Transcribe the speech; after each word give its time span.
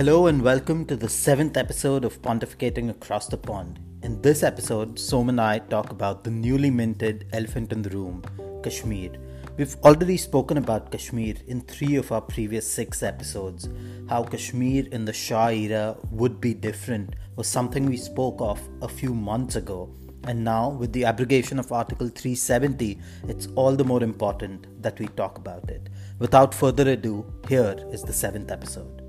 Hello 0.00 0.28
and 0.28 0.40
welcome 0.40 0.86
to 0.86 0.96
the 0.96 1.10
seventh 1.10 1.58
episode 1.58 2.06
of 2.06 2.22
Pontificating 2.22 2.88
Across 2.88 3.26
the 3.26 3.36
Pond. 3.36 3.78
In 4.02 4.22
this 4.22 4.42
episode, 4.42 4.98
Som 4.98 5.28
and 5.28 5.38
I 5.38 5.58
talk 5.58 5.90
about 5.90 6.24
the 6.24 6.30
newly 6.30 6.70
minted 6.70 7.26
elephant 7.34 7.70
in 7.70 7.82
the 7.82 7.90
room, 7.90 8.22
Kashmir. 8.62 9.10
We've 9.58 9.76
already 9.84 10.16
spoken 10.16 10.56
about 10.56 10.90
Kashmir 10.90 11.34
in 11.48 11.60
three 11.60 11.96
of 11.96 12.12
our 12.12 12.22
previous 12.22 12.66
six 12.66 13.02
episodes. 13.02 13.68
How 14.08 14.24
Kashmir 14.24 14.86
in 14.90 15.04
the 15.04 15.12
Shah 15.12 15.48
era 15.48 15.98
would 16.10 16.40
be 16.40 16.54
different 16.54 17.14
was 17.36 17.46
something 17.46 17.84
we 17.84 17.98
spoke 17.98 18.40
of 18.40 18.58
a 18.80 18.88
few 18.88 19.12
months 19.12 19.56
ago. 19.56 19.94
And 20.24 20.42
now, 20.42 20.70
with 20.70 20.94
the 20.94 21.04
abrogation 21.04 21.58
of 21.58 21.72
Article 21.72 22.08
370, 22.08 22.98
it's 23.28 23.48
all 23.54 23.76
the 23.76 23.84
more 23.84 24.02
important 24.02 24.66
that 24.82 24.98
we 24.98 25.08
talk 25.08 25.36
about 25.36 25.68
it. 25.68 25.90
Without 26.18 26.54
further 26.54 26.88
ado, 26.88 27.30
here 27.50 27.76
is 27.92 28.02
the 28.02 28.14
seventh 28.14 28.50
episode. 28.50 28.99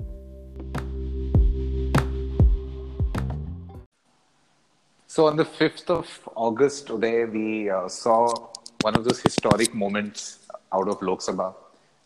So 5.08 5.28
on 5.28 5.36
the 5.36 5.44
5th 5.44 5.90
of 5.90 6.30
August 6.36 6.88
today, 6.88 7.26
we 7.26 7.70
uh, 7.70 7.90
saw 7.90 8.48
one 8.82 8.96
of 8.96 9.04
those 9.04 9.20
historic 9.20 9.74
moments 9.74 10.40
out 10.72 10.88
of 10.88 11.02
Lok 11.02 11.20
Sabha. 11.20 11.54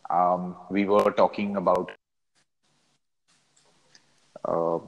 Um, 0.09 0.55
we 0.71 0.85
were 0.85 1.11
talking 1.11 1.55
about 1.55 1.91
uh, 4.43 4.79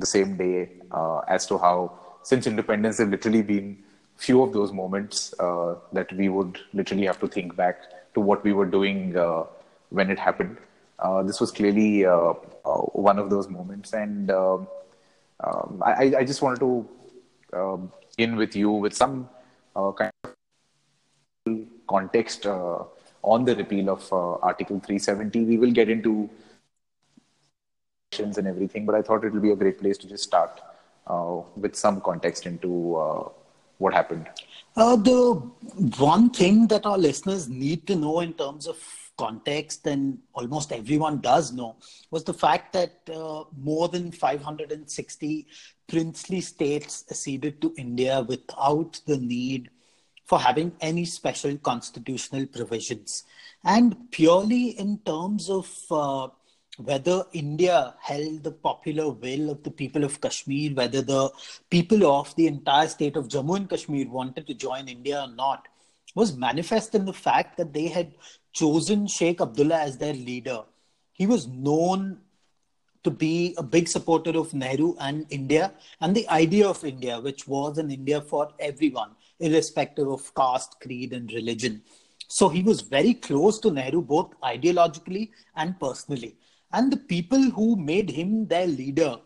the 0.00 0.06
same 0.06 0.36
day 0.36 0.70
uh, 0.90 1.20
as 1.28 1.46
to 1.46 1.58
how, 1.58 1.96
since 2.24 2.48
independence, 2.48 2.96
there 2.96 3.06
have 3.06 3.12
literally 3.12 3.42
been 3.42 3.78
few 4.16 4.42
of 4.42 4.52
those 4.52 4.72
moments 4.72 5.32
uh, 5.38 5.76
that 5.92 6.12
we 6.14 6.28
would 6.28 6.58
literally 6.72 7.06
have 7.06 7.20
to 7.20 7.28
think 7.28 7.54
back 7.54 7.80
to 8.14 8.20
what 8.20 8.42
we 8.42 8.52
were 8.52 8.66
doing 8.66 9.16
uh, 9.16 9.44
when 9.90 10.10
it 10.10 10.18
happened. 10.18 10.56
Uh, 11.02 11.22
this 11.22 11.40
was 11.40 11.50
clearly 11.50 12.04
one 13.08 13.18
of 13.18 13.28
those 13.28 13.48
moments, 13.48 13.92
and 13.92 14.30
um, 14.30 14.68
um 15.40 15.82
I, 15.84 16.14
I, 16.20 16.24
just 16.24 16.42
wanted 16.42 16.60
to 16.60 16.88
um, 17.52 17.92
in 18.18 18.36
with 18.36 18.54
you 18.54 18.70
with 18.70 18.94
some 18.94 19.28
uh, 19.74 19.90
kind 19.92 20.12
of 20.24 20.32
context 21.88 22.46
uh, 22.46 22.84
on 23.22 23.44
the 23.44 23.54
repeal 23.56 23.90
of 23.90 24.12
uh, 24.12 24.34
Article 24.50 24.78
370. 24.78 25.44
We 25.44 25.58
will 25.58 25.70
get 25.70 25.88
into 25.88 26.30
questions 28.10 28.38
and 28.38 28.46
everything, 28.46 28.86
but 28.86 28.94
I 28.94 29.02
thought 29.02 29.24
it 29.24 29.32
will 29.32 29.40
be 29.40 29.52
a 29.52 29.56
great 29.56 29.80
place 29.80 29.98
to 29.98 30.08
just 30.08 30.24
start 30.24 30.60
uh, 31.06 31.40
with 31.56 31.74
some 31.74 32.00
context 32.00 32.46
into 32.46 32.96
uh, 32.96 33.28
what 33.78 33.94
happened. 33.94 34.28
Uh, 34.76 34.96
the 34.96 35.34
one 35.98 36.30
thing 36.30 36.66
that 36.68 36.86
our 36.86 36.98
listeners 36.98 37.48
need 37.48 37.86
to 37.86 37.96
know 37.96 38.20
in 38.20 38.32
terms 38.32 38.66
of 38.66 38.78
context, 39.16 39.86
and 39.86 40.18
almost 40.32 40.72
everyone 40.72 41.20
does 41.20 41.52
know, 41.52 41.76
was 42.10 42.24
the 42.24 42.34
fact 42.34 42.72
that 42.72 43.00
uh, 43.14 43.44
more 43.56 43.88
than 43.88 44.10
560 44.12 45.46
princely 45.88 46.40
states 46.40 47.04
acceded 47.10 47.60
to 47.60 47.74
India 47.76 48.22
without 48.22 49.00
the 49.06 49.18
need 49.18 49.70
for 50.24 50.38
having 50.38 50.72
any 50.80 51.04
special 51.04 51.56
constitutional 51.58 52.46
provisions. 52.46 53.24
And 53.64 54.10
purely 54.10 54.70
in 54.70 54.98
terms 55.04 55.50
of 55.50 55.68
uh, 55.90 56.28
whether 56.78 57.24
India 57.32 57.94
held 58.00 58.42
the 58.42 58.52
popular 58.52 59.10
will 59.10 59.50
of 59.50 59.62
the 59.62 59.70
people 59.70 60.04
of 60.04 60.20
Kashmir, 60.20 60.72
whether 60.74 61.02
the 61.02 61.30
people 61.70 62.06
of 62.06 62.34
the 62.36 62.46
entire 62.46 62.88
state 62.88 63.16
of 63.16 63.28
Jammu 63.28 63.56
and 63.56 63.68
Kashmir 63.68 64.08
wanted 64.08 64.46
to 64.46 64.54
join 64.54 64.88
India 64.88 65.20
or 65.20 65.34
not, 65.34 65.68
was 66.14 66.36
manifest 66.36 66.94
in 66.94 67.04
the 67.04 67.12
fact 67.12 67.56
that 67.56 67.72
they 67.72 67.88
had 67.88 68.14
chosen 68.52 69.06
Sheikh 69.06 69.40
Abdullah 69.40 69.80
as 69.80 69.98
their 69.98 70.14
leader. 70.14 70.62
He 71.12 71.26
was 71.26 71.46
known 71.46 72.18
to 73.04 73.10
be 73.10 73.54
a 73.58 73.62
big 73.62 73.88
supporter 73.88 74.30
of 74.38 74.54
Nehru 74.54 74.94
and 75.00 75.26
India 75.30 75.72
and 76.00 76.14
the 76.14 76.28
idea 76.28 76.68
of 76.68 76.84
India, 76.84 77.18
which 77.20 77.48
was 77.48 77.78
an 77.78 77.90
India 77.90 78.20
for 78.20 78.50
everyone, 78.60 79.10
irrespective 79.40 80.08
of 80.08 80.34
caste, 80.34 80.76
creed, 80.80 81.12
and 81.12 81.32
religion. 81.32 81.82
So 82.28 82.48
he 82.48 82.62
was 82.62 82.80
very 82.80 83.14
close 83.14 83.58
to 83.60 83.70
Nehru, 83.70 84.02
both 84.02 84.32
ideologically 84.42 85.30
and 85.56 85.78
personally. 85.78 86.36
And 86.72 86.90
the 86.90 86.96
people 86.96 87.42
who 87.50 87.76
made 87.76 88.08
him 88.08 88.46
their 88.46 88.66
leader, 88.66 89.16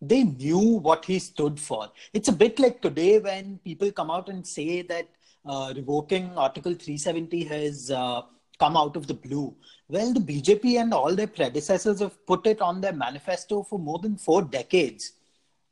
they 0.00 0.22
knew 0.22 0.58
what 0.58 1.04
he 1.04 1.18
stood 1.18 1.58
for. 1.60 1.90
It's 2.12 2.28
a 2.28 2.32
bit 2.32 2.58
like 2.58 2.80
today 2.80 3.18
when 3.18 3.58
people 3.64 3.90
come 3.92 4.10
out 4.10 4.28
and 4.28 4.46
say 4.46 4.82
that 4.82 5.08
uh, 5.44 5.74
revoking 5.76 6.32
Article 6.38 6.72
370 6.72 7.44
has 7.44 7.90
uh, 7.90 8.22
come 8.58 8.76
out 8.76 8.96
of 8.96 9.06
the 9.06 9.14
blue. 9.14 9.54
Well, 9.88 10.12
the 10.12 10.20
BJP 10.20 10.80
and 10.80 10.94
all 10.94 11.14
their 11.14 11.26
predecessors 11.26 12.00
have 12.00 12.24
put 12.26 12.46
it 12.46 12.60
on 12.60 12.80
their 12.80 12.92
manifesto 12.92 13.62
for 13.62 13.78
more 13.78 13.98
than 13.98 14.16
four 14.16 14.42
decades. 14.42 15.12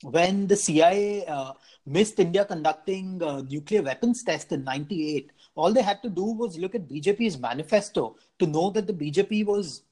When 0.02 0.46
the 0.48 0.56
CIA 0.56 1.24
uh, 1.26 1.52
missed 1.86 2.18
India 2.18 2.44
conducting 2.44 3.22
uh, 3.22 3.42
nuclear 3.42 3.82
weapons 3.82 4.22
test 4.24 4.52
in 4.52 4.64
98, 4.64 5.30
all 5.54 5.72
they 5.72 5.82
had 5.82 6.02
to 6.02 6.10
do 6.10 6.24
was 6.24 6.58
look 6.58 6.74
at 6.74 6.88
BJP's 6.88 7.38
manifesto 7.38 8.16
to 8.38 8.46
know 8.46 8.70
that 8.70 8.86
the 8.86 8.92
BJP 8.92 9.46
was 9.46 9.82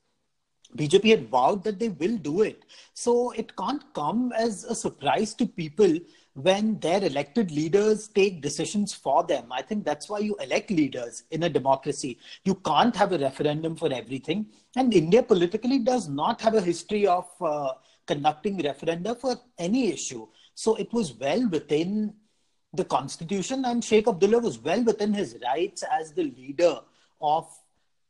BJP 0.77 1.11
had 1.11 1.29
vowed 1.29 1.65
that 1.65 1.79
they 1.81 1.89
will 1.89 2.17
do 2.17 2.43
it. 2.43 2.65
So 2.95 3.33
it 3.33 3.57
can't 3.57 3.83
come 3.93 4.33
as 4.37 4.65
a 4.65 4.75
surprise 4.75 5.35
to 5.35 5.47
people 5.47 5.99
when 6.35 6.79
their 6.79 7.03
elected 7.03 7.51
leaders 7.51 8.09
take 8.09 8.41
decisions 8.41 8.95
for 8.95 9.25
them. 9.25 9.47
I 9.51 9.63
think 9.63 9.85
that's 9.85 10.09
why 10.09 10.21
you 10.21 10.37
elect 10.37 10.71
leaders 10.71 11.25
in 11.31 11.43
a 11.43 11.49
democracy. 11.49 12.19
You 12.45 12.55
can't 12.55 12.95
have 12.95 13.13
a 13.13 13.19
referendum 13.19 13.77
for 13.77 13.93
everything. 13.93 14.47
And 14.77 14.95
India 14.95 15.23
politically 15.23 15.81
does 15.81 16.09
not 16.09 16.41
have 16.41 16.55
a 16.55 16.61
history 16.61 17.07
of 17.07 17.27
uh, 17.41 17.73
conducting 18.07 18.59
referenda 18.59 19.19
for 19.19 19.37
any 19.59 19.93
issue. 19.93 20.27
So 20.55 20.77
it 20.77 20.93
was 20.93 21.15
well 21.15 21.49
within 21.49 22.15
the 22.73 22.85
constitution, 22.85 23.65
and 23.65 23.83
Sheikh 23.83 24.07
Abdullah 24.07 24.39
was 24.39 24.59
well 24.59 24.85
within 24.85 25.13
his 25.13 25.37
rights 25.43 25.83
as 25.83 26.13
the 26.13 26.23
leader 26.23 26.79
of 27.21 27.49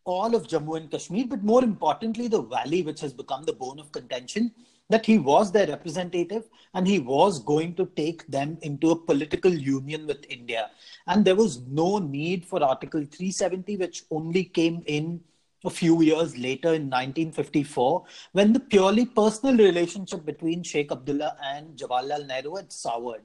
all 0.05 0.35
of 0.35 0.47
Jammu 0.47 0.77
and 0.77 0.91
Kashmir, 0.91 1.27
but 1.27 1.43
more 1.43 1.63
importantly, 1.65 2.29
the 2.29 2.43
valley, 2.43 2.83
which 2.83 3.01
has 3.01 3.13
become 3.13 3.45
the 3.45 3.53
bone 3.53 3.79
of 3.79 3.93
contention 3.93 4.53
that 4.91 5.07
he 5.07 5.19
was 5.19 5.51
their 5.51 5.69
representative 5.69 6.51
and 6.75 6.87
he 6.87 6.99
was 6.99 7.39
going 7.39 7.75
to 7.77 7.87
take 7.97 8.27
them 8.27 8.59
into 8.63 8.91
a 8.91 8.97
political 8.97 9.53
union 9.53 10.07
with 10.07 10.25
India. 10.29 10.71
And 11.07 11.25
there 11.25 11.37
was 11.37 11.61
no 11.69 11.99
need 11.99 12.45
for 12.45 12.63
Article 12.63 13.01
370, 13.01 13.77
which 13.79 14.05
only 14.11 14.45
came 14.45 14.83
in 14.87 15.21
a 15.65 15.71
few 15.71 16.03
years 16.03 16.37
later 16.37 16.69
in 16.69 16.89
1954, 16.89 18.05
when 18.33 18.53
the 18.53 18.61
purely 18.61 19.05
personal 19.05 19.57
relationship 19.57 20.25
between 20.25 20.63
Sheikh 20.63 20.91
Abdullah 20.91 21.37
and 21.43 21.77
Jawaharlal 21.77 22.27
Nehru 22.27 22.57
had 22.57 22.73
soured. 22.73 23.23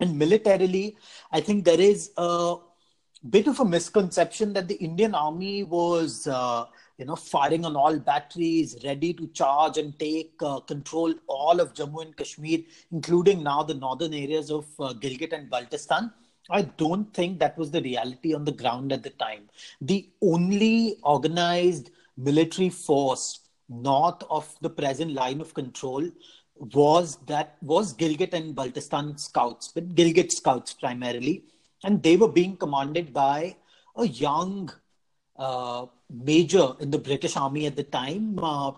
And 0.00 0.16
militarily, 0.16 0.96
I 1.32 1.40
think 1.40 1.64
there 1.64 1.80
is 1.80 2.12
a 2.16 2.56
bit 3.28 3.48
of 3.48 3.58
a 3.58 3.64
misconception 3.64 4.52
that 4.52 4.68
the 4.68 4.76
Indian 4.76 5.14
army 5.14 5.64
was. 5.64 6.26
Uh, 6.26 6.66
you 6.98 7.04
know, 7.04 7.16
firing 7.16 7.64
on 7.64 7.76
all 7.76 7.96
batteries, 7.98 8.76
ready 8.84 9.12
to 9.14 9.28
charge 9.28 9.78
and 9.78 9.96
take 9.98 10.32
uh, 10.40 10.58
control 10.60 11.14
all 11.28 11.60
of 11.60 11.72
Jammu 11.72 12.02
and 12.02 12.16
Kashmir, 12.16 12.60
including 12.90 13.42
now 13.44 13.62
the 13.62 13.74
northern 13.74 14.12
areas 14.12 14.50
of 14.50 14.66
uh, 14.80 14.92
Gilgit 14.94 15.32
and 15.32 15.48
Baltistan. 15.48 16.12
I 16.50 16.62
don't 16.62 17.12
think 17.14 17.38
that 17.38 17.56
was 17.56 17.70
the 17.70 17.82
reality 17.82 18.34
on 18.34 18.44
the 18.44 18.52
ground 18.52 18.92
at 18.92 19.04
the 19.04 19.10
time. 19.10 19.48
The 19.80 20.08
only 20.22 20.96
organized 21.02 21.90
military 22.16 22.70
force 22.70 23.40
north 23.68 24.22
of 24.28 24.52
the 24.60 24.70
present 24.70 25.12
line 25.12 25.40
of 25.40 25.54
control 25.54 26.10
was 26.56 27.16
that 27.26 27.58
was 27.62 27.94
Gilgit 27.94 28.32
and 28.32 28.56
Baltistan 28.56 29.20
scouts, 29.20 29.68
but 29.68 29.94
Gilgit 29.94 30.32
scouts 30.32 30.72
primarily, 30.72 31.44
and 31.84 32.02
they 32.02 32.16
were 32.16 32.28
being 32.28 32.56
commanded 32.56 33.12
by 33.12 33.54
a 33.96 34.06
young 34.06 34.72
major 36.10 36.74
in 36.80 36.90
the 36.90 36.98
British 36.98 37.36
Army 37.36 37.66
at 37.66 37.76
the 37.76 37.84
time. 37.84 38.38
Uh, 38.42 38.72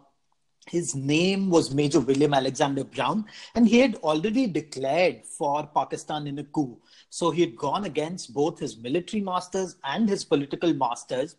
his 0.67 0.95
name 0.95 1.51
was 1.51 1.75
Major 1.75 2.01
William 2.01 2.35
Alexander 2.35 2.85
Brown, 2.85 3.25
and 3.55 3.67
he 3.67 3.79
had 3.79 3.97
already 3.97 4.47
declared 4.47 5.25
for 5.25 5.67
Pakistan 5.67 6.27
in 6.27 6.39
a 6.39 6.45
coup. 6.45 6.79
So 7.09 7.31
he 7.31 7.41
had 7.41 7.57
gone 7.57 7.85
against 7.85 8.35
both 8.35 8.59
his 8.59 8.77
military 8.77 9.23
masters 9.23 9.77
and 9.85 10.09
his 10.09 10.25
political 10.25 10.73
masters, 10.75 11.37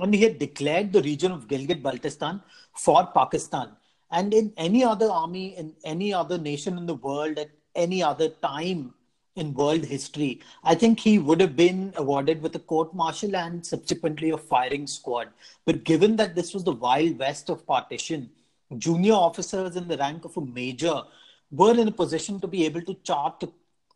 and 0.00 0.12
he 0.12 0.22
had 0.22 0.38
declared 0.38 0.92
the 0.92 1.02
region 1.02 1.32
of 1.32 1.48
Gilgit 1.48 1.82
Baltistan 1.82 2.42
for 2.76 3.06
Pakistan. 3.14 3.70
And 4.10 4.34
in 4.34 4.52
any 4.56 4.84
other 4.84 5.08
army, 5.08 5.56
in 5.56 5.74
any 5.84 6.12
other 6.12 6.36
nation 6.36 6.76
in 6.76 6.86
the 6.86 6.94
world, 6.94 7.38
at 7.38 7.50
any 7.74 8.02
other 8.02 8.28
time, 8.28 8.92
in 9.36 9.52
world 9.54 9.84
history. 9.84 10.40
I 10.62 10.74
think 10.74 11.00
he 11.00 11.18
would 11.18 11.40
have 11.40 11.56
been 11.56 11.92
awarded 11.96 12.40
with 12.40 12.54
a 12.54 12.60
court 12.60 12.94
martial 12.94 13.34
and 13.36 13.64
subsequently 13.64 14.30
a 14.30 14.38
firing 14.38 14.86
squad. 14.86 15.28
But 15.64 15.84
given 15.84 16.16
that 16.16 16.34
this 16.34 16.54
was 16.54 16.64
the 16.64 16.72
wild 16.72 17.18
west 17.18 17.50
of 17.50 17.66
partition, 17.66 18.30
junior 18.78 19.14
officers 19.14 19.76
in 19.76 19.88
the 19.88 19.96
rank 19.96 20.24
of 20.24 20.36
a 20.36 20.40
major 20.40 21.02
were 21.50 21.78
in 21.78 21.88
a 21.88 21.92
position 21.92 22.40
to 22.40 22.46
be 22.46 22.64
able 22.64 22.82
to 22.82 22.94
chart 23.02 23.40
the 23.40 23.50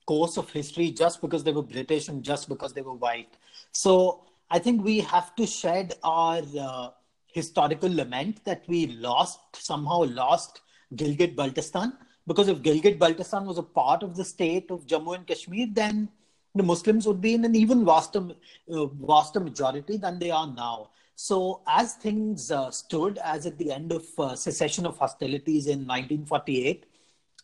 course 0.07 0.37
of 0.39 0.51
history 0.51 0.91
just 0.91 1.21
because 1.21 1.45
they 1.45 1.53
were 1.53 1.63
British 1.63 2.09
and 2.09 2.23
just 2.23 2.49
because 2.49 2.73
they 2.73 2.83
were 2.83 2.95
white. 2.95 3.37
So 3.73 4.25
I 4.51 4.59
think 4.59 4.83
we 4.83 5.01
have 5.01 5.35
to 5.37 5.47
shed 5.47 5.95
our 6.03 6.43
uh, 6.59 6.91
historical 7.27 7.95
lament 7.95 8.45
that 8.45 8.63
we 8.67 8.87
lost, 8.87 9.41
somehow 9.55 10.05
lost 10.05 10.63
Gilgit 10.95 11.37
Baltistan. 11.37 11.93
Because 12.29 12.49
if 12.49 12.63
Gilgit 12.63 12.99
Baltistan 12.99 13.47
was 13.47 13.57
a 13.57 13.63
part 13.63 14.03
of 14.03 14.15
the 14.15 14.25
state 14.25 14.71
of 14.71 14.87
Jammu 14.87 15.15
and 15.17 15.27
Kashmir, 15.27 15.69
then 15.73 16.11
the 16.55 16.63
Muslims 16.63 17.07
would 17.07 17.23
be 17.23 17.33
in 17.33 17.45
an 17.47 17.57
even 17.57 17.87
vaster, 17.87 18.23
uh, 18.71 18.87
vaster 18.87 19.41
majority 19.41 19.97
than 19.97 20.19
they 20.19 20.31
are 20.31 20.47
now. 20.47 20.91
So, 21.15 21.63
as 21.67 21.95
things 21.95 22.51
uh, 22.51 22.71
stood, 22.71 23.19
as 23.25 23.47
at 23.47 23.57
the 23.57 23.73
end 23.73 23.93
of 23.93 24.07
uh, 24.19 24.37
cessation 24.37 24.85
of 24.85 24.99
hostilities 24.99 25.67
in 25.67 25.87
1948, 25.87 26.85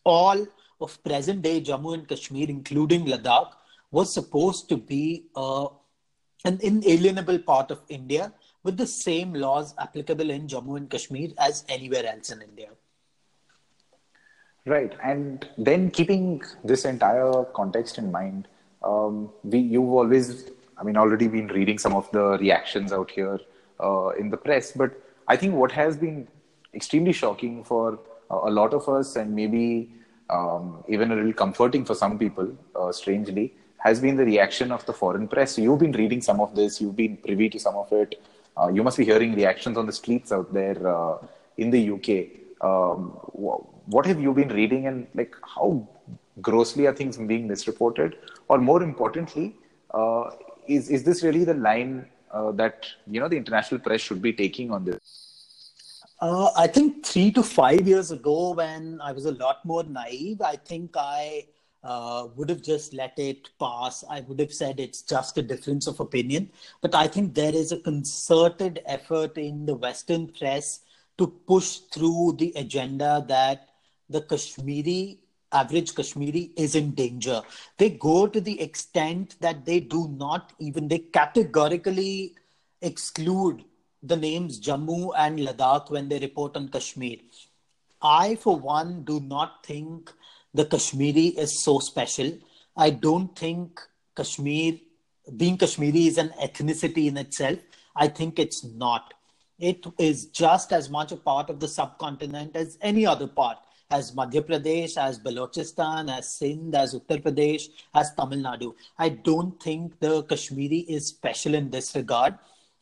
all 0.04 0.46
of 0.81 1.02
present 1.02 1.40
day 1.42 1.62
Jammu 1.62 1.94
and 1.94 2.06
Kashmir, 2.06 2.48
including 2.50 3.06
Ladakh, 3.06 3.52
was 3.90 4.12
supposed 4.12 4.69
to 4.69 4.76
be 4.76 5.25
uh, 5.34 5.69
an 6.44 6.60
inalienable 6.62 7.38
part 7.38 7.70
of 7.70 7.81
India 7.88 8.32
with 8.62 8.76
the 8.76 8.86
same 8.86 9.32
laws 9.32 9.75
applicable 9.78 10.31
in 10.31 10.46
Jammu 10.46 10.76
and 10.76 10.90
Kashmir 10.90 11.31
as 11.38 11.64
anywhere 11.69 12.06
else 12.06 12.31
in 12.31 12.42
India. 12.42 12.69
Right, 14.66 14.94
and 15.05 15.46
then 15.58 15.90
keeping 15.90 16.43
this 16.64 16.87
entire 16.87 17.44
context 17.55 17.99
in 17.99 18.11
mind, 18.11 18.49
um, 18.82 19.31
we 19.43 19.58
you've 19.58 19.93
always, 19.93 20.50
I 20.78 20.84
mean, 20.84 20.96
already 20.96 21.28
been 21.28 21.49
reading 21.49 21.76
some 21.76 21.93
of 21.94 22.11
the 22.12 22.38
reactions 22.38 22.90
out 22.90 23.11
here 23.11 23.38
uh, 23.78 24.08
in 24.19 24.31
the 24.31 24.38
press, 24.38 24.72
but 24.72 24.93
I 25.28 25.37
think 25.37 25.55
what 25.55 25.70
has 25.72 25.99
been 25.99 26.26
extremely 26.72 27.12
shocking 27.12 27.62
for 27.62 27.99
a 28.31 28.50
lot 28.50 28.72
of 28.72 28.88
us, 28.88 29.16
and 29.16 29.34
maybe 29.34 29.90
um, 30.31 30.82
even 30.88 31.12
a 31.12 31.14
little 31.14 31.34
comforting 31.34 31.84
for 31.84 31.94
some 31.94 32.19
people, 32.19 32.56
uh, 32.75 32.90
strangely, 32.90 33.52
has 33.76 34.00
been 34.00 34.17
the 34.17 34.25
reaction 34.25 34.72
of 34.72 34.84
the 34.87 34.94
foreign 34.94 35.28
press. 35.28 35.56
So 35.56 35.60
you've 35.60 35.78
been 35.78 35.93
reading 35.93 36.22
some 36.22 36.40
of 36.40 36.55
this, 36.56 36.81
you've 36.81 36.96
been 36.96 37.19
privy 37.19 37.50
to 37.50 37.58
some 37.58 37.76
of 37.76 37.93
it. 37.93 38.19
Uh, 38.56 38.69
you 38.69 38.82
must 38.82 38.96
be 38.96 39.05
hearing 39.05 39.34
reactions 39.34 39.76
on 39.76 39.84
the 39.84 39.93
streets 39.93 40.32
out 40.32 40.55
there 40.55 40.88
uh, 40.88 41.19
in 41.58 41.70
the 41.70 41.90
UK. 41.90 42.40
Um, 42.67 43.19
what 43.86 44.06
have 44.06 44.20
you 44.20 44.32
been 44.32 44.48
reading, 44.48 44.86
and 44.86 45.06
like 45.14 45.34
how 45.42 45.88
grossly 46.40 46.86
are 46.86 46.94
things 46.94 47.16
being 47.16 47.46
misreported? 47.48 48.16
Or 48.48 48.58
more 48.58 48.82
importantly, 48.82 49.56
uh, 49.92 50.31
is 50.66 50.88
is 50.90 51.04
this 51.04 51.22
really 51.22 51.44
the 51.44 51.54
line 51.54 52.06
uh, 52.31 52.52
that 52.52 52.86
you 53.06 53.20
know 53.20 53.28
the 53.28 53.36
international 53.36 53.81
press 53.81 54.00
should 54.00 54.22
be 54.22 54.32
taking 54.32 54.70
on 54.70 54.84
this? 54.84 54.98
Uh, 56.20 56.50
I 56.56 56.66
think 56.66 57.04
three 57.04 57.31
to 57.32 57.42
five 57.42 57.86
years 57.86 58.10
ago, 58.10 58.54
when 58.54 59.00
I 59.02 59.12
was 59.12 59.26
a 59.26 59.32
lot 59.32 59.64
more 59.64 59.82
naive, 59.84 60.40
I 60.40 60.56
think 60.56 60.92
I 60.96 61.46
uh, 61.82 62.28
would 62.34 62.48
have 62.48 62.62
just 62.62 62.94
let 62.94 63.19
it 63.19 63.50
pass. 63.60 64.04
I 64.08 64.20
would 64.22 64.40
have 64.40 64.52
said 64.52 64.81
it's 64.81 65.02
just 65.02 65.36
a 65.36 65.42
difference 65.42 65.86
of 65.86 66.00
opinion. 66.00 66.50
But 66.81 66.94
I 66.94 67.08
think 67.08 67.34
there 67.34 67.54
is 67.54 67.72
a 67.72 67.81
concerted 67.81 68.81
effort 68.86 69.36
in 69.36 69.66
the 69.66 69.75
Western 69.75 70.28
press 70.28 70.81
to 71.19 71.26
push 71.26 71.81
through 71.92 72.36
the 72.38 72.52
agenda 72.56 73.25
that 73.28 73.69
the 74.14 74.22
Kashmiri, 74.22 75.19
average 75.52 75.94
Kashmiri, 75.94 76.50
is 76.56 76.75
in 76.75 76.93
danger. 76.93 77.43
They 77.78 77.90
go 77.90 78.26
to 78.26 78.40
the 78.40 78.61
extent 78.61 79.37
that 79.40 79.64
they 79.66 79.81
do 79.81 80.08
not 80.16 80.52
even, 80.58 80.88
they 80.88 81.00
categorically 81.20 82.34
exclude 82.81 83.64
the 84.02 84.16
names 84.16 84.61
Jammu 84.61 85.12
and 85.16 85.38
Ladakh 85.40 85.90
when 85.90 86.08
they 86.08 86.19
report 86.20 86.56
on 86.56 86.69
Kashmir. 86.69 87.16
I, 88.02 88.37
for 88.37 88.56
one, 88.56 89.02
do 89.05 89.20
not 89.20 89.64
think 89.66 90.12
the 90.52 90.67
Kashmiri 90.67 91.28
is 91.44 91.64
so 91.64 91.78
special. 91.78 92.32
I 92.76 92.90
don't 92.90 93.37
think 93.37 93.81
Kashmir, 94.14 94.75
being 95.37 95.56
Kashmiri, 95.56 96.06
is 96.06 96.19
an 96.19 96.32
ethnicity 96.43 97.06
in 97.08 97.17
itself. 97.17 97.58
I 97.96 98.08
think 98.08 98.38
it's 98.38 98.62
not. 98.62 99.14
It 99.58 99.87
is 99.99 100.26
just 100.26 100.72
as 100.72 100.90
much 100.90 101.12
a 101.12 101.17
part 101.17 101.49
of 101.49 101.60
the 101.60 101.69
subcontinent 101.69 102.55
as 102.55 102.76
any 102.82 103.06
other 103.06 103.26
part, 103.26 103.58
as 103.99 104.12
Madhya 104.12 104.43
Pradesh, 104.49 104.96
as 104.96 105.19
Balochistan, 105.19 106.11
as 106.17 106.32
Sindh, 106.38 106.75
as 106.75 106.94
Uttar 106.94 107.23
Pradesh, 107.26 107.69
as 107.94 108.12
Tamil 108.14 108.43
Nadu. 108.49 108.75
I 108.99 109.08
don't 109.08 109.62
think 109.62 110.00
the 110.00 110.23
Kashmiri 110.25 110.81
is 110.96 111.06
special 111.06 111.55
in 111.55 111.70
this 111.70 111.94
regard 111.94 112.38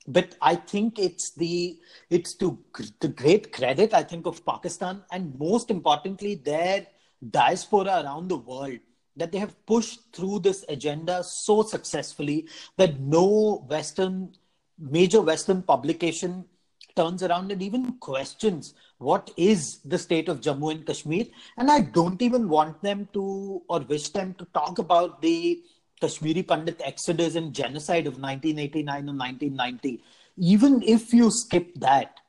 but 0.07 0.37
I 0.41 0.57
think 0.57 0.99
it's 0.99 1.31
the 1.31 1.79
it's 2.11 2.35
to 2.35 2.59
the 3.01 3.09
great 3.09 3.53
credit 3.53 3.95
I 3.95 4.03
think 4.03 4.27
of 4.27 4.45
Pakistan 4.45 5.03
and 5.13 5.39
most 5.39 5.71
importantly 5.71 6.35
their 6.35 6.87
diaspora 7.31 8.03
around 8.05 8.29
the 8.29 8.37
world 8.37 8.79
that 9.17 9.31
they 9.31 9.39
have 9.39 9.55
pushed 9.67 10.01
through 10.13 10.41
this 10.41 10.65
agenda 10.69 11.23
so 11.23 11.63
successfully 11.63 12.49
that 12.79 12.99
no 13.01 13.65
Western 13.69 14.35
major 14.79 15.21
Western 15.21 15.63
publication 15.63 16.45
turns 16.97 17.23
around 17.23 17.53
and 17.53 17.63
even 17.63 17.93
questions 17.99 18.75
what 19.03 19.31
is 19.37 19.81
the 19.85 19.99
state 19.99 20.29
of 20.29 20.41
Jammu 20.41 20.71
and 20.71 20.87
Kashmir. 20.87 21.27
And 21.57 21.71
I 21.71 21.81
don't 21.81 22.23
even 22.23 22.49
want 22.49 22.83
them 22.83 23.09
to 23.13 23.63
or 23.69 23.81
wish 23.81 24.09
them 24.11 24.35
to 24.35 24.45
talk 24.55 24.79
about 24.79 25.21
the 25.21 25.63
Kashmiri 26.01 26.43
Pandit 26.43 26.81
exodus 26.85 27.35
and 27.35 27.55
genocide 27.55 28.07
of 28.07 28.15
1989 28.15 29.09
and 29.09 29.19
1990. 29.19 30.03
Even 30.39 30.83
if 30.83 31.13
you 31.13 31.31
skip 31.31 31.75
that, 31.77 32.21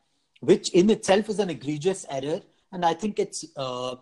which 0.41 0.69
in 0.71 0.89
itself 0.89 1.29
is 1.29 1.39
an 1.39 1.49
egregious 1.49 2.05
error, 2.09 2.41
and 2.71 2.83
I 2.83 2.93
think 2.93 3.19
it's 3.19 3.45
uh, 3.55 3.95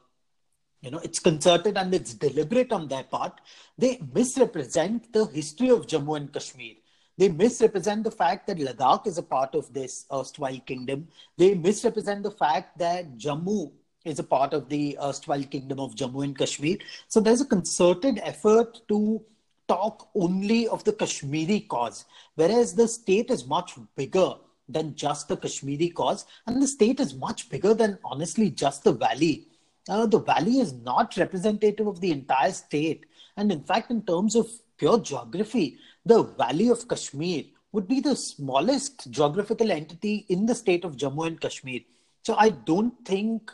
you 0.81 0.89
know 0.91 0.99
it's 0.99 1.19
concerted 1.19 1.77
and 1.77 1.93
it's 1.93 2.13
deliberate 2.13 2.71
on 2.71 2.87
their 2.87 3.03
part 3.03 3.39
they 3.77 4.01
misrepresent 4.13 5.11
the 5.13 5.25
history 5.25 5.69
of 5.69 5.85
jammu 5.91 6.17
and 6.17 6.33
kashmir 6.33 6.73
they 7.21 7.29
misrepresent 7.29 8.03
the 8.03 8.09
fact 8.09 8.47
that 8.47 8.57
ladakh 8.57 9.05
is 9.05 9.19
a 9.19 9.21
part 9.21 9.53
of 9.53 9.71
this 9.71 10.07
erstwhile 10.11 10.59
kingdom. 10.65 11.07
They 11.37 11.53
misrepresent 11.53 12.23
the 12.23 12.31
fact 12.31 12.79
that 12.79 13.15
jammu 13.15 13.71
is 14.03 14.17
a 14.17 14.23
part 14.23 14.55
of 14.55 14.67
the 14.69 14.97
erstwhile 14.99 15.43
kingdom 15.43 15.79
of 15.79 15.93
jammu 15.93 16.23
and 16.23 16.35
kashmir. 16.35 16.79
So 17.09 17.19
there's 17.19 17.41
a 17.41 17.45
concerted 17.45 18.19
effort 18.23 18.79
to 18.87 19.21
talk 19.67 20.09
only 20.15 20.67
of 20.67 20.83
the 20.83 20.93
kashmiri 20.93 21.59
cause 21.75 22.05
whereas 22.33 22.73
the 22.73 22.87
state 22.87 23.29
is 23.29 23.45
much 23.45 23.75
bigger 23.95 24.33
than 24.67 24.95
just 24.95 25.27
the 25.27 25.37
kashmiri 25.37 25.89
cause 25.89 26.25
and 26.47 26.59
the 26.59 26.67
state 26.67 26.99
is 26.99 27.13
much 27.13 27.49
bigger 27.51 27.75
than 27.75 27.99
honestly 28.03 28.49
just 28.49 28.83
the 28.83 28.93
valley. 28.93 29.45
Uh, 29.87 30.07
the 30.07 30.19
valley 30.19 30.57
is 30.57 30.73
not 30.73 31.15
representative 31.17 31.85
of 31.85 32.01
the 32.01 32.11
entire 32.11 32.51
state. 32.51 33.05
And 33.37 33.51
in 33.51 33.63
fact, 33.63 33.91
in 33.91 34.01
terms 34.01 34.35
of 34.35 34.47
pure 34.81 34.99
geography, 34.99 35.77
the 36.05 36.23
valley 36.23 36.69
of 36.69 36.87
Kashmir 36.87 37.43
would 37.71 37.87
be 37.87 37.99
the 37.99 38.15
smallest 38.15 39.09
geographical 39.11 39.71
entity 39.71 40.25
in 40.29 40.45
the 40.45 40.55
state 40.55 40.83
of 40.83 40.97
Jammu 40.97 41.27
and 41.27 41.39
Kashmir. 41.39 41.81
So 42.23 42.35
I 42.35 42.49
don't 42.49 42.93
think 43.05 43.51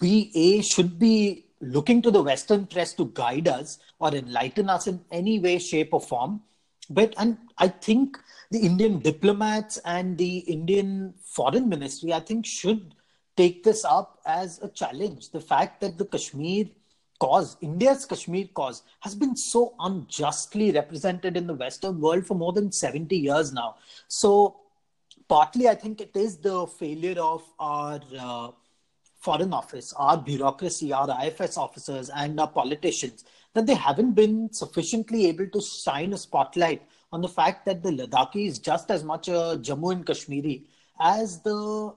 we 0.00 0.30
a 0.34 0.62
should 0.62 0.98
be 0.98 1.46
looking 1.60 2.02
to 2.02 2.10
the 2.10 2.22
Western 2.22 2.66
press 2.66 2.94
to 2.94 3.10
guide 3.14 3.46
us 3.46 3.78
or 3.98 4.14
enlighten 4.14 4.68
us 4.68 4.86
in 4.86 5.00
any 5.10 5.38
way, 5.38 5.58
shape, 5.58 5.90
or 5.92 6.00
form. 6.00 6.42
But 6.90 7.14
and 7.18 7.38
I 7.58 7.68
think 7.68 8.18
the 8.50 8.58
Indian 8.60 8.98
diplomats 8.98 9.78
and 9.84 10.18
the 10.18 10.38
Indian 10.38 11.14
foreign 11.22 11.68
ministry, 11.68 12.12
I 12.12 12.20
think, 12.20 12.46
should 12.46 12.94
take 13.36 13.62
this 13.62 13.84
up 13.84 14.20
as 14.26 14.58
a 14.62 14.68
challenge. 14.68 15.30
The 15.30 15.40
fact 15.40 15.80
that 15.80 15.98
the 15.98 16.04
Kashmir 16.04 16.66
cause, 17.22 17.56
India's 17.60 18.04
Kashmir 18.04 18.48
cause, 18.52 18.82
has 19.00 19.14
been 19.14 19.36
so 19.36 19.74
unjustly 19.78 20.72
represented 20.72 21.36
in 21.36 21.46
the 21.46 21.54
Western 21.54 22.00
world 22.00 22.26
for 22.26 22.34
more 22.34 22.52
than 22.52 22.72
70 22.72 23.16
years 23.16 23.52
now. 23.52 23.76
So, 24.08 24.56
partly, 25.28 25.68
I 25.68 25.76
think 25.76 26.00
it 26.00 26.16
is 26.16 26.38
the 26.38 26.66
failure 26.66 27.20
of 27.20 27.44
our 27.60 28.00
uh, 28.18 28.48
foreign 29.20 29.54
office, 29.54 29.92
our 29.96 30.16
bureaucracy, 30.16 30.92
our 30.92 31.08
IFS 31.24 31.56
officers, 31.56 32.10
and 32.10 32.40
our 32.40 32.48
politicians 32.48 33.24
that 33.54 33.66
they 33.66 33.74
haven't 33.74 34.14
been 34.14 34.52
sufficiently 34.52 35.26
able 35.26 35.46
to 35.46 35.60
shine 35.60 36.12
a 36.14 36.18
spotlight 36.18 36.82
on 37.12 37.20
the 37.20 37.28
fact 37.28 37.64
that 37.66 37.84
the 37.84 37.90
Ladakhi 37.90 38.48
is 38.48 38.58
just 38.58 38.90
as 38.90 39.04
much 39.04 39.28
a 39.28 39.60
Jammu 39.68 39.92
and 39.92 40.06
Kashmiri 40.06 40.64
as 40.98 41.40
the 41.42 41.94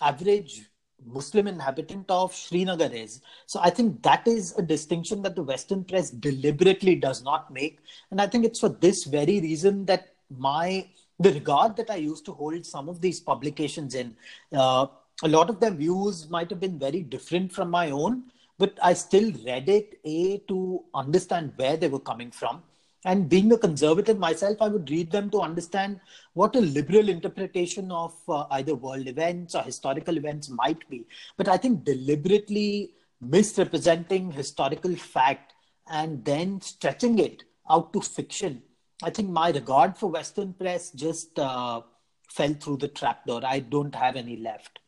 average 0.00 0.70
Muslim 1.06 1.46
inhabitant 1.46 2.10
of 2.10 2.34
Srinagar 2.34 2.92
is. 2.92 3.20
So 3.46 3.60
I 3.62 3.70
think 3.70 4.02
that 4.02 4.26
is 4.26 4.56
a 4.58 4.62
distinction 4.62 5.22
that 5.22 5.36
the 5.36 5.42
Western 5.42 5.84
press 5.84 6.10
deliberately 6.10 6.96
does 6.96 7.22
not 7.22 7.52
make. 7.52 7.78
And 8.10 8.20
I 8.20 8.26
think 8.26 8.44
it's 8.44 8.60
for 8.60 8.68
this 8.68 9.04
very 9.04 9.40
reason 9.40 9.84
that 9.86 10.14
my 10.36 10.88
the 11.20 11.32
regard 11.32 11.76
that 11.76 11.90
I 11.90 11.96
used 11.96 12.24
to 12.26 12.32
hold 12.32 12.64
some 12.64 12.88
of 12.88 13.00
these 13.00 13.18
publications 13.18 13.96
in, 13.96 14.16
uh, 14.52 14.86
a 15.24 15.28
lot 15.28 15.50
of 15.50 15.58
their 15.58 15.72
views 15.72 16.30
might 16.30 16.48
have 16.50 16.60
been 16.60 16.78
very 16.78 17.00
different 17.02 17.52
from 17.52 17.70
my 17.70 17.90
own, 17.90 18.24
but 18.56 18.78
I 18.80 18.92
still 18.92 19.32
read 19.44 19.68
it 19.68 19.98
a 20.04 20.38
to 20.46 20.84
understand 20.94 21.54
where 21.56 21.76
they 21.76 21.88
were 21.88 21.98
coming 21.98 22.30
from 22.30 22.62
and 23.04 23.28
being 23.28 23.52
a 23.52 23.58
conservative 23.58 24.18
myself, 24.18 24.60
I 24.60 24.68
would 24.68 24.90
read 24.90 25.10
them 25.10 25.30
to 25.30 25.40
understand 25.40 26.00
what 26.34 26.56
a 26.56 26.60
liberal 26.60 27.08
interpretation 27.08 27.92
of 27.92 28.14
uh, 28.28 28.46
either 28.50 28.74
world 28.74 29.06
events 29.06 29.54
or 29.54 29.62
historical 29.62 30.16
events 30.16 30.48
might 30.48 30.88
be. 30.88 31.06
But 31.36 31.48
I 31.48 31.56
think 31.56 31.84
deliberately 31.84 32.92
misrepresenting 33.20 34.32
historical 34.32 34.94
fact 34.96 35.52
and 35.90 36.24
then 36.24 36.60
stretching 36.60 37.18
it 37.18 37.44
out 37.70 37.92
to 37.92 38.00
fiction, 38.00 38.62
I 39.02 39.10
think 39.10 39.30
my 39.30 39.50
regard 39.50 39.96
for 39.96 40.10
Western 40.10 40.52
press 40.54 40.90
just 40.90 41.38
uh, 41.38 41.82
fell 42.28 42.54
through 42.54 42.78
the 42.78 42.88
trapdoor. 42.88 43.42
I 43.44 43.60
don't 43.60 43.94
have 43.94 44.16
any 44.16 44.36
left. 44.36 44.80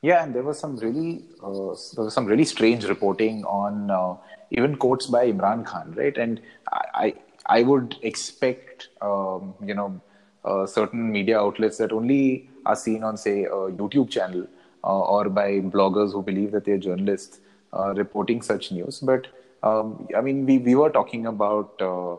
Yeah, 0.00 0.22
and 0.22 0.34
there 0.34 0.42
was 0.42 0.58
some 0.58 0.76
really 0.76 1.24
uh, 1.42 1.74
there 1.94 2.04
was 2.04 2.14
some 2.14 2.26
really 2.26 2.44
strange 2.44 2.84
reporting 2.84 3.42
on 3.44 3.90
uh, 3.90 4.16
even 4.56 4.76
quotes 4.76 5.06
by 5.06 5.30
Imran 5.30 5.64
Khan, 5.64 5.94
right? 5.96 6.16
And 6.16 6.40
I 6.72 7.14
I 7.46 7.62
would 7.62 7.96
expect 8.02 8.88
um, 9.02 9.54
you 9.64 9.74
know 9.74 10.00
uh, 10.44 10.66
certain 10.66 11.10
media 11.12 11.38
outlets 11.38 11.78
that 11.78 11.92
only 11.92 12.48
are 12.66 12.76
seen 12.76 13.04
on 13.04 13.16
say 13.16 13.44
a 13.44 13.60
YouTube 13.80 14.10
channel 14.10 14.46
uh, 14.82 15.00
or 15.00 15.28
by 15.28 15.48
bloggers 15.60 16.12
who 16.12 16.22
believe 16.22 16.52
that 16.52 16.64
they're 16.64 16.78
journalists 16.78 17.40
uh, 17.72 17.92
reporting 17.94 18.42
such 18.42 18.70
news. 18.72 19.00
But 19.00 19.26
um, 19.62 20.08
I 20.16 20.20
mean, 20.20 20.46
we 20.46 20.58
we 20.58 20.74
were 20.74 20.90
talking 20.90 21.26
about 21.26 21.80
uh, 21.80 22.16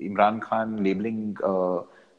Imran 0.00 0.40
Khan 0.40 0.82
labeling 0.82 1.36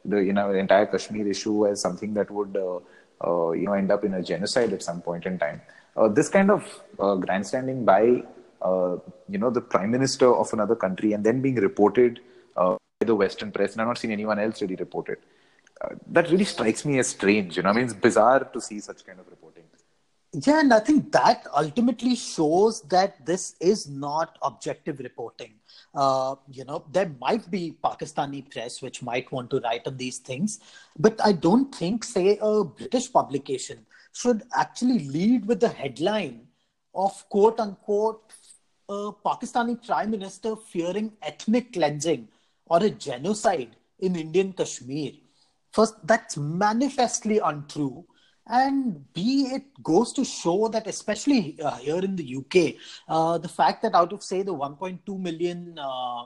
the 0.03 0.17
you 0.17 0.33
know 0.33 0.51
entire 0.51 0.85
Kashmir 0.85 1.27
issue 1.27 1.67
as 1.67 1.79
something 1.79 2.13
that 2.15 2.31
would 2.31 2.57
uh, 2.57 3.51
you 3.51 3.65
know 3.65 3.73
end 3.73 3.91
up 3.91 4.03
in 4.03 4.13
a 4.15 4.23
genocide 4.23 4.73
at 4.73 4.83
some 4.83 5.01
point 5.01 5.25
in 5.25 5.37
time. 5.37 5.61
Uh, 5.95 6.07
this 6.07 6.29
kind 6.29 6.49
of 6.49 6.63
uh, 6.99 7.15
grandstanding 7.15 7.83
by 7.85 8.23
Uh, 8.61 8.97
you 9.27 9.37
know 9.37 9.49
the 9.49 9.61
prime 9.61 9.91
minister 9.91 10.33
of 10.33 10.51
another 10.53 10.75
country 10.75 11.13
and 11.13 11.23
then 11.23 11.41
being 11.41 11.55
reported 11.55 12.19
uh, 12.55 12.75
by 12.99 13.05
the 13.05 13.15
Western 13.15 13.51
press, 13.51 13.73
and 13.73 13.81
I've 13.81 13.87
not 13.87 13.97
seen 13.97 14.11
anyone 14.11 14.39
else 14.39 14.61
really 14.61 14.75
report 14.75 15.09
it. 15.09 15.21
Uh, 15.81 15.95
that 16.11 16.29
really 16.29 16.45
strikes 16.45 16.85
me 16.85 16.99
as 16.99 17.07
strange. 17.07 17.57
You 17.57 17.63
know, 17.63 17.69
I 17.69 17.73
mean, 17.73 17.85
it's 17.85 17.93
bizarre 17.93 18.43
to 18.43 18.61
see 18.61 18.79
such 18.79 19.03
kind 19.05 19.19
of 19.19 19.27
reporting. 19.27 19.63
Yeah, 20.33 20.61
and 20.61 20.73
I 20.73 20.79
think 20.79 21.11
that 21.11 21.45
ultimately 21.53 22.15
shows 22.15 22.83
that 22.83 23.25
this 23.25 23.55
is 23.59 23.89
not 23.89 24.37
objective 24.41 24.99
reporting. 24.99 25.55
Uh, 25.93 26.35
you 26.49 26.63
know, 26.63 26.85
there 26.89 27.11
might 27.19 27.51
be 27.51 27.75
Pakistani 27.83 28.49
press 28.49 28.81
which 28.81 29.01
might 29.01 29.29
want 29.29 29.49
to 29.49 29.59
write 29.59 29.85
on 29.87 29.97
these 29.97 30.19
things, 30.19 30.61
but 30.97 31.19
I 31.21 31.33
don't 31.33 31.75
think, 31.75 32.05
say, 32.05 32.37
a 32.41 32.63
British 32.63 33.11
publication 33.11 33.85
should 34.13 34.43
actually 34.55 34.99
lead 35.09 35.47
with 35.47 35.59
the 35.59 35.67
headline 35.67 36.47
of 36.95 37.27
quote 37.29 37.59
unquote 37.59 38.21
a 38.91 39.11
Pakistani 39.25 39.75
prime 39.85 40.11
minister 40.11 40.55
fearing 40.55 41.11
ethnic 41.21 41.73
cleansing 41.73 42.27
or 42.65 42.83
a 42.83 42.89
genocide 42.89 43.75
in 43.99 44.15
Indian 44.15 44.53
Kashmir. 44.53 45.11
First, 45.71 45.95
that's 46.05 46.35
manifestly 46.37 47.39
untrue 47.39 48.05
and 48.47 49.13
b 49.13 49.47
it 49.55 49.63
goes 49.83 50.11
to 50.13 50.25
show 50.25 50.67
that 50.67 50.87
especially 50.87 51.57
uh, 51.61 51.77
here 51.77 51.99
in 51.99 52.15
the 52.15 52.35
uk 52.37 52.55
uh, 53.07 53.37
the 53.37 53.47
fact 53.47 53.81
that 53.81 53.93
out 53.93 54.11
of 54.11 54.23
say 54.23 54.41
the 54.41 54.53
1.2 54.53 55.19
million 55.19 55.77
uh, 55.77 56.23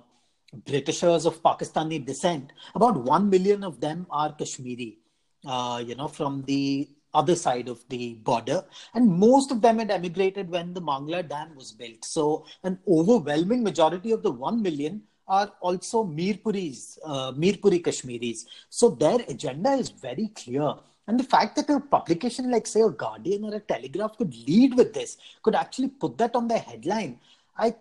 britishers 0.65 1.25
of 1.25 1.41
pakistani 1.43 2.03
descent 2.05 2.53
about 2.73 2.95
1 2.95 3.29
million 3.29 3.63
of 3.63 3.81
them 3.81 4.07
are 4.09 4.31
kashmiri 4.33 4.97
uh, 5.45 5.83
you 5.85 5.95
know 5.95 6.07
from 6.07 6.41
the 6.43 6.87
other 7.15 7.35
side 7.35 7.67
of 7.67 7.83
the 7.89 8.15
border. 8.29 8.63
And 8.93 9.07
most 9.09 9.51
of 9.51 9.61
them 9.61 9.79
had 9.79 9.91
emigrated 9.91 10.49
when 10.49 10.73
the 10.73 10.81
mangla 10.81 11.27
dam 11.27 11.55
was 11.55 11.71
built. 11.71 12.03
So 12.03 12.45
an 12.63 12.79
overwhelming 12.87 13.63
majority 13.63 14.11
of 14.11 14.23
the 14.23 14.31
1 14.31 14.61
million 14.61 15.01
are 15.27 15.51
also 15.59 16.03
mirpuris 16.03 16.99
uh, 17.03 17.31
mirpuri 17.31 17.83
kashmiris. 17.83 18.45
So 18.69 18.89
their 18.89 19.19
agenda 19.27 19.71
is 19.71 19.89
very 19.89 20.27
clear. 20.35 20.75
And 21.07 21.19
the 21.19 21.23
fact 21.23 21.55
that 21.55 21.69
a 21.69 21.79
publication 21.79 22.51
like, 22.51 22.65
say, 22.67 22.81
a 22.81 22.89
Guardian 22.89 23.43
or 23.43 23.53
a 23.55 23.59
Telegraph 23.59 24.17
could 24.17 24.33
lead 24.47 24.75
with 24.75 24.93
this, 24.93 25.17
could 25.43 25.55
actually 25.55 25.89
put 25.89 26.17
that 26.17 26.35
on 26.35 26.47
their 26.47 26.59
headline, 26.59 27.19
I, 27.57 27.75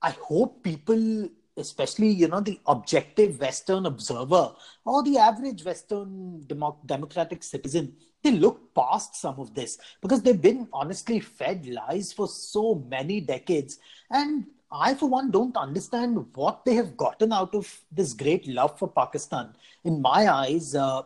I 0.00 0.10
hope 0.10 0.62
people, 0.62 1.28
especially 1.56 2.08
you 2.08 2.28
know 2.28 2.40
the 2.40 2.60
objective 2.66 3.40
Western 3.40 3.86
observer 3.86 4.54
or 4.84 5.02
the 5.02 5.18
average 5.18 5.64
Western 5.64 6.40
demo- 6.46 6.78
democratic 6.86 7.42
citizen, 7.42 7.94
they 8.22 8.32
look 8.32 8.74
past 8.74 9.16
some 9.16 9.38
of 9.38 9.54
this 9.54 9.78
because 10.00 10.22
they've 10.22 10.40
been 10.40 10.68
honestly 10.72 11.20
fed 11.20 11.66
lies 11.66 12.12
for 12.12 12.28
so 12.28 12.84
many 12.88 13.20
decades, 13.20 13.78
and 14.10 14.46
I, 14.70 14.94
for 14.94 15.08
one, 15.08 15.30
don't 15.30 15.56
understand 15.56 16.26
what 16.34 16.64
they 16.64 16.74
have 16.74 16.96
gotten 16.96 17.32
out 17.32 17.54
of 17.54 17.80
this 17.92 18.12
great 18.12 18.48
love 18.48 18.78
for 18.78 18.88
Pakistan. 18.88 19.54
In 19.84 20.02
my 20.02 20.28
eyes. 20.28 20.74
Uh, 20.74 21.02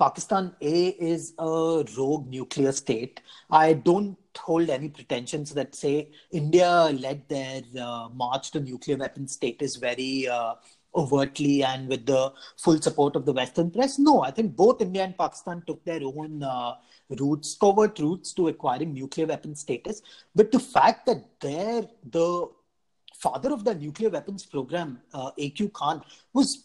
Pakistan 0.00 0.54
A 0.62 0.88
is 1.12 1.34
a 1.38 1.84
rogue 1.98 2.26
nuclear 2.28 2.72
state. 2.72 3.20
I 3.50 3.74
don't 3.74 4.16
hold 4.36 4.70
any 4.70 4.88
pretensions 4.88 5.52
that 5.52 5.74
say 5.74 6.10
India 6.32 6.90
led 6.98 7.28
their 7.28 7.62
uh, 7.78 8.08
march 8.14 8.50
to 8.52 8.60
nuclear 8.60 8.96
weapon 8.96 9.28
status 9.28 9.76
very 9.76 10.26
uh, 10.26 10.54
overtly 10.94 11.62
and 11.62 11.86
with 11.86 12.06
the 12.06 12.32
full 12.56 12.80
support 12.80 13.14
of 13.14 13.26
the 13.26 13.32
Western 13.32 13.70
press. 13.70 13.98
No, 13.98 14.22
I 14.22 14.30
think 14.30 14.56
both 14.56 14.80
India 14.80 15.04
and 15.04 15.16
Pakistan 15.18 15.62
took 15.66 15.84
their 15.84 16.00
own 16.02 16.42
uh, 16.42 16.76
routes, 17.10 17.54
covert 17.60 17.98
routes 17.98 18.32
to 18.34 18.48
acquiring 18.48 18.94
nuclear 18.94 19.26
weapon 19.26 19.54
status. 19.54 20.00
But 20.34 20.50
the 20.50 20.60
fact 20.60 21.04
that 21.06 21.24
there, 21.40 21.86
the 22.10 22.48
father 23.14 23.52
of 23.52 23.64
the 23.64 23.74
nuclear 23.74 24.08
weapons 24.08 24.46
program, 24.46 25.02
uh, 25.12 25.32
AQ 25.38 25.74
Khan, 25.74 26.02
was 26.32 26.64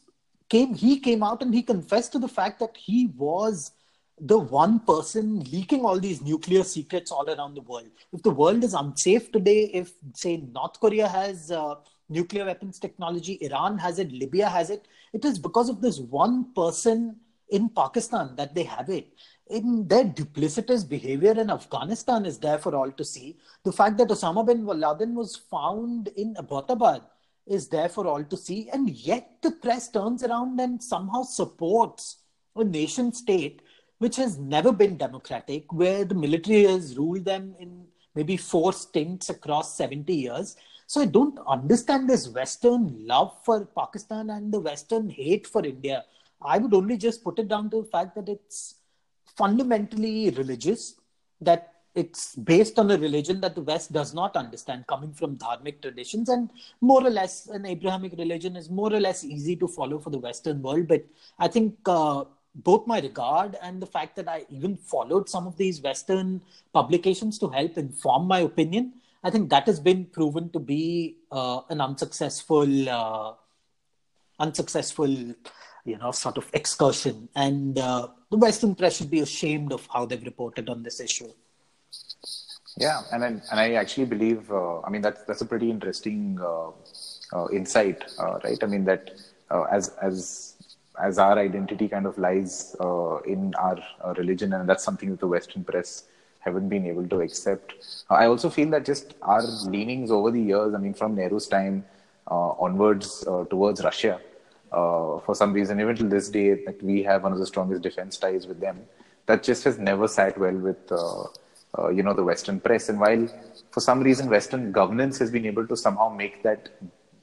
came 0.50 0.74
he 0.74 1.00
came 1.00 1.24
out 1.24 1.42
and 1.42 1.54
he 1.54 1.64
confessed 1.64 2.12
to 2.12 2.20
the 2.20 2.28
fact 2.28 2.60
that 2.60 2.76
he 2.78 3.08
was 3.18 3.72
the 4.20 4.38
one 4.38 4.80
person 4.80 5.40
leaking 5.52 5.84
all 5.84 6.00
these 6.00 6.22
nuclear 6.22 6.64
secrets 6.64 7.12
all 7.12 7.30
around 7.30 7.54
the 7.54 7.62
world. 7.62 7.90
If 8.14 8.24
the 8.24 8.30
world 8.30 8.64
is 8.64 8.74
unsafe 8.74 9.32
today, 9.32 9.70
if 9.74 9.94
say 10.14 10.38
North 10.38 10.80
Korea 10.80 11.08
has 11.08 11.52
uh, 11.52 11.76
nuclear 12.10 12.46
weapons 12.46 12.80
technology, 12.80 13.34
Iran 13.42 13.78
has 13.78 14.00
it, 14.00 14.12
Libya 14.12 14.48
has 14.48 14.70
it, 14.70 14.88
it 15.14 15.26
is 15.26 15.38
because 15.38 15.70
of 15.70 15.82
this 15.82 16.00
one 16.00 16.54
person 16.54 17.18
in 17.50 17.70
Pakistan 17.70 18.36
that 18.38 18.56
they 18.56 18.64
have 18.64 18.90
it. 18.90 19.14
In 19.48 19.88
their 19.88 20.06
duplicitous 20.06 20.88
behavior 20.88 21.32
in 21.32 21.52
Afghanistan 21.52 22.26
is 22.26 22.40
there 22.40 22.58
for 22.58 22.76
all 22.76 22.92
to 22.92 23.04
see. 23.04 23.38
The 23.64 23.72
fact 23.72 23.98
that 23.98 24.08
Osama 24.08 24.46
bin 24.46 24.66
Laden 24.66 25.14
was 25.14 25.36
found 25.36 26.08
in 26.16 26.36
Abbottabad 26.36 27.02
is 27.48 27.68
there 27.68 27.90
for 27.90 28.08
all 28.08 28.24
to 28.24 28.38
see. 28.38 28.70
And 28.72 28.90
yet 28.90 29.38
the 29.42 29.52
press 29.52 29.90
turns 29.90 30.24
around 30.24 30.60
and 30.60 30.82
somehow 30.82 31.24
supports 31.24 32.18
a 32.56 32.64
nation 32.64 33.12
state 33.14 33.62
which 34.00 34.18
has 34.18 34.38
never 34.38 34.72
been 34.72 34.98
democratic, 34.98 35.72
where 35.72 36.04
the 36.04 36.16
military 36.16 36.64
has 36.64 36.98
ruled 36.98 37.24
them 37.24 37.56
in 37.60 37.86
maybe 38.14 38.36
four 38.36 38.74
stints 38.74 39.30
across 39.30 39.78
70 39.78 40.14
years. 40.14 40.58
So 40.88 41.02
I 41.02 41.06
don't 41.06 41.40
understand 41.48 42.10
this 42.10 42.28
Western 42.28 43.08
love 43.08 43.36
for 43.44 43.66
Pakistan 43.66 44.30
and 44.30 44.54
the 44.54 44.60
Western 44.60 45.10
hate 45.10 45.48
for 45.48 45.66
India. 45.66 46.04
I 46.42 46.58
would 46.58 46.74
only 46.74 46.98
just 46.98 47.24
put 47.24 47.40
it 47.40 47.48
down 47.48 47.70
to 47.72 47.82
the 47.82 47.88
fact 47.88 48.16
that 48.16 48.30
it's 48.30 48.76
fundamentally 49.38 50.30
religious, 50.32 50.96
that 51.42 51.75
it's 51.96 52.36
based 52.36 52.78
on 52.78 52.92
a 52.92 52.98
religion 52.98 53.40
that 53.42 53.56
the 53.56 53.62
West 53.62 53.94
does 53.94 54.14
not 54.14 54.36
understand, 54.36 54.86
coming 54.88 55.14
from 55.14 55.38
dharmic 55.38 55.82
traditions, 55.82 56.28
and 56.30 56.50
more 56.82 57.06
or 57.06 57.10
less 57.10 57.48
an 57.48 57.66
Abrahamic 57.66 58.14
religion 58.18 58.56
is 58.58 58.70
more 58.70 58.94
or 58.94 59.00
less 59.00 59.24
easy 59.24 59.56
to 59.56 59.68
follow 59.68 59.98
for 59.98 60.10
the 60.10 60.20
Western 60.20 60.62
world. 60.62 60.88
But 60.88 61.06
I 61.40 61.48
think 61.48 61.76
uh, 61.86 62.26
both 62.54 62.86
my 62.86 63.00
regard 63.00 63.58
and 63.62 63.82
the 63.82 63.86
fact 63.88 64.16
that 64.18 64.28
I 64.28 64.46
even 64.50 64.76
followed 64.76 65.30
some 65.30 65.48
of 65.48 65.56
these 65.58 65.82
Western 65.82 66.42
publications 66.74 67.40
to 67.40 67.48
help 67.48 67.78
inform 67.78 68.28
my 68.28 68.40
opinion, 68.40 68.94
I 69.24 69.30
think 69.30 69.50
that 69.50 69.66
has 69.66 69.80
been 69.80 70.06
proven 70.06 70.50
to 70.52 70.60
be 70.60 71.18
uh, 71.32 71.62
an 71.70 71.80
unsuccessful, 71.82 72.90
uh, 72.90 73.34
unsuccessful, 74.40 75.10
you 75.10 75.98
know, 75.98 76.12
sort 76.12 76.38
of 76.38 76.50
excursion. 76.54 77.30
And 77.36 77.80
uh, 77.80 78.10
the 78.30 78.38
Western 78.38 78.76
press 78.76 78.98
should 78.98 79.10
be 79.10 79.22
ashamed 79.22 79.72
of 79.72 79.88
how 79.92 80.06
they've 80.06 80.22
reported 80.24 80.70
on 80.70 80.84
this 80.84 81.00
issue. 81.00 81.32
Yeah, 82.78 83.04
and 83.12 83.24
I, 83.24 83.28
and 83.28 83.60
I 83.60 83.74
actually 83.74 84.06
believe, 84.06 84.52
uh, 84.52 84.82
I 84.82 84.90
mean, 84.90 85.02
that's 85.02 85.24
that's 85.24 85.42
a 85.42 85.46
pretty 85.46 85.70
interesting 85.70 86.38
uh, 86.42 86.72
uh, 87.34 87.48
insight, 87.52 88.04
uh, 88.20 88.40
right? 88.44 88.62
I 88.62 88.68
mean 88.68 88.84
that 88.86 89.12
uh, 89.50 89.64
as 89.64 89.90
as 90.02 90.54
as 91.02 91.18
our 91.18 91.38
identity 91.40 91.88
kind 91.88 92.06
of 92.06 92.18
lies 92.18 92.76
uh, 92.82 93.18
in 93.22 93.54
our 93.56 93.78
religion, 94.18 94.54
and 94.54 94.68
that's 94.68 94.84
something 94.84 95.10
that 95.12 95.20
the 95.20 95.28
Western 95.28 95.64
press 95.64 96.04
haven't 96.40 96.70
been 96.70 96.86
able 96.86 97.08
to 97.08 97.22
accept. 97.22 97.74
I 98.10 98.26
also 98.26 98.50
feel 98.50 98.70
that 98.72 98.86
just 98.86 99.16
our 99.22 99.42
leanings 99.42 100.12
over 100.12 100.30
the 100.32 100.42
years, 100.42 100.74
I 100.74 100.78
mean, 100.78 100.94
from 100.94 101.16
Nehru's 101.16 101.48
time 101.48 101.86
onwards 102.28 103.26
towards 103.50 103.84
Russia, 103.84 104.22
for 104.72 105.34
some 105.34 105.54
reason, 105.54 105.80
even 105.82 105.96
till 105.96 106.08
this 106.08 106.30
day, 106.30 106.64
that 106.66 106.82
we 106.84 107.04
have 107.04 107.24
one 107.24 107.34
of 107.34 107.40
the 107.40 107.48
strongest 107.48 107.82
defense 107.82 108.18
ties 108.18 108.46
with 108.48 108.60
them. 108.60 108.86
That 109.26 109.44
just 109.44 109.64
has 109.64 109.80
never 109.80 110.08
sat 110.08 110.38
well 110.38 110.54
with 110.54 110.92
uh, 111.78 111.90
you 111.90 112.04
know 112.04 112.14
the 112.14 112.24
Western 112.24 112.60
press. 112.60 112.90
And 112.90 113.00
while 113.00 113.28
for 113.72 113.80
some 113.80 114.02
reason 114.02 114.30
Western 114.30 114.72
governance 114.72 115.18
has 115.20 115.32
been 115.32 115.46
able 115.46 115.68
to 115.68 115.76
somehow 115.76 116.10
make 116.10 116.44
that 116.44 116.70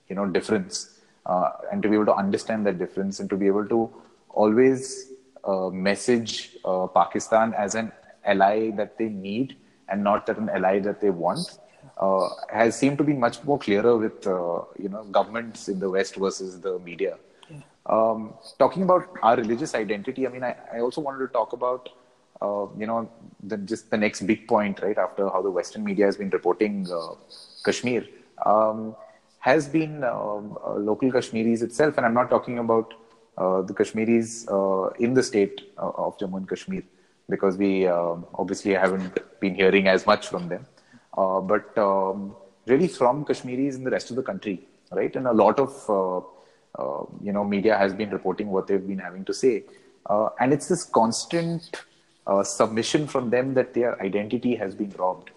you 0.09 0.17
know 0.17 0.27
difference 0.27 1.01
uh, 1.27 1.51
and 1.71 1.83
to 1.83 1.89
be 1.89 1.95
able 1.95 2.07
to 2.07 2.15
understand 2.15 2.67
that 2.67 2.79
difference 2.79 3.21
and 3.21 3.31
to 3.31 3.37
be 3.37 3.47
able 3.47 3.67
to 3.67 3.91
always 4.29 5.13
uh, 5.45 5.69
message 5.71 6.57
uh, 6.65 6.87
Pakistan 6.87 7.55
as 7.55 7.75
an 7.75 7.93
ally 8.25 8.71
that 8.71 8.99
they 8.99 9.09
need 9.09 9.57
and 9.89 10.03
not 10.03 10.27
that 10.27 10.39
an 10.39 10.49
ally 10.49 10.79
that 10.79 11.01
they 11.01 11.11
want. 11.11 11.59
Uh, 11.99 12.29
has 12.49 12.77
seemed 12.79 12.97
to 12.97 13.05
be 13.05 13.13
much 13.13 13.43
more 13.45 13.59
clearer 13.59 13.97
with 13.97 14.27
uh, 14.27 14.61
you 14.79 14.89
know 14.89 15.03
governments 15.05 15.69
in 15.69 15.79
the 15.79 15.91
West 15.91 16.17
versus 16.17 16.61
the 16.61 16.79
media. 16.79 17.17
Um, 17.87 18.35
talking 18.59 18.85
about 18.85 19.09
our 19.23 19.37
religious 19.37 19.75
identity, 19.75 20.27
I 20.27 20.31
mean, 20.31 20.45
I, 20.45 20.57
I 20.73 20.81
also 20.81 21.01
wanted 21.01 21.27
to 21.27 21.33
talk 21.33 21.53
about 21.53 21.89
uh, 22.43 22.67
you 22.79 22.87
know, 22.87 23.09
the, 23.43 23.57
just 23.59 23.91
the 23.91 23.97
next 23.97 24.23
big 24.23 24.47
point, 24.49 24.81
right 24.83 24.99
after 24.99 25.29
how 25.29 25.41
the 25.43 25.51
Western 25.51 25.85
media 25.85 26.07
has 26.07 26.17
been 26.17 26.31
reporting 26.31 26.87
uh, 26.93 27.15
Kashmir, 27.65 28.05
um, 28.45 28.97
has 29.39 29.69
been 29.69 30.03
um, 30.05 30.59
uh, 30.67 30.75
local 30.75 31.11
Kashmiris 31.11 31.63
itself, 31.63 31.97
and 31.97 32.07
I'm 32.07 32.15
not 32.15 32.31
talking 32.31 32.59
about 32.59 32.95
uh, 33.39 33.63
the 33.63 33.75
Kashmiris 33.75 34.49
uh, 34.49 34.89
in 34.99 35.15
the 35.15 35.23
state 35.23 35.73
of 35.77 36.19
Jammu 36.19 36.39
and 36.39 36.49
Kashmir, 36.49 36.83
because 37.29 37.57
we 37.57 37.87
um, 37.87 38.27
obviously 38.35 38.73
haven't 38.73 39.19
been 39.41 39.55
hearing 39.55 39.87
as 39.89 40.07
much 40.07 40.29
from 40.29 40.49
them, 40.49 40.67
but 41.17 41.79
um, 41.79 42.35
really 42.67 42.89
from 42.89 43.25
Kashmiris 43.25 43.77
in 43.77 43.85
the 43.85 43.91
rest 43.91 44.11
of 44.11 44.17
the 44.17 44.23
country, 44.23 44.61
right? 44.91 45.15
And 45.15 45.27
a 45.27 45.33
lot 45.33 45.59
of 45.59 45.73
you 47.23 47.33
know 47.33 47.45
media 47.45 47.77
has 47.77 47.95
been 47.95 48.11
reporting 48.11 48.49
what 48.49 48.67
they've 48.67 48.87
been 48.87 48.99
having 48.99 49.25
to 49.27 49.35
say, 49.35 49.65
and 50.41 50.53
it's 50.53 50.69
this 50.69 50.85
constant 50.85 51.83
uh, 52.27 52.43
submission 52.43 53.07
from 53.07 53.31
them 53.31 53.55
that 53.55 53.75
their 53.75 54.01
identity 54.03 54.55
has 54.55 54.75
been 54.75 54.91
robbed. 54.99 55.31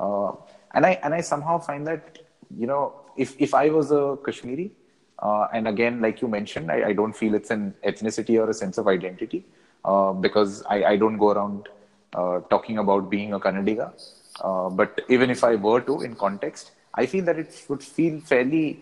Uh, 0.00 0.32
and 0.74 0.86
I 0.86 0.98
and 1.02 1.14
I 1.14 1.20
somehow 1.20 1.58
find 1.58 1.86
that 1.86 2.18
you 2.58 2.66
know 2.66 2.94
if 3.16 3.40
if 3.40 3.54
I 3.54 3.68
was 3.68 3.92
a 3.92 4.18
Kashmiri, 4.24 4.72
uh, 5.18 5.48
and 5.52 5.68
again 5.68 6.00
like 6.00 6.20
you 6.22 6.28
mentioned, 6.28 6.70
I, 6.70 6.88
I, 6.88 6.92
don't 6.92 7.12
feel 7.12 7.34
it's 7.34 7.50
an 7.50 7.74
ethnicity 7.84 8.40
or 8.40 8.50
a 8.50 8.54
sense 8.54 8.78
of 8.78 8.88
identity 8.88 9.44
uh, 9.84 10.12
because 10.12 10.62
I, 10.64 10.84
I 10.84 10.96
don't 10.96 11.18
go 11.18 11.30
around 11.30 11.68
uh, 12.14 12.40
talking 12.50 12.78
about 12.78 13.10
being 13.10 13.32
a 13.34 13.40
Kannadiga. 13.40 13.92
Uh, 14.40 14.70
but 14.70 15.02
even 15.08 15.30
if 15.30 15.44
I 15.44 15.56
were 15.56 15.80
to, 15.82 16.00
in 16.00 16.16
context, 16.16 16.72
I 16.94 17.06
feel 17.06 17.24
that 17.26 17.38
it 17.38 17.64
would 17.68 17.82
feel 17.82 18.20
fairly 18.20 18.80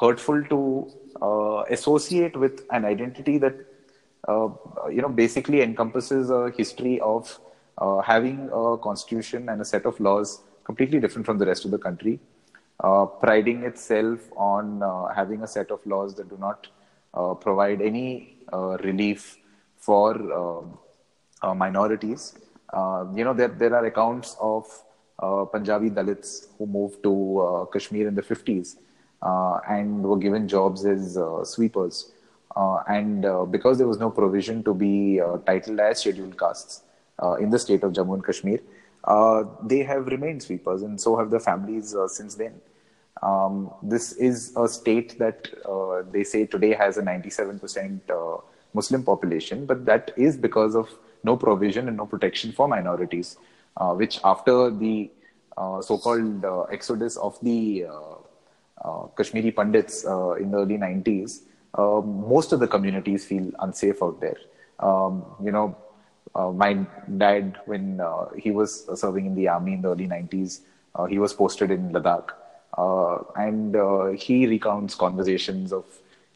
hurtful 0.00 0.42
to 0.44 0.90
associate 1.68 2.34
with 2.34 2.64
an 2.70 2.86
identity 2.86 3.36
that 3.36 3.54
you 4.28 5.02
know, 5.02 5.08
basically 5.08 5.62
encompasses 5.62 6.30
a 6.30 6.50
history 6.56 7.00
of 7.00 7.38
uh, 7.78 8.00
having 8.02 8.50
a 8.52 8.76
constitution 8.76 9.48
and 9.48 9.60
a 9.60 9.64
set 9.64 9.86
of 9.86 9.98
laws 10.00 10.42
completely 10.64 11.00
different 11.00 11.24
from 11.24 11.38
the 11.38 11.46
rest 11.46 11.64
of 11.64 11.70
the 11.70 11.78
country, 11.78 12.20
uh, 12.80 13.06
priding 13.06 13.62
itself 13.64 14.20
on 14.36 14.82
having 15.14 15.42
a 15.42 15.46
set 15.46 15.70
of 15.70 15.84
laws 15.86 16.14
that 16.14 16.28
do 16.28 16.36
not 16.38 16.66
provide 17.40 17.80
any 17.80 18.36
relief 18.82 19.38
for 19.76 20.12
minorities. 21.54 22.34
you 23.14 23.24
know, 23.24 23.34
there, 23.34 23.48
there 23.48 23.74
are 23.74 23.84
accounts 23.86 24.36
of 24.40 24.66
uh, 25.20 25.44
Punjabi 25.44 25.90
Dalits 25.90 26.46
who 26.56 26.66
moved 26.66 27.02
to 27.02 27.40
uh, 27.40 27.64
Kashmir 27.66 28.08
in 28.08 28.14
the 28.14 28.22
50s 28.22 28.76
uh, 29.20 29.60
and 29.68 30.02
were 30.02 30.16
given 30.16 30.48
jobs 30.48 30.86
as 30.86 31.18
sweepers. 31.44 32.12
Uh, 32.56 32.82
and 32.88 33.24
uh, 33.24 33.44
because 33.44 33.78
there 33.78 33.86
was 33.86 33.98
no 33.98 34.10
provision 34.10 34.62
to 34.64 34.74
be 34.74 35.20
uh, 35.20 35.38
titled 35.38 35.78
as 35.78 36.00
scheduled 36.00 36.38
castes 36.38 36.82
in 37.38 37.50
the 37.50 37.58
state 37.58 37.82
of 37.82 37.92
Jammu 37.92 38.14
and 38.14 38.24
Kashmir, 38.24 38.60
they 39.62 39.82
have 39.82 40.06
remained 40.06 40.42
sweepers, 40.42 40.82
and 40.82 40.98
so 40.98 41.16
have 41.16 41.30
the 41.30 41.38
families 41.38 41.94
since 42.08 42.34
then. 42.34 42.54
Um, 43.22 43.70
this 43.82 44.12
is 44.12 44.54
a 44.56 44.66
state 44.66 45.18
that 45.18 45.48
uh, 45.68 46.02
they 46.10 46.24
say 46.24 46.46
today 46.46 46.72
has 46.72 46.96
a 46.96 47.02
97% 47.02 48.00
uh, 48.08 48.40
Muslim 48.72 49.02
population, 49.02 49.66
but 49.66 49.84
that 49.84 50.12
is 50.16 50.38
because 50.38 50.74
of 50.74 50.88
no 51.22 51.36
provision 51.36 51.88
and 51.88 51.98
no 51.98 52.06
protection 52.06 52.52
for 52.52 52.66
minorities, 52.66 53.36
uh, 53.76 53.92
which 53.92 54.18
after 54.24 54.70
the 54.70 55.10
so-called 55.82 56.42
exodus 56.72 57.18
of 57.18 57.38
the 57.42 57.84
Kashmiri 59.14 59.50
Pandits 59.50 60.04
in 60.04 60.50
the 60.50 60.56
early 60.56 60.78
90s, 60.78 61.42
uh, 61.74 62.00
most 62.00 62.52
of 62.52 62.60
the 62.60 62.66
communities 62.66 63.24
feel 63.24 63.50
unsafe 63.60 64.02
out 64.02 64.20
there. 64.20 64.36
Um, 64.78 65.24
you 65.42 65.52
know, 65.52 65.76
uh, 66.34 66.50
my 66.50 66.74
dad, 67.16 67.58
when 67.66 68.00
uh, 68.00 68.26
he 68.36 68.50
was 68.50 68.88
serving 68.94 69.26
in 69.26 69.34
the 69.34 69.48
army 69.48 69.74
in 69.74 69.82
the 69.82 69.88
early 69.88 70.06
90s, 70.06 70.60
uh, 70.94 71.04
he 71.04 71.18
was 71.18 71.32
posted 71.32 71.70
in 71.70 71.92
Ladakh. 71.92 72.30
Uh, 72.78 73.18
and 73.36 74.18
he 74.18 74.46
recounts 74.46 74.94
conversations 74.94 75.72
of, 75.72 75.84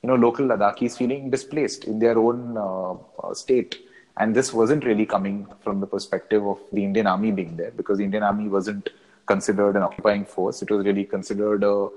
you 0.02 0.08
know, 0.08 0.16
local 0.16 0.46
Ladakhis 0.46 0.96
feeling 0.96 1.30
displaced 1.30 1.84
in 1.84 1.98
their 1.98 2.18
own 2.18 2.58
state. 3.32 3.78
And 4.16 4.34
this 4.34 4.52
wasn't 4.52 4.84
really 4.84 5.06
coming 5.06 5.46
from 5.60 5.80
the 5.80 5.86
perspective 5.86 6.46
of 6.46 6.58
the 6.72 6.84
Indian 6.84 7.06
army 7.06 7.30
being 7.32 7.56
there 7.56 7.70
because 7.70 7.98
the 7.98 8.04
Indian 8.04 8.22
army 8.22 8.48
wasn't 8.48 8.90
considered 9.26 9.76
an 9.76 9.82
occupying 9.82 10.24
force. 10.24 10.62
It 10.62 10.70
was 10.70 10.84
really 10.84 11.04
considered 11.04 11.62
a 11.64 11.88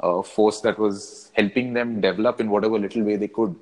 uh, 0.00 0.22
force 0.22 0.60
that 0.60 0.78
was 0.78 1.30
helping 1.34 1.72
them 1.72 2.00
develop 2.00 2.40
in 2.40 2.50
whatever 2.50 2.78
little 2.78 3.02
way 3.02 3.16
they 3.16 3.28
could, 3.28 3.54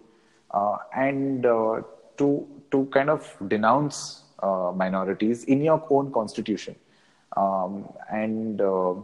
uh, 0.50 0.76
and 0.94 1.46
uh, 1.46 1.80
to 2.18 2.46
to 2.70 2.86
kind 2.86 3.10
of 3.10 3.36
denounce 3.48 4.24
uh, 4.42 4.72
minorities 4.74 5.44
in 5.44 5.62
your 5.62 5.84
own 5.90 6.12
constitution, 6.12 6.74
um, 7.36 7.88
and 8.10 8.60
uh, 8.60 8.94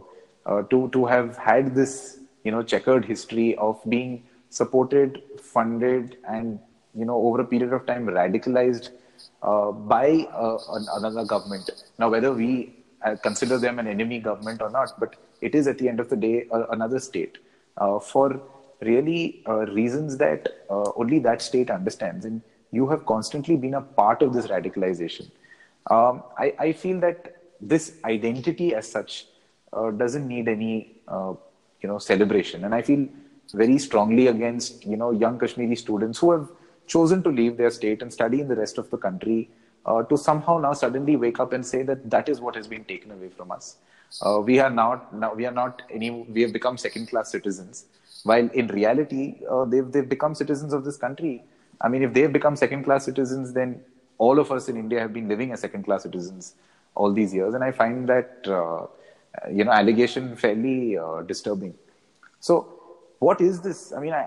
uh, 0.45 0.61
to 0.63 0.89
to 0.89 1.05
have 1.05 1.37
had 1.37 1.73
this 1.73 2.19
you 2.43 2.51
know 2.51 2.61
checkered 2.61 3.05
history 3.05 3.55
of 3.55 3.79
being 3.87 4.23
supported, 4.49 5.21
funded, 5.41 6.17
and 6.27 6.59
you 6.93 7.05
know 7.05 7.15
over 7.15 7.41
a 7.41 7.45
period 7.45 7.71
of 7.71 7.85
time 7.85 8.05
radicalized 8.05 8.89
by 9.87 10.27
another 10.97 11.23
government. 11.25 11.69
Now, 11.97 12.09
whether 12.09 12.33
we 12.33 12.75
consider 13.23 13.57
them 13.57 13.79
an 13.79 13.87
enemy 13.87 14.19
government 14.19 14.61
or 14.61 14.69
not, 14.69 14.99
but 14.99 15.15
it 15.41 15.55
is 15.55 15.67
at 15.67 15.77
the 15.77 15.89
end 15.89 15.99
of 15.99 16.09
the 16.09 16.15
day 16.15 16.47
uh, 16.51 16.67
another 16.67 16.99
state 16.99 17.37
uh, 17.77 17.99
for 17.99 18.41
really 18.81 19.43
uh, 19.47 19.65
reasons 19.79 20.17
that 20.17 20.47
uh, 20.69 20.91
only 20.95 21.19
that 21.19 21.41
state 21.41 21.69
understands. 21.69 22.25
And 22.25 22.41
you 22.71 22.87
have 22.87 23.05
constantly 23.05 23.55
been 23.55 23.73
a 23.75 23.81
part 23.81 24.21
of 24.21 24.33
this 24.33 24.47
radicalization. 24.47 25.29
Um, 25.89 26.23
I, 26.37 26.53
I, 26.59 26.73
feel 26.73 26.99
that 26.99 27.37
this 27.59 27.97
identity 28.05 28.75
as 28.75 28.89
such 28.89 29.25
uh, 29.73 29.89
doesn't 29.89 30.27
need 30.27 30.47
any 30.47 31.01
you 31.09 31.89
know 31.89 31.97
celebration. 31.97 32.63
And 32.65 32.75
I 32.75 32.83
feel 32.83 33.07
very 33.53 33.77
strongly 33.79 34.27
against 34.27 34.85
you 34.85 34.95
know 34.95 35.11
young 35.11 35.39
Kashmiri 35.39 35.75
students 35.75 36.19
who 36.19 36.31
have 36.31 36.49
chosen 36.87 37.23
to 37.23 37.29
leave 37.29 37.57
their 37.57 37.71
state 37.71 38.01
and 38.01 38.13
study 38.13 38.41
in 38.41 38.47
the 38.47 38.55
rest 38.55 38.77
of 38.77 38.89
the 38.91 38.97
country 38.97 39.49
uh, 39.85 40.03
to 40.03 40.17
somehow 40.17 40.57
now 40.57 40.73
suddenly 40.73 41.15
wake 41.15 41.39
up 41.39 41.53
and 41.53 41.65
say 41.65 41.83
that 41.83 42.09
that 42.09 42.29
is 42.29 42.39
what 42.39 42.55
has 42.55 42.67
been 42.67 42.83
taken 42.85 43.11
away 43.11 43.29
from 43.29 43.51
us. 43.51 43.77
Uh, 44.19 44.41
we 44.43 44.59
are 44.59 44.69
not 44.69 45.13
now 45.13 45.33
we 45.33 45.45
are 45.45 45.51
not 45.51 45.81
any 45.89 46.09
we 46.09 46.41
have 46.41 46.51
become 46.51 46.77
second 46.77 47.07
class 47.07 47.31
citizens. 47.31 47.85
While 48.23 48.49
in 48.49 48.67
reality 48.67 49.41
uh, 49.49 49.65
they've 49.65 49.89
they've 49.91 50.07
become 50.07 50.35
citizens 50.35 50.73
of 50.73 50.83
this 50.83 50.97
country. 50.97 51.43
I 51.79 51.87
mean 51.87 52.03
if 52.03 52.13
they've 52.13 52.31
become 52.31 52.55
second 52.55 52.83
class 52.83 53.05
citizens 53.05 53.53
then 53.53 53.81
all 54.17 54.37
of 54.37 54.51
us 54.51 54.67
in 54.69 54.77
india 54.77 54.99
have 54.99 55.13
been 55.13 55.27
living 55.27 55.51
as 55.51 55.61
second 55.61 55.83
class 55.83 56.03
citizens 56.03 56.55
all 56.95 57.13
these 57.13 57.33
years. 57.33 57.53
And 57.53 57.63
i 57.63 57.71
find 57.71 58.07
that 58.09 58.47
uh, 58.47 58.87
you 59.49 59.63
know 59.63 59.71
allegation 59.71 60.35
fairly 60.35 60.97
uh, 60.97 61.21
disturbing. 61.21 61.73
So 62.39 62.67
what 63.19 63.39
is 63.39 63.61
this? 63.61 63.93
I 63.93 63.99
mean 63.99 64.13
i 64.13 64.25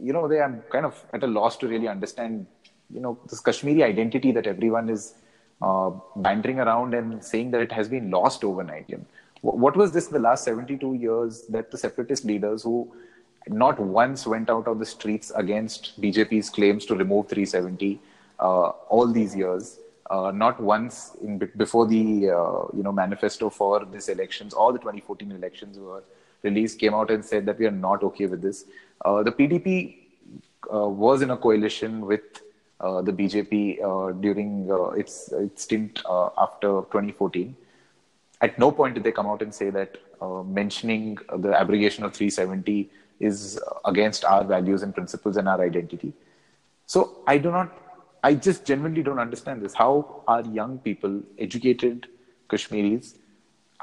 you 0.00 0.12
know 0.12 0.26
they 0.26 0.40
i'm 0.40 0.62
kind 0.74 0.84
of 0.84 1.04
at 1.12 1.22
a 1.22 1.26
loss 1.26 1.56
to 1.58 1.68
really 1.68 1.88
understand 1.88 2.46
you 2.90 3.00
know 3.00 3.18
this 3.30 3.40
kashmiri 3.40 3.82
identity 3.84 4.32
that 4.32 4.46
everyone 4.46 4.88
is 4.88 5.14
uh, 5.62 5.90
bantering 6.16 6.58
around 6.58 6.94
and 6.94 7.22
saying 7.24 7.50
that 7.52 7.60
it 7.60 7.72
has 7.72 7.88
been 7.88 8.10
lost 8.10 8.44
overnight. 8.44 8.84
You 8.88 8.98
know, 8.98 9.04
what 9.42 9.76
was 9.76 9.92
this 9.92 10.06
in 10.08 10.12
the 10.12 10.18
last 10.18 10.44
72 10.44 10.94
years 10.94 11.42
that 11.48 11.70
the 11.70 11.78
separatist 11.78 12.24
leaders 12.24 12.62
who 12.62 12.92
not 13.48 13.78
once 13.78 14.26
went 14.26 14.50
out 14.50 14.68
on 14.68 14.78
the 14.78 14.86
streets 14.86 15.32
against 15.34 16.00
BJP's 16.00 16.48
claims 16.50 16.86
to 16.86 16.94
remove 16.94 17.28
370 17.28 18.00
uh, 18.38 18.68
all 18.88 19.06
these 19.06 19.34
years, 19.34 19.78
uh, 20.10 20.30
not 20.30 20.60
once 20.60 21.16
in, 21.22 21.38
before 21.56 21.86
the 21.86 22.30
uh, 22.30 22.66
you 22.76 22.82
know 22.82 22.92
manifesto 22.92 23.48
for 23.48 23.84
this 23.84 24.08
elections, 24.08 24.52
all 24.52 24.72
the 24.72 24.78
2014 24.78 25.32
elections 25.32 25.78
were 25.78 26.02
released, 26.42 26.78
came 26.78 26.94
out 26.94 27.10
and 27.10 27.24
said 27.24 27.46
that 27.46 27.58
we 27.58 27.66
are 27.66 27.78
not 27.88 28.02
okay 28.02 28.26
with 28.26 28.42
this. 28.42 28.64
Uh, 29.04 29.22
the 29.22 29.32
PDP 29.32 29.96
uh, 30.72 30.88
was 30.88 31.22
in 31.22 31.30
a 31.30 31.36
coalition 31.36 32.06
with 32.06 32.41
the 32.82 33.12
BJP 33.12 33.82
uh, 33.82 34.12
during 34.12 34.70
uh, 34.70 34.90
its, 34.90 35.32
its 35.32 35.62
stint 35.62 36.02
after 36.36 36.82
2014. 36.90 37.56
At 38.40 38.58
no 38.58 38.72
point 38.72 38.94
did 38.94 39.04
they 39.04 39.12
come 39.12 39.26
out 39.26 39.40
and 39.42 39.54
say 39.54 39.70
that 39.70 39.98
mentioning 40.46 41.18
the 41.38 41.54
abrogation 41.54 42.04
of 42.04 42.12
370 42.12 42.90
is 43.20 43.60
against 43.84 44.24
our 44.24 44.44
values 44.44 44.82
and 44.82 44.94
principles 44.94 45.36
and 45.36 45.48
our 45.48 45.60
identity. 45.60 46.12
So 46.86 47.22
I 47.26 47.38
do 47.38 47.50
not, 47.50 47.72
I 48.22 48.34
just 48.34 48.64
genuinely 48.64 49.02
don't 49.02 49.20
understand 49.20 49.62
this. 49.62 49.74
How 49.74 50.22
are 50.26 50.42
young 50.42 50.78
people, 50.78 51.22
educated 51.38 52.08
Kashmiris, 52.48 53.14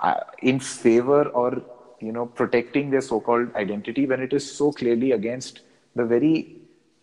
uh, 0.02 0.20
in 0.42 0.60
favor 0.60 1.24
or 1.30 1.62
you 2.00 2.12
know 2.12 2.26
protecting 2.26 2.90
their 2.90 3.02
so-called 3.02 3.54
identity 3.56 4.06
when 4.06 4.22
it 4.22 4.32
is 4.32 4.50
so 4.50 4.72
clearly 4.72 5.12
against 5.12 5.62
the 5.96 6.06
very 6.06 6.56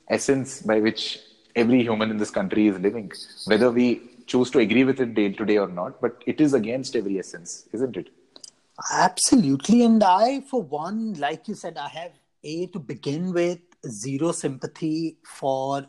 essence 0.08 0.62
by 0.62 0.80
which 0.80 1.20
every 1.56 1.82
human 1.82 2.10
in 2.10 2.18
this 2.18 2.30
country 2.30 2.68
is 2.68 2.78
living, 2.78 3.10
whether 3.46 3.70
we 3.70 4.02
choose 4.26 4.50
to 4.50 4.60
agree 4.60 4.84
with 4.84 5.00
it 5.00 5.14
day 5.14 5.30
to 5.30 5.44
day 5.44 5.58
or 5.58 5.68
not. 5.68 6.00
But 6.00 6.22
it 6.26 6.40
is 6.40 6.54
against 6.54 6.94
every 6.94 7.18
essence, 7.18 7.68
isn't 7.72 7.96
it? 7.96 8.10
Absolutely. 8.92 9.82
And 9.82 10.04
I, 10.04 10.42
for 10.42 10.62
one, 10.62 11.14
like 11.14 11.48
you 11.48 11.54
said, 11.54 11.78
I 11.78 11.88
have 11.88 12.12
A, 12.44 12.66
to 12.68 12.78
begin 12.78 13.32
with, 13.32 13.60
zero 13.88 14.32
sympathy 14.32 15.18
for 15.24 15.86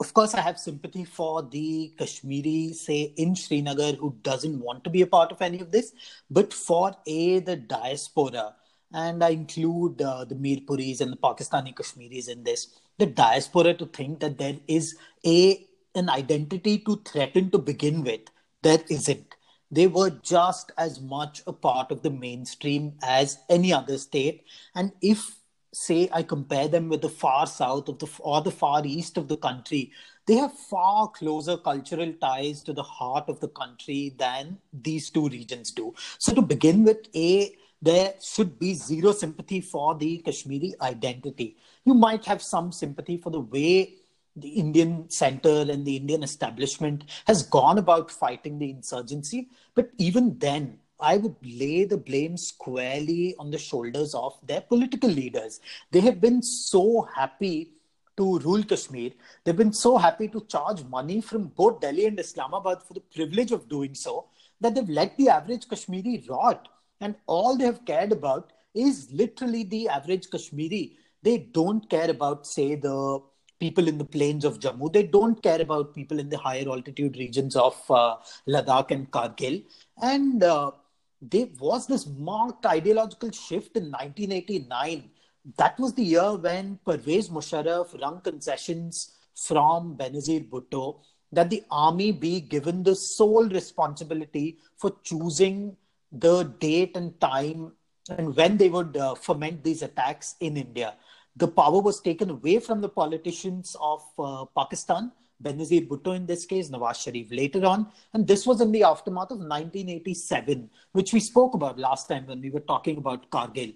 of 0.00 0.14
course, 0.14 0.32
I 0.32 0.40
have 0.40 0.58
sympathy 0.58 1.04
for 1.04 1.42
the 1.42 1.92
Kashmiri, 1.98 2.72
say 2.72 3.12
in 3.18 3.36
Srinagar, 3.36 3.92
who 3.92 4.16
doesn't 4.22 4.58
want 4.58 4.82
to 4.84 4.90
be 4.90 5.02
a 5.02 5.06
part 5.06 5.30
of 5.30 5.42
any 5.42 5.60
of 5.60 5.70
this, 5.70 5.92
but 6.30 6.54
for 6.54 6.92
a 7.06 7.40
the 7.40 7.56
diaspora, 7.56 8.54
and 8.94 9.22
I 9.22 9.28
include 9.28 10.00
uh, 10.00 10.24
the 10.24 10.34
Mirpuris 10.34 11.02
and 11.02 11.12
the 11.12 11.18
Pakistani 11.18 11.74
Kashmiris 11.74 12.28
in 12.28 12.42
this, 12.44 12.80
the 13.00 13.06
diaspora 13.06 13.74
to 13.74 13.86
think 13.86 14.20
that 14.20 14.38
there 14.38 14.56
is 14.68 14.96
a 15.26 15.66
an 15.96 16.08
identity 16.08 16.78
to 16.78 17.02
threaten 17.04 17.50
to 17.50 17.58
begin 17.58 18.04
with, 18.04 18.20
there 18.62 18.78
isn't. 18.88 19.34
They 19.72 19.86
were 19.88 20.10
just 20.10 20.70
as 20.78 21.00
much 21.00 21.42
a 21.46 21.52
part 21.52 21.90
of 21.90 22.02
the 22.02 22.10
mainstream 22.10 22.94
as 23.02 23.38
any 23.48 23.72
other 23.72 23.98
state, 23.98 24.44
and 24.74 24.92
if 25.02 25.36
say 25.72 26.08
I 26.12 26.24
compare 26.24 26.68
them 26.68 26.88
with 26.88 27.02
the 27.02 27.08
far 27.08 27.46
south 27.46 27.88
of 27.88 27.98
the 27.98 28.08
or 28.20 28.40
the 28.42 28.50
far 28.50 28.84
east 28.84 29.16
of 29.16 29.28
the 29.28 29.36
country, 29.36 29.92
they 30.26 30.34
have 30.34 30.52
far 30.52 31.08
closer 31.08 31.56
cultural 31.56 32.12
ties 32.20 32.62
to 32.64 32.72
the 32.72 32.82
heart 32.82 33.28
of 33.28 33.40
the 33.40 33.48
country 33.48 34.14
than 34.18 34.58
these 34.72 35.10
two 35.10 35.28
regions 35.28 35.70
do. 35.70 35.94
So 36.18 36.34
to 36.34 36.42
begin 36.42 36.84
with, 36.84 37.08
a 37.14 37.56
there 37.82 38.14
should 38.20 38.58
be 38.58 38.74
zero 38.74 39.12
sympathy 39.12 39.60
for 39.60 39.94
the 39.94 40.18
Kashmiri 40.18 40.74
identity. 40.82 41.56
You 41.84 41.94
might 41.94 42.24
have 42.26 42.42
some 42.42 42.72
sympathy 42.72 43.16
for 43.16 43.30
the 43.30 43.40
way 43.40 43.94
the 44.36 44.48
Indian 44.48 45.10
center 45.10 45.66
and 45.68 45.84
the 45.84 45.96
Indian 45.96 46.22
establishment 46.22 47.04
has 47.26 47.42
gone 47.42 47.78
about 47.78 48.10
fighting 48.10 48.58
the 48.58 48.70
insurgency, 48.70 49.48
but 49.74 49.90
even 49.98 50.38
then, 50.38 50.78
I 51.00 51.16
would 51.16 51.36
lay 51.42 51.84
the 51.84 51.96
blame 51.96 52.36
squarely 52.36 53.34
on 53.38 53.50
the 53.50 53.58
shoulders 53.58 54.14
of 54.14 54.38
their 54.46 54.60
political 54.60 55.08
leaders. 55.08 55.60
They 55.90 56.00
have 56.00 56.20
been 56.20 56.42
so 56.42 57.08
happy 57.14 57.72
to 58.18 58.38
rule 58.40 58.62
Kashmir. 58.62 59.12
They've 59.42 59.56
been 59.56 59.72
so 59.72 59.96
happy 59.96 60.28
to 60.28 60.42
charge 60.42 60.84
money 60.84 61.22
from 61.22 61.44
both 61.48 61.80
Delhi 61.80 62.04
and 62.04 62.20
Islamabad 62.20 62.82
for 62.82 62.92
the 62.92 63.00
privilege 63.00 63.50
of 63.50 63.68
doing 63.68 63.94
so 63.94 64.26
that 64.60 64.74
they've 64.74 64.88
let 64.88 65.16
the 65.16 65.30
average 65.30 65.68
Kashmiri 65.68 66.24
rot. 66.28 66.68
And 67.00 67.14
all 67.26 67.56
they 67.56 67.64
have 67.64 67.86
cared 67.86 68.12
about 68.12 68.52
is 68.74 69.10
literally 69.10 69.64
the 69.64 69.88
average 69.88 70.28
Kashmiri. 70.30 70.98
They 71.22 71.38
don't 71.38 71.88
care 71.90 72.10
about, 72.10 72.46
say, 72.46 72.74
the 72.74 73.20
people 73.58 73.88
in 73.88 73.98
the 73.98 74.04
plains 74.04 74.44
of 74.44 74.58
Jammu. 74.58 74.92
They 74.92 75.02
don't 75.02 75.42
care 75.42 75.60
about 75.60 75.94
people 75.94 76.18
in 76.18 76.28
the 76.28 76.38
higher 76.38 76.68
altitude 76.68 77.16
regions 77.16 77.56
of 77.56 77.78
uh, 77.90 78.16
Ladakh 78.48 78.90
and 78.90 79.10
Kargil. 79.10 79.64
And 80.02 80.42
uh, 80.42 80.72
there 81.20 81.48
was 81.58 81.86
this 81.86 82.06
marked 82.06 82.64
ideological 82.64 83.30
shift 83.30 83.76
in 83.76 83.84
1989. 83.90 85.10
That 85.58 85.78
was 85.78 85.94
the 85.94 86.02
year 86.02 86.34
when 86.36 86.78
Pervez 86.86 87.28
Musharraf 87.28 88.00
wrung 88.00 88.20
concessions 88.22 89.16
from 89.34 89.96
Benazir 89.96 90.48
Bhutto 90.48 91.00
that 91.32 91.50
the 91.50 91.62
army 91.70 92.12
be 92.12 92.40
given 92.40 92.82
the 92.82 92.94
sole 92.94 93.48
responsibility 93.48 94.58
for 94.76 94.96
choosing 95.02 95.76
the 96.12 96.42
date 96.58 96.96
and 96.96 97.18
time 97.20 97.72
and 98.08 98.34
when 98.34 98.56
they 98.56 98.68
would 98.68 98.96
uh, 98.96 99.14
foment 99.14 99.62
these 99.62 99.82
attacks 99.82 100.34
in 100.40 100.56
India. 100.56 100.94
The 101.40 101.48
power 101.48 101.80
was 101.80 102.00
taken 102.00 102.30
away 102.30 102.60
from 102.60 102.80
the 102.80 102.88
politicians 102.88 103.76
of 103.80 104.02
uh, 104.18 104.44
Pakistan 104.56 105.10
Benazir 105.42 105.88
Bhutto 105.88 106.14
in 106.14 106.26
this 106.26 106.44
case, 106.44 106.68
Nawaz 106.70 107.02
Sharif 107.02 107.30
later 107.30 107.64
on. 107.64 107.90
And 108.12 108.26
this 108.26 108.46
was 108.46 108.60
in 108.60 108.72
the 108.72 108.84
aftermath 108.84 109.30
of 109.30 109.38
1987, 109.38 110.70
which 110.92 111.12
we 111.12 111.20
spoke 111.20 111.54
about 111.54 111.78
last 111.78 112.08
time 112.08 112.26
when 112.26 112.40
we 112.40 112.50
were 112.50 112.60
talking 112.60 112.98
about 112.98 113.30
Kargil. 113.30 113.74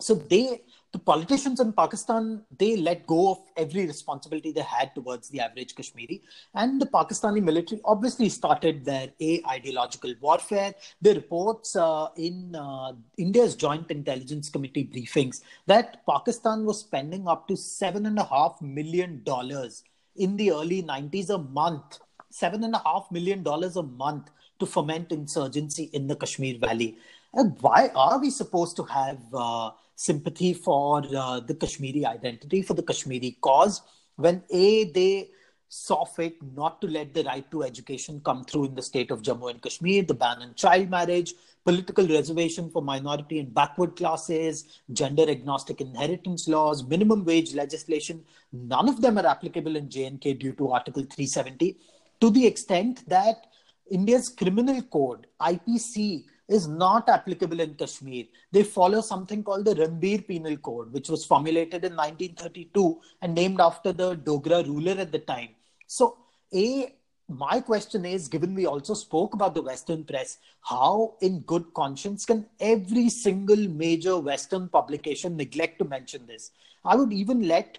So 0.00 0.14
they, 0.14 0.62
the 0.92 0.98
politicians 0.98 1.60
in 1.60 1.72
Pakistan, 1.72 2.42
they 2.58 2.76
let 2.76 3.06
go 3.06 3.32
of 3.32 3.38
every 3.56 3.86
responsibility 3.86 4.50
they 4.50 4.62
had 4.62 4.92
towards 4.94 5.28
the 5.28 5.40
average 5.40 5.76
Kashmiri. 5.76 6.22
And 6.54 6.80
the 6.80 6.86
Pakistani 6.86 7.40
military 7.42 7.80
obviously 7.84 8.28
started 8.28 8.84
their 8.84 9.08
a 9.20 9.40
ideological 9.48 10.14
warfare. 10.20 10.74
The 11.00 11.14
reports 11.14 11.76
uh, 11.76 12.08
in 12.16 12.56
uh, 12.56 12.94
India's 13.16 13.54
Joint 13.54 13.90
Intelligence 13.90 14.48
Committee 14.48 14.90
briefings 14.92 15.42
that 15.66 16.04
Pakistan 16.06 16.64
was 16.64 16.80
spending 16.80 17.28
up 17.28 17.46
to 17.48 17.56
seven 17.56 18.06
and 18.06 18.18
a 18.18 18.24
half 18.24 18.60
million 18.60 19.22
dollars 19.22 19.84
in 20.16 20.36
the 20.36 20.50
early 20.50 20.82
90s 20.82 21.30
a 21.30 21.38
month, 21.38 22.00
seven 22.30 22.64
and 22.64 22.74
a 22.74 22.82
half 22.84 23.06
million 23.12 23.44
dollars 23.44 23.76
a 23.76 23.82
month 23.82 24.30
to 24.58 24.66
foment 24.66 25.12
insurgency 25.12 25.84
in 25.92 26.08
the 26.08 26.16
Kashmir 26.16 26.58
Valley. 26.58 26.98
And 27.32 27.56
why 27.60 27.90
are 27.94 28.18
we 28.18 28.30
supposed 28.30 28.76
to 28.76 28.82
have 28.84 29.20
uh, 29.32 29.70
sympathy 30.00 30.54
for 30.54 31.02
uh, 31.14 31.40
the 31.40 31.54
Kashmiri 31.54 32.06
identity, 32.06 32.62
for 32.62 32.74
the 32.74 32.82
Kashmiri 32.82 33.36
cause, 33.42 33.82
when 34.16 34.42
A, 34.50 34.84
they 34.92 35.28
saw 35.68 36.04
fit 36.04 36.36
not 36.56 36.80
to 36.80 36.88
let 36.88 37.12
the 37.14 37.22
right 37.24 37.48
to 37.50 37.62
education 37.62 38.20
come 38.24 38.44
through 38.44 38.64
in 38.64 38.74
the 38.74 38.82
state 38.82 39.10
of 39.10 39.22
Jammu 39.22 39.50
and 39.50 39.62
Kashmir, 39.62 40.02
the 40.02 40.14
ban 40.14 40.38
on 40.42 40.54
child 40.54 40.88
marriage, 40.90 41.34
political 41.64 42.08
reservation 42.08 42.70
for 42.70 42.82
minority 42.82 43.38
and 43.38 43.54
backward 43.54 43.94
classes, 43.94 44.64
gender 44.92 45.28
agnostic 45.28 45.80
inheritance 45.82 46.48
laws, 46.48 46.82
minimum 46.82 47.24
wage 47.24 47.54
legislation. 47.54 48.24
None 48.52 48.88
of 48.88 49.02
them 49.02 49.18
are 49.18 49.26
applicable 49.26 49.76
in 49.76 49.88
JNK 49.88 50.38
due 50.40 50.52
to 50.54 50.72
Article 50.72 51.02
370 51.02 51.76
to 52.22 52.30
the 52.30 52.46
extent 52.46 53.08
that 53.08 53.46
India's 53.90 54.28
criminal 54.28 54.80
code, 54.82 55.26
IPC, 55.40 56.24
is 56.50 56.66
not 56.68 57.08
applicable 57.08 57.60
in 57.60 57.74
Kashmir. 57.74 58.24
They 58.52 58.62
follow 58.64 59.00
something 59.00 59.42
called 59.42 59.64
the 59.64 59.74
Ranbir 59.74 60.26
Penal 60.26 60.56
Code, 60.56 60.92
which 60.92 61.08
was 61.08 61.24
formulated 61.24 61.84
in 61.84 61.94
1932 61.96 63.00
and 63.22 63.34
named 63.34 63.60
after 63.60 63.92
the 63.92 64.16
Dogra 64.16 64.66
ruler 64.66 65.00
at 65.00 65.12
the 65.12 65.20
time. 65.20 65.50
So, 65.86 66.18
A, 66.52 66.94
my 67.28 67.60
question 67.60 68.04
is 68.04 68.26
given 68.26 68.54
we 68.54 68.66
also 68.66 68.92
spoke 68.92 69.34
about 69.34 69.54
the 69.54 69.62
western 69.62 70.02
press 70.02 70.38
how 70.62 71.14
in 71.20 71.38
good 71.40 71.72
conscience 71.74 72.26
can 72.26 72.44
every 72.58 73.08
single 73.08 73.68
major 73.68 74.18
western 74.18 74.68
publication 74.68 75.36
neglect 75.36 75.78
to 75.78 75.84
mention 75.84 76.26
this 76.26 76.50
i 76.84 76.96
would 76.96 77.12
even 77.12 77.46
let 77.46 77.78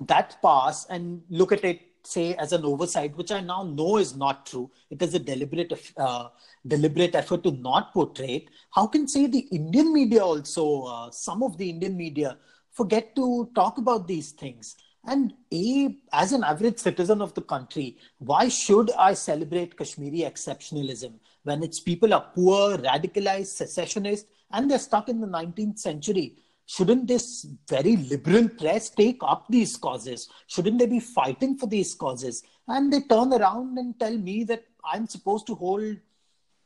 that 0.00 0.36
pass 0.42 0.86
and 0.86 1.22
look 1.30 1.52
at 1.52 1.64
it 1.64 1.87
say 2.12 2.34
as 2.34 2.52
an 2.52 2.64
oversight 2.64 3.16
which 3.16 3.30
i 3.30 3.40
now 3.40 3.62
know 3.62 3.96
is 3.98 4.16
not 4.16 4.46
true. 4.46 4.70
It 4.90 5.02
is 5.02 5.14
a 5.14 5.18
deliberate 5.18 5.72
uh, 5.96 6.28
deliberate 6.66 7.14
effort 7.14 7.42
to 7.44 7.52
not 7.52 7.92
portray 7.92 8.34
it. 8.36 8.48
How 8.70 8.86
can 8.86 9.06
say 9.06 9.26
the 9.26 9.46
indian 9.60 9.92
media 9.92 10.22
also 10.24 10.66
uh, 10.84 11.10
some 11.10 11.42
of 11.42 11.56
the 11.58 11.70
indian 11.70 11.96
media 11.96 12.36
forget 12.72 13.14
to 13.16 13.50
talk 13.54 13.78
about 13.78 14.06
these 14.08 14.30
things? 14.32 14.76
And 15.04 15.32
a, 15.52 15.96
as 16.12 16.32
an 16.32 16.44
average 16.44 16.78
citizen 16.78 17.22
of 17.22 17.32
the 17.34 17.40
country, 17.40 17.96
why 18.18 18.48
should 18.48 18.90
I 18.92 19.14
celebrate 19.14 19.76
Kashmiri 19.76 20.20
exceptionalism 20.20 21.14
when 21.44 21.62
its 21.62 21.80
people 21.80 22.12
are 22.12 22.26
poor, 22.34 22.76
radicalized, 22.76 23.46
secessionist, 23.46 24.26
and 24.50 24.70
they're 24.70 24.78
stuck 24.78 25.08
in 25.08 25.20
the 25.20 25.26
19th 25.26 25.78
century? 25.78 26.36
Shouldn't 26.68 27.06
this 27.06 27.46
very 27.66 27.96
liberal 27.96 28.46
press 28.46 28.90
take 28.90 29.20
up 29.22 29.46
these 29.48 29.78
causes? 29.78 30.28
Shouldn't 30.48 30.78
they 30.78 30.86
be 30.86 31.00
fighting 31.00 31.56
for 31.56 31.66
these 31.66 31.94
causes? 31.94 32.42
And 32.68 32.92
they 32.92 33.00
turn 33.00 33.32
around 33.32 33.78
and 33.78 33.98
tell 33.98 34.16
me 34.16 34.44
that 34.44 34.64
I'm 34.84 35.06
supposed 35.06 35.46
to 35.46 35.54
hold 35.54 35.96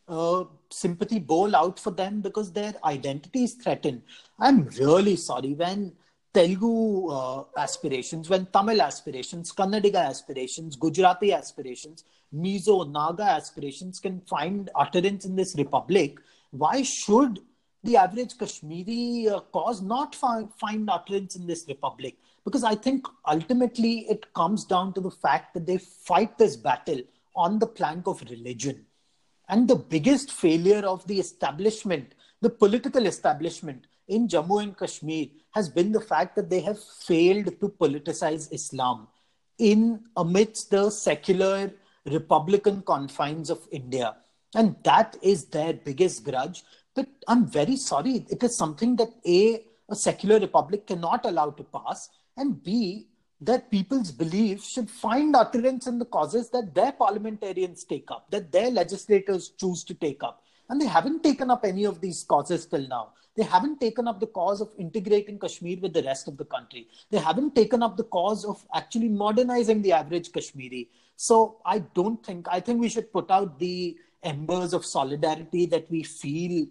a 0.08 0.44
sympathy 0.70 1.20
bowl 1.20 1.54
out 1.54 1.78
for 1.78 1.92
them 1.92 2.20
because 2.20 2.50
their 2.50 2.74
identity 2.84 3.44
is 3.44 3.54
threatened. 3.54 4.02
I'm 4.40 4.64
really 4.80 5.14
sorry 5.14 5.54
when 5.54 5.92
Telugu 6.34 7.08
uh, 7.08 7.44
aspirations, 7.56 8.28
when 8.28 8.46
Tamil 8.46 8.82
aspirations, 8.82 9.52
Kannadiga 9.52 10.04
aspirations, 10.08 10.74
Gujarati 10.74 11.32
aspirations, 11.32 12.02
Mizo, 12.34 12.90
Naga 12.90 13.22
aspirations 13.22 14.00
can 14.00 14.20
find 14.22 14.68
utterance 14.74 15.26
in 15.26 15.36
this 15.36 15.54
republic, 15.56 16.18
why 16.50 16.82
should 16.82 17.38
the 17.84 17.96
average 17.96 18.38
Kashmiri 18.38 19.28
uh, 19.28 19.40
cause 19.52 19.82
not 19.82 20.14
find, 20.14 20.52
find 20.54 20.88
utterance 20.88 21.36
in 21.36 21.46
this 21.46 21.64
republic? 21.68 22.16
Because 22.44 22.64
I 22.64 22.74
think 22.74 23.06
ultimately 23.26 24.06
it 24.08 24.32
comes 24.34 24.64
down 24.64 24.92
to 24.94 25.00
the 25.00 25.10
fact 25.10 25.54
that 25.54 25.66
they 25.66 25.78
fight 25.78 26.38
this 26.38 26.56
battle 26.56 27.00
on 27.36 27.58
the 27.58 27.66
plank 27.66 28.06
of 28.06 28.22
religion. 28.30 28.84
And 29.48 29.68
the 29.68 29.76
biggest 29.76 30.32
failure 30.32 30.84
of 30.86 31.06
the 31.06 31.18
establishment, 31.18 32.14
the 32.40 32.50
political 32.50 33.06
establishment 33.06 33.86
in 34.08 34.28
Jammu 34.28 34.62
and 34.62 34.76
Kashmir, 34.76 35.26
has 35.52 35.68
been 35.68 35.92
the 35.92 36.00
fact 36.00 36.36
that 36.36 36.50
they 36.50 36.60
have 36.60 36.82
failed 36.82 37.46
to 37.46 37.68
politicize 37.68 38.52
Islam 38.52 39.08
in 39.58 40.00
amidst 40.16 40.70
the 40.70 40.90
secular 40.90 41.72
republican 42.06 42.82
confines 42.82 43.50
of 43.50 43.68
India. 43.70 44.16
And 44.54 44.76
that 44.84 45.16
is 45.22 45.46
their 45.46 45.72
biggest 45.72 46.24
grudge. 46.24 46.62
But 46.94 47.08
I'm 47.26 47.46
very 47.46 47.76
sorry. 47.76 48.26
It 48.28 48.42
is 48.42 48.56
something 48.56 48.96
that 48.96 49.10
A, 49.26 49.64
a 49.88 49.96
secular 49.96 50.38
republic 50.38 50.86
cannot 50.86 51.24
allow 51.24 51.50
to 51.50 51.64
pass, 51.64 52.10
and 52.36 52.62
B, 52.62 53.08
that 53.40 53.70
people's 53.70 54.12
beliefs 54.12 54.70
should 54.70 54.88
find 54.88 55.34
utterance 55.34 55.86
in 55.88 55.98
the 55.98 56.04
causes 56.04 56.48
that 56.50 56.74
their 56.74 56.92
parliamentarians 56.92 57.82
take 57.82 58.10
up, 58.10 58.30
that 58.30 58.52
their 58.52 58.70
legislators 58.70 59.50
choose 59.58 59.82
to 59.84 59.94
take 59.94 60.22
up. 60.22 60.44
And 60.68 60.80
they 60.80 60.86
haven't 60.86 61.24
taken 61.24 61.50
up 61.50 61.64
any 61.64 61.84
of 61.84 62.00
these 62.00 62.22
causes 62.22 62.66
till 62.66 62.86
now. 62.86 63.10
They 63.36 63.42
haven't 63.42 63.80
taken 63.80 64.06
up 64.06 64.20
the 64.20 64.26
cause 64.28 64.60
of 64.60 64.70
integrating 64.78 65.38
Kashmir 65.38 65.78
with 65.80 65.92
the 65.92 66.02
rest 66.02 66.28
of 66.28 66.36
the 66.36 66.44
country. 66.44 66.88
They 67.10 67.18
haven't 67.18 67.56
taken 67.56 67.82
up 67.82 67.96
the 67.96 68.04
cause 68.04 68.44
of 68.44 68.64
actually 68.74 69.08
modernizing 69.08 69.82
the 69.82 69.92
average 69.92 70.30
Kashmiri. 70.32 70.88
So 71.16 71.58
I 71.64 71.80
don't 71.80 72.24
think, 72.24 72.46
I 72.50 72.60
think 72.60 72.80
we 72.80 72.88
should 72.88 73.12
put 73.12 73.30
out 73.30 73.58
the 73.58 73.96
embers 74.22 74.72
of 74.72 74.84
solidarity 74.84 75.66
that 75.66 75.90
we 75.90 76.02
feel 76.02 76.68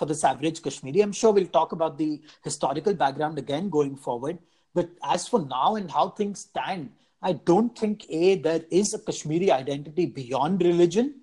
for 0.00 0.06
this 0.06 0.24
average 0.24 0.62
Kashmiri. 0.62 1.02
I'm 1.02 1.12
sure 1.12 1.30
we'll 1.30 1.54
talk 1.58 1.72
about 1.72 1.98
the 1.98 2.22
historical 2.42 2.94
background 2.94 3.38
again 3.38 3.68
going 3.68 3.96
forward. 3.96 4.38
But 4.74 4.88
as 5.04 5.28
for 5.28 5.40
now 5.40 5.76
and 5.76 5.90
how 5.90 6.08
things 6.08 6.40
stand, 6.40 6.90
I 7.22 7.34
don't 7.34 7.78
think 7.78 8.06
A, 8.08 8.36
there 8.36 8.62
is 8.70 8.94
a 8.94 8.98
Kashmiri 8.98 9.50
identity 9.50 10.06
beyond 10.06 10.62
religion. 10.62 11.16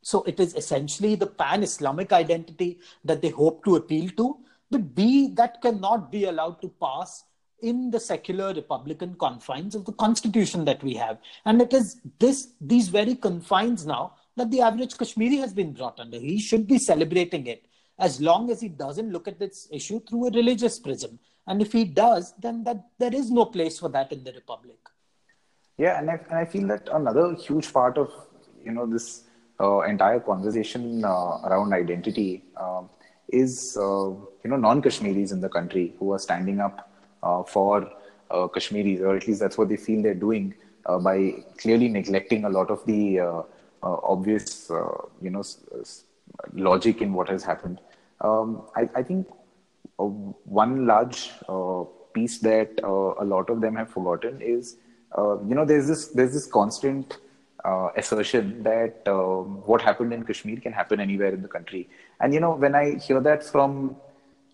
So 0.00 0.22
it 0.22 0.40
is 0.40 0.54
essentially 0.54 1.14
the 1.14 1.26
pan 1.26 1.62
Islamic 1.62 2.12
identity 2.12 2.78
that 3.04 3.20
they 3.20 3.28
hope 3.28 3.64
to 3.66 3.76
appeal 3.76 4.08
to. 4.16 4.38
But 4.70 4.94
B, 4.94 5.28
that 5.34 5.60
cannot 5.60 6.10
be 6.10 6.24
allowed 6.24 6.62
to 6.62 6.68
pass 6.80 7.24
in 7.60 7.90
the 7.90 8.00
secular 8.00 8.52
republican 8.54 9.14
confines 9.14 9.74
of 9.74 9.84
the 9.84 9.92
constitution 9.92 10.64
that 10.64 10.82
we 10.82 10.94
have. 10.94 11.18
And 11.44 11.60
it 11.60 11.72
is 11.72 12.00
this 12.18 12.54
these 12.60 12.88
very 12.88 13.14
confines 13.14 13.86
now 13.86 14.14
that 14.36 14.50
the 14.50 14.62
average 14.62 14.96
Kashmiri 14.96 15.36
has 15.36 15.52
been 15.52 15.72
brought 15.72 16.00
under. 16.00 16.18
He 16.18 16.40
should 16.40 16.66
be 16.66 16.78
celebrating 16.78 17.46
it 17.46 17.66
as 17.98 18.20
long 18.20 18.50
as 18.50 18.60
he 18.60 18.68
doesn't 18.68 19.12
look 19.12 19.28
at 19.28 19.38
this 19.38 19.68
issue 19.70 20.00
through 20.00 20.28
a 20.28 20.30
religious 20.30 20.78
prism. 20.78 21.18
And 21.46 21.60
if 21.60 21.72
he 21.72 21.84
does, 21.84 22.34
then 22.38 22.64
that 22.64 22.84
there 22.98 23.14
is 23.14 23.30
no 23.30 23.44
place 23.46 23.78
for 23.78 23.88
that 23.90 24.12
in 24.12 24.24
the 24.24 24.32
republic. 24.32 24.78
Yeah, 25.78 25.98
and 25.98 26.10
I, 26.10 26.14
and 26.14 26.38
I 26.38 26.44
feel 26.44 26.66
that 26.68 26.88
another 26.92 27.34
huge 27.34 27.72
part 27.72 27.98
of 27.98 28.12
you 28.64 28.72
know 28.72 28.86
this 28.86 29.24
uh, 29.60 29.80
entire 29.80 30.20
conversation 30.20 31.04
uh, 31.04 31.40
around 31.44 31.72
identity 31.72 32.44
uh, 32.56 32.82
is 33.28 33.76
uh, 33.80 34.08
you 34.10 34.50
know 34.50 34.56
non-Kashmiris 34.56 35.32
in 35.32 35.40
the 35.40 35.48
country 35.48 35.94
who 35.98 36.12
are 36.12 36.18
standing 36.18 36.60
up 36.60 36.90
uh, 37.22 37.42
for 37.42 37.90
uh, 38.30 38.46
Kashmiris, 38.48 39.00
or 39.00 39.16
at 39.16 39.26
least 39.26 39.40
that's 39.40 39.58
what 39.58 39.68
they 39.68 39.76
feel 39.76 40.02
they're 40.02 40.14
doing 40.14 40.54
by 41.00 41.32
clearly 41.58 41.88
neglecting 41.88 42.44
a 42.44 42.48
lot 42.48 42.68
of 42.68 42.84
the 42.86 43.20
obvious 43.82 44.68
you 45.20 45.30
know 45.30 45.42
logic 46.54 47.00
in 47.00 47.12
what 47.12 47.28
has 47.28 47.42
happened. 47.42 47.80
Um, 48.20 48.62
I, 48.76 48.88
I, 48.94 49.02
think 49.02 49.26
one 49.96 50.86
large 50.86 51.30
piece 52.14 52.38
that 52.38 52.80
a 52.84 53.24
lot 53.24 53.50
of 53.50 53.60
them 53.60 53.74
have 53.76 53.90
forgotten 53.90 54.40
is 54.40 54.76
uh, 55.16 55.42
you 55.42 55.54
know, 55.54 55.64
there's 55.64 55.86
this 55.86 56.08
there's 56.08 56.32
this 56.32 56.46
constant 56.46 57.18
uh, 57.64 57.88
assertion 57.96 58.62
that 58.62 59.02
uh, 59.06 59.42
what 59.70 59.82
happened 59.82 60.12
in 60.12 60.24
Kashmir 60.24 60.60
can 60.60 60.72
happen 60.72 61.00
anywhere 61.00 61.32
in 61.32 61.42
the 61.42 61.48
country. 61.48 61.88
And 62.20 62.32
you 62.32 62.40
know, 62.40 62.54
when 62.54 62.74
I 62.74 62.96
hear 62.96 63.20
that 63.20 63.44
from 63.44 63.96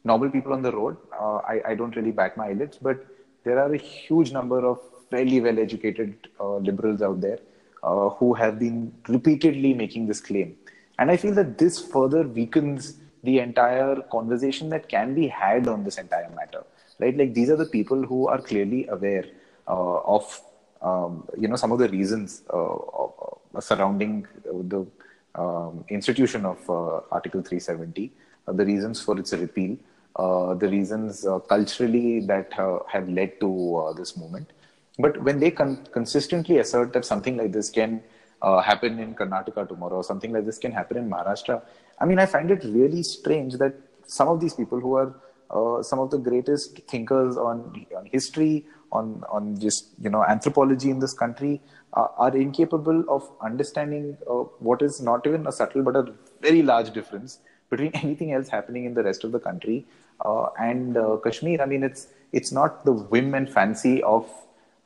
normal 0.05 0.31
people 0.31 0.53
on 0.53 0.63
the 0.63 0.73
road, 0.73 0.97
uh, 1.19 1.37
I, 1.37 1.61
I 1.69 1.75
don't 1.75 1.95
really 1.95 2.11
back 2.11 2.37
my 2.37 2.49
eyelids. 2.49 2.79
But 2.81 3.07
there 3.45 3.59
are 3.59 3.73
a 3.73 3.79
huge 3.79 4.33
number 4.33 4.67
of 4.67 4.81
fairly 5.11 5.41
well-educated 5.41 6.29
uh, 6.41 6.57
liberals 6.57 7.03
out 7.03 7.21
there 7.21 7.39
uh, 7.83 8.11
who 8.11 8.35
have 8.35 8.59
been 8.59 8.93
repeatedly 9.09 9.75
making 9.75 10.07
this 10.07 10.21
claim. 10.21 10.57
And 10.99 11.11
I 11.11 11.17
feel 11.17 11.35
that 11.35 11.59
this 11.59 11.79
further 11.79 12.23
weakens 12.23 12.95
the 13.23 13.39
entire 13.41 13.97
conversation 14.13 14.69
that 14.71 14.89
can 14.89 15.15
be 15.15 15.29
had 15.29 15.69
on 15.69 15.85
this 15.85 15.99
entire 15.99 16.31
matter. 16.31 16.65
Right? 16.99 17.17
Like 17.17 17.35
these 17.35 17.51
are 17.51 17.57
the 17.57 17.67
people 17.67 18.03
who 18.03 18.27
are 18.29 18.41
clearly 18.41 18.87
aware 18.89 19.25
of 19.67 20.41
um, 20.83 21.27
you 21.37 21.49
know 21.49 21.57
some 21.57 21.73
of 21.73 21.79
the 21.79 21.89
reasons 21.89 22.43
uh, 22.53 22.75
uh, 22.75 23.61
surrounding 23.61 24.27
the 24.45 24.87
um, 25.35 25.85
institution 25.89 26.45
of 26.45 26.59
uh, 26.71 27.01
Article 27.11 27.43
370, 27.43 28.13
the 28.47 28.65
reasons 28.65 29.01
for 29.01 29.19
its 29.19 29.33
repeal, 29.33 29.77
the 30.17 30.69
reasons 30.71 31.27
culturally 31.49 32.21
that 32.21 32.53
have 32.89 33.09
led 33.09 33.39
to 33.41 33.95
this 33.97 34.17
movement. 34.17 34.51
But 34.99 35.23
when 35.23 35.39
they 35.39 35.51
con- 35.53 35.87
consistently 35.93 36.59
assert 36.59 36.93
that 36.95 37.05
something 37.05 37.37
like 37.37 37.53
this 37.53 37.71
can 37.71 38.03
uh, 38.43 38.61
happen 38.61 38.99
in 38.99 39.15
Karnataka 39.15 39.69
tomorrow, 39.69 39.97
or 39.97 40.05
something 40.05 40.33
like 40.33 40.47
this 40.47 40.59
can 40.59 40.73
happen 40.73 40.97
in 40.97 41.11
Maharashtra. 41.11 41.63
I 42.01 42.05
mean, 42.05 42.19
I 42.19 42.27
find 42.27 42.51
it 42.51 42.65
really 42.65 43.03
strange 43.03 43.55
that 43.55 43.75
some 44.07 44.29
of 44.29 44.41
these 44.41 44.55
people 44.55 44.81
who 44.81 44.95
are 44.95 45.15
uh, 45.51 45.83
some 45.83 45.99
of 45.99 46.11
the 46.11 46.19
greatest 46.19 46.79
thinkers 46.89 47.37
on, 47.37 47.87
on 47.97 48.07
history, 48.07 48.67
on 48.93 49.23
on 49.29 49.59
just 49.59 49.91
you 50.01 50.11
know 50.11 50.25
anthropology 50.25 50.91
in 50.91 50.99
this 50.99 51.13
country 51.13 51.61
uh, 51.93 52.07
are 52.17 52.35
incapable 52.37 53.05
of 53.09 53.31
understanding 53.43 54.17
uh, 54.27 54.45
what 54.61 54.81
is 54.81 55.01
not 55.01 55.27
even 55.27 55.47
a 55.47 55.53
subtle 55.53 55.83
but 55.83 55.95
a 55.95 56.11
very 56.41 56.63
large 56.63 56.91
difference 56.93 57.41
between 57.71 57.91
anything 58.03 58.33
else 58.33 58.49
happening 58.49 58.85
in 58.85 58.95
the 58.95 59.03
rest 59.03 59.25
of 59.25 59.33
the 59.33 59.39
country 59.39 59.87
uh, 60.25 60.47
and 60.59 60.97
uh, 60.97 61.17
Kashmir. 61.23 61.61
I 61.61 61.67
mean, 61.67 61.83
it's 61.83 62.09
it's 62.33 62.53
not 62.53 62.85
the 62.85 62.93
whim 62.93 63.35
and 63.35 63.49
fancy 63.49 64.03
of 64.03 64.29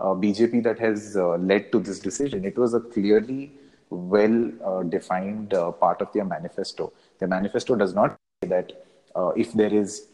BJP 0.02 0.62
that 0.64 0.78
has 0.78 1.16
uh, 1.16 1.36
led 1.36 1.70
to 1.72 1.80
this 1.80 1.98
decision. 1.98 2.44
It 2.44 2.58
was 2.58 2.74
a 2.74 2.80
clearly 2.80 3.52
well 3.90 4.84
defined 4.88 5.50
part 5.78 6.00
of 6.00 6.12
their 6.12 6.24
manifesto. 6.24 6.92
Their 7.18 7.28
manifesto 7.28 7.76
does 7.76 7.94
not 7.94 8.18
say 8.42 8.48
that 8.48 8.72
if 9.36 9.52
there 9.52 9.72
is 9.72 10.08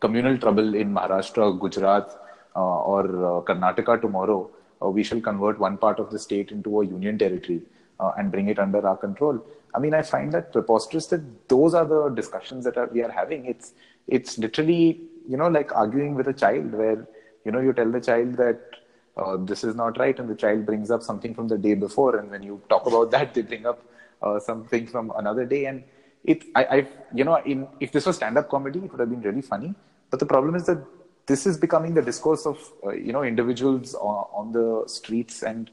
communal 0.00 0.36
trouble 0.36 0.74
in 0.74 0.92
Maharashtra, 0.92 1.58
Gujarat, 1.60 2.10
uh, 2.54 2.80
or 2.80 3.04
uh, 3.06 3.40
Karnataka 3.40 4.00
tomorrow, 4.02 4.50
uh, 4.82 4.90
we 4.90 5.02
shall 5.02 5.20
convert 5.20 5.58
one 5.58 5.78
part 5.78 5.98
of 5.98 6.10
the 6.10 6.18
state 6.18 6.50
into 6.50 6.82
a 6.82 6.84
union 6.84 7.16
territory 7.16 7.62
and 8.18 8.32
bring 8.32 8.48
it 8.48 8.58
under 8.58 8.84
our 8.84 8.96
control. 8.96 9.40
I 9.74 9.78
mean, 9.78 9.94
I 9.94 10.02
find 10.02 10.32
that 10.32 10.52
preposterous 10.52 11.06
that 11.06 11.48
those 11.48 11.72
are 11.72 11.84
the 11.84 12.08
discussions 12.08 12.64
that 12.64 12.76
are, 12.76 12.88
we 12.92 13.00
are 13.00 13.10
having. 13.10 13.46
It's 13.46 13.74
it's 14.08 14.38
literally 14.38 15.02
you 15.28 15.36
know 15.36 15.46
like 15.46 15.72
arguing 15.72 16.16
with 16.16 16.26
a 16.26 16.32
child 16.32 16.72
where 16.72 17.06
you 17.44 17.52
know 17.52 17.60
you 17.60 17.72
tell 17.72 17.88
the 17.88 18.00
child 18.00 18.34
that 18.34 18.60
uh, 19.16 19.36
this 19.36 19.64
is 19.64 19.74
not 19.74 19.98
right 19.98 20.18
and 20.18 20.28
the 20.28 20.34
child 20.34 20.64
brings 20.66 20.90
up 20.90 21.02
something 21.02 21.34
from 21.34 21.48
the 21.48 21.58
day 21.58 21.74
before 21.74 22.16
and 22.16 22.30
when 22.30 22.42
you 22.42 22.60
talk 22.68 22.86
about 22.86 23.10
that 23.10 23.34
they 23.34 23.42
bring 23.42 23.66
up 23.66 23.82
uh, 24.22 24.38
something 24.38 24.86
from 24.86 25.12
another 25.16 25.44
day 25.44 25.66
and 25.66 25.82
it 26.24 26.44
I, 26.54 26.64
I 26.64 26.88
you 27.12 27.24
know 27.24 27.36
in 27.44 27.66
if 27.80 27.92
this 27.92 28.06
was 28.06 28.16
stand-up 28.16 28.48
comedy 28.48 28.78
it 28.78 28.90
would 28.90 29.00
have 29.00 29.10
been 29.10 29.22
really 29.22 29.42
funny 29.42 29.74
but 30.10 30.20
the 30.20 30.26
problem 30.26 30.54
is 30.54 30.66
that 30.66 30.84
this 31.26 31.46
is 31.46 31.56
becoming 31.56 31.94
the 31.94 32.02
discourse 32.02 32.46
of 32.46 32.58
uh, 32.84 32.90
you 32.90 33.12
know 33.12 33.22
individuals 33.22 33.94
on, 33.94 34.26
on 34.32 34.52
the 34.52 34.84
streets, 34.86 35.42
and 35.42 35.70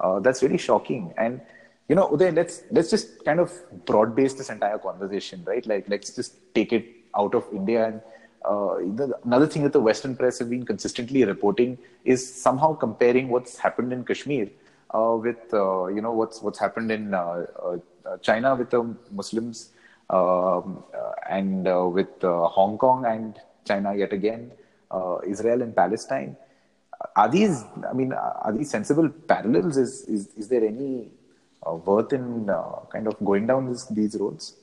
uh, 0.00 0.20
that's 0.20 0.42
really 0.42 0.58
shocking. 0.58 1.12
And 1.18 1.40
you 1.88 1.94
know, 1.94 2.08
Uday, 2.08 2.34
let's 2.34 2.62
let's 2.70 2.90
just 2.90 3.24
kind 3.24 3.40
of 3.40 3.52
broad 3.84 4.14
base 4.14 4.34
this 4.34 4.50
entire 4.50 4.78
conversation, 4.78 5.42
right? 5.44 5.66
Like, 5.66 5.88
let's 5.88 6.14
just 6.14 6.36
take 6.54 6.72
it 6.72 6.86
out 7.16 7.34
of 7.34 7.44
India 7.52 7.86
and. 7.86 8.00
Uh, 8.44 8.74
the, 8.98 9.16
another 9.24 9.46
thing 9.46 9.62
that 9.62 9.72
the 9.72 9.80
Western 9.80 10.16
press 10.16 10.38
have 10.38 10.50
been 10.50 10.64
consistently 10.64 11.24
reporting 11.24 11.78
is 12.04 12.20
somehow 12.42 12.74
comparing 12.74 13.28
what's 13.28 13.58
happened 13.58 13.92
in 13.92 14.04
Kashmir 14.04 14.48
uh, 14.90 15.16
with 15.20 15.52
uh, 15.52 15.86
you 15.86 16.00
know 16.00 16.12
what's 16.12 16.42
what's 16.42 16.58
happened 16.58 16.90
in 16.90 17.14
uh, 17.14 17.46
China 18.20 18.54
with 18.54 18.70
the 18.70 18.82
Muslims 19.10 19.70
um, 20.10 20.82
and 21.28 21.64
with 21.94 22.22
Hong 22.22 22.76
Kong 22.78 23.04
and 23.06 23.38
China 23.64 23.94
yet 23.94 24.12
again 24.12 24.50
uh, 24.92 25.18
Israel 25.26 25.62
and 25.62 25.74
Palestine. 25.74 26.36
Are 27.16 27.28
these, 27.28 27.64
I 27.88 27.92
mean, 27.92 28.12
are 28.12 28.52
these 28.56 28.70
sensible 28.70 29.08
parallels? 29.08 29.76
Is, 29.76 30.02
is, 30.02 30.28
is 30.36 30.48
there 30.48 30.64
any 30.64 31.08
uh, 31.66 31.74
worth 31.74 32.12
in 32.12 32.48
uh, 32.48 32.80
kind 32.92 33.06
of 33.08 33.16
going 33.24 33.46
down 33.46 33.68
this, 33.70 33.86
these 33.86 34.16
roads? 34.16 34.54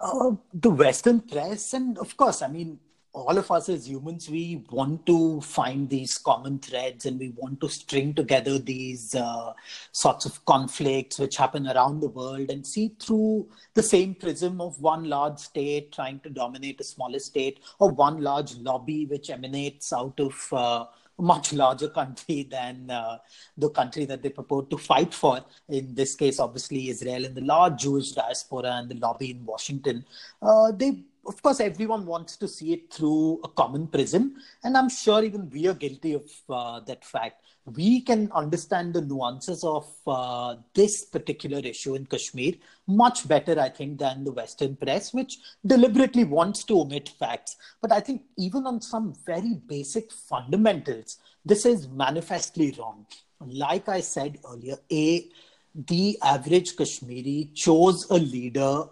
Uh, 0.00 0.32
the 0.52 0.70
Western 0.70 1.20
press, 1.20 1.72
and 1.72 1.98
of 1.98 2.16
course, 2.16 2.42
I 2.42 2.48
mean, 2.48 2.78
all 3.14 3.38
of 3.38 3.48
us 3.52 3.68
as 3.68 3.88
humans, 3.88 4.28
we 4.28 4.64
want 4.70 5.06
to 5.06 5.40
find 5.40 5.88
these 5.88 6.18
common 6.18 6.58
threads 6.58 7.06
and 7.06 7.18
we 7.18 7.32
want 7.36 7.60
to 7.60 7.68
string 7.68 8.12
together 8.12 8.58
these 8.58 9.14
uh, 9.14 9.52
sorts 9.92 10.26
of 10.26 10.44
conflicts 10.46 11.20
which 11.20 11.36
happen 11.36 11.68
around 11.68 12.00
the 12.00 12.08
world 12.08 12.50
and 12.50 12.66
see 12.66 12.92
through 12.98 13.48
the 13.74 13.82
same 13.82 14.16
prism 14.16 14.60
of 14.60 14.80
one 14.80 15.04
large 15.04 15.38
state 15.38 15.92
trying 15.92 16.18
to 16.20 16.28
dominate 16.28 16.80
a 16.80 16.84
smaller 16.84 17.20
state 17.20 17.60
or 17.78 17.90
one 17.92 18.20
large 18.20 18.56
lobby 18.56 19.06
which 19.06 19.30
emanates 19.30 19.92
out 19.92 20.18
of 20.18 20.48
uh, 20.52 20.84
much 21.18 21.52
larger 21.52 21.88
country 21.88 22.42
than 22.50 22.90
uh, 22.90 23.18
the 23.56 23.70
country 23.70 24.04
that 24.04 24.22
they 24.22 24.30
purport 24.30 24.70
to 24.70 24.78
fight 24.78 25.14
for. 25.14 25.44
In 25.68 25.94
this 25.94 26.14
case, 26.14 26.40
obviously, 26.40 26.88
Israel 26.88 27.24
and 27.24 27.34
the 27.34 27.40
large 27.42 27.80
Jewish 27.82 28.12
diaspora 28.12 28.72
and 28.78 28.88
the 28.88 28.96
lobby 28.96 29.30
in 29.30 29.44
Washington. 29.44 30.04
Uh, 30.42 30.72
they 30.72 31.04
of 31.26 31.42
course, 31.42 31.60
everyone 31.60 32.06
wants 32.06 32.36
to 32.36 32.48
see 32.48 32.72
it 32.72 32.92
through 32.92 33.40
a 33.44 33.48
common 33.48 33.86
prism, 33.86 34.36
and 34.62 34.76
I'm 34.76 34.88
sure 34.88 35.22
even 35.24 35.50
we 35.50 35.66
are 35.66 35.74
guilty 35.74 36.14
of 36.14 36.30
uh, 36.48 36.80
that 36.80 37.04
fact. 37.04 37.42
We 37.66 38.02
can 38.02 38.30
understand 38.32 38.92
the 38.92 39.00
nuances 39.00 39.64
of 39.64 39.86
uh, 40.06 40.56
this 40.74 41.04
particular 41.04 41.60
issue 41.60 41.94
in 41.94 42.04
Kashmir 42.04 42.54
much 42.86 43.26
better, 43.26 43.58
I 43.58 43.70
think, 43.70 43.98
than 43.98 44.24
the 44.24 44.32
Western 44.32 44.76
press, 44.76 45.14
which 45.14 45.38
deliberately 45.64 46.24
wants 46.24 46.64
to 46.64 46.80
omit 46.80 47.08
facts. 47.08 47.56
But 47.80 47.90
I 47.90 48.00
think 48.00 48.22
even 48.36 48.66
on 48.66 48.82
some 48.82 49.14
very 49.24 49.54
basic 49.54 50.12
fundamentals, 50.12 51.18
this 51.44 51.64
is 51.64 51.88
manifestly 51.88 52.74
wrong. 52.78 53.06
Like 53.40 53.88
I 53.88 54.00
said 54.00 54.38
earlier, 54.50 54.76
A, 54.92 55.28
the 55.74 56.18
average 56.22 56.76
Kashmiri 56.76 57.50
chose 57.54 58.08
a 58.10 58.14
leader 58.14 58.84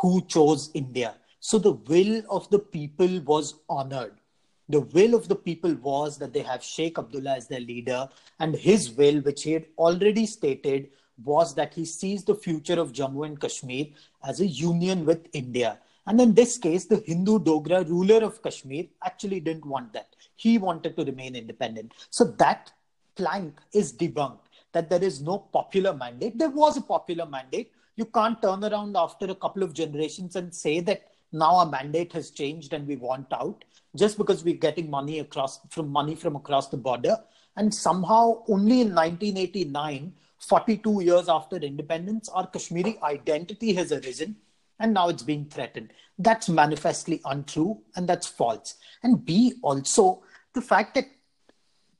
who 0.00 0.20
chose 0.26 0.70
India. 0.74 1.14
So 1.40 1.58
the 1.58 1.72
will 1.72 2.22
of 2.30 2.48
the 2.50 2.58
people 2.58 3.20
was 3.20 3.54
honored. 3.68 4.20
The 4.68 4.80
will 4.80 5.14
of 5.14 5.28
the 5.28 5.36
people 5.36 5.74
was 5.76 6.18
that 6.18 6.32
they 6.32 6.42
have 6.42 6.62
Sheikh 6.62 6.98
Abdullah 6.98 7.36
as 7.36 7.46
their 7.46 7.60
leader, 7.60 8.08
and 8.40 8.54
his 8.54 8.90
will, 8.90 9.20
which 9.20 9.44
he 9.44 9.52
had 9.52 9.66
already 9.78 10.26
stated, 10.26 10.90
was 11.22 11.54
that 11.54 11.72
he 11.72 11.84
sees 11.84 12.24
the 12.24 12.34
future 12.34 12.78
of 12.80 12.92
Jammu 12.92 13.26
and 13.26 13.40
Kashmir 13.40 13.86
as 14.24 14.40
a 14.40 14.46
union 14.46 15.06
with 15.06 15.28
India. 15.32 15.78
And 16.06 16.20
in 16.20 16.34
this 16.34 16.58
case, 16.58 16.84
the 16.86 17.02
Hindu 17.06 17.38
Dogra 17.38 17.88
ruler 17.88 18.24
of 18.24 18.42
Kashmir 18.42 18.86
actually 19.04 19.40
didn't 19.40 19.64
want 19.64 19.92
that. 19.92 20.14
He 20.34 20.58
wanted 20.58 20.96
to 20.96 21.04
remain 21.04 21.36
independent. 21.36 21.92
So 22.10 22.24
that 22.24 22.72
plank 23.16 23.60
is 23.72 23.92
debunked 23.92 24.46
that 24.76 24.90
there 24.90 25.02
is 25.02 25.22
no 25.22 25.38
popular 25.38 25.94
mandate. 25.94 26.38
There 26.38 26.50
was 26.50 26.76
a 26.76 26.82
popular 26.82 27.24
mandate. 27.24 27.72
You 27.96 28.04
can't 28.04 28.40
turn 28.42 28.62
around 28.62 28.96
after 28.96 29.26
a 29.30 29.34
couple 29.34 29.62
of 29.62 29.72
generations 29.72 30.36
and 30.36 30.54
say 30.54 30.80
that 30.80 31.06
now 31.32 31.56
our 31.56 31.66
mandate 31.66 32.12
has 32.12 32.30
changed 32.30 32.72
and 32.72 32.86
we 32.86 32.96
want 32.96 33.32
out 33.32 33.64
just 33.96 34.18
because 34.18 34.44
we're 34.44 34.54
getting 34.54 34.90
money 34.90 35.20
across 35.20 35.60
from 35.70 35.88
money 35.88 36.14
from 36.14 36.36
across 36.36 36.68
the 36.68 36.76
border. 36.76 37.16
And 37.56 37.72
somehow 37.74 38.44
only 38.48 38.82
in 38.82 38.94
1989, 38.94 40.12
42 40.38 41.02
years 41.02 41.28
after 41.28 41.56
independence, 41.56 42.28
our 42.28 42.46
Kashmiri 42.46 42.98
identity 43.02 43.72
has 43.74 43.92
arisen 43.92 44.36
and 44.78 44.92
now 44.92 45.08
it's 45.08 45.22
being 45.22 45.46
threatened. 45.46 45.92
That's 46.18 46.48
manifestly 46.48 47.20
untrue 47.24 47.80
and 47.96 48.08
that's 48.08 48.26
false. 48.26 48.76
And 49.02 49.24
B, 49.24 49.54
also 49.62 50.22
the 50.52 50.60
fact 50.60 50.94
that 50.94 51.06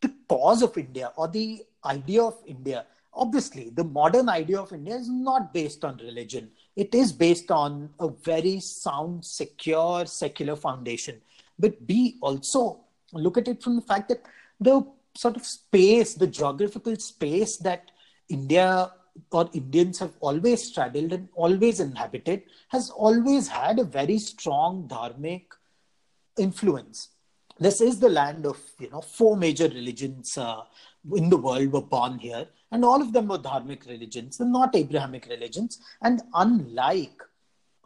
the 0.00 0.12
cause 0.28 0.62
of 0.62 0.76
India 0.76 1.12
or 1.16 1.28
the 1.28 1.64
idea 1.84 2.22
of 2.22 2.36
India, 2.46 2.86
obviously, 3.14 3.70
the 3.70 3.84
modern 3.84 4.28
idea 4.28 4.60
of 4.60 4.72
India 4.72 4.96
is 4.96 5.08
not 5.08 5.52
based 5.52 5.84
on 5.84 5.96
religion. 5.98 6.50
It 6.76 6.94
is 6.94 7.12
based 7.12 7.50
on 7.50 7.90
a 7.98 8.08
very 8.08 8.60
sound, 8.60 9.24
secure, 9.24 10.04
secular 10.06 10.56
foundation. 10.56 11.20
But 11.58 11.86
B, 11.86 12.18
also 12.20 12.80
look 13.12 13.38
at 13.38 13.48
it 13.48 13.62
from 13.62 13.76
the 13.76 13.82
fact 13.82 14.08
that 14.10 14.22
the 14.60 14.86
sort 15.16 15.36
of 15.36 15.46
space, 15.46 16.14
the 16.14 16.26
geographical 16.26 16.96
space 16.96 17.56
that 17.58 17.90
India 18.28 18.92
or 19.32 19.48
Indians 19.54 19.98
have 19.98 20.12
always 20.20 20.62
straddled 20.62 21.12
and 21.12 21.28
always 21.34 21.80
inhabited 21.80 22.42
has 22.68 22.90
always 22.90 23.48
had 23.48 23.78
a 23.78 23.84
very 23.84 24.18
strong 24.18 24.86
dharmic 24.88 25.44
influence. 26.38 27.08
This 27.58 27.80
is 27.80 27.98
the 27.98 28.10
land 28.10 28.44
of 28.44 28.60
you 28.78 28.90
know 28.90 29.00
four 29.00 29.36
major 29.36 29.68
religions 29.68 30.36
uh, 30.36 30.62
in 31.14 31.30
the 31.30 31.38
world 31.38 31.72
were 31.72 31.80
born 31.80 32.18
here, 32.18 32.46
and 32.72 32.84
all 32.84 33.00
of 33.00 33.12
them 33.12 33.28
were 33.28 33.38
dharmic 33.38 33.86
religions, 33.86 34.40
and 34.40 34.52
not 34.52 34.74
Abrahamic 34.74 35.26
religions. 35.28 35.78
And 36.02 36.22
unlike 36.34 37.22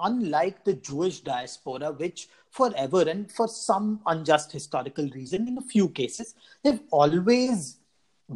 unlike 0.03 0.65
the 0.65 0.73
Jewish 0.73 1.21
diaspora, 1.21 1.93
which 1.93 2.29
forever 2.51 3.03
and 3.03 3.31
for 3.31 3.47
some 3.47 4.01
unjust 4.07 4.51
historical 4.51 5.07
reason, 5.11 5.47
in 5.47 5.59
a 5.59 5.63
few 5.63 5.91
cases, 5.91 6.35
they've 6.63 6.81
always 6.91 7.77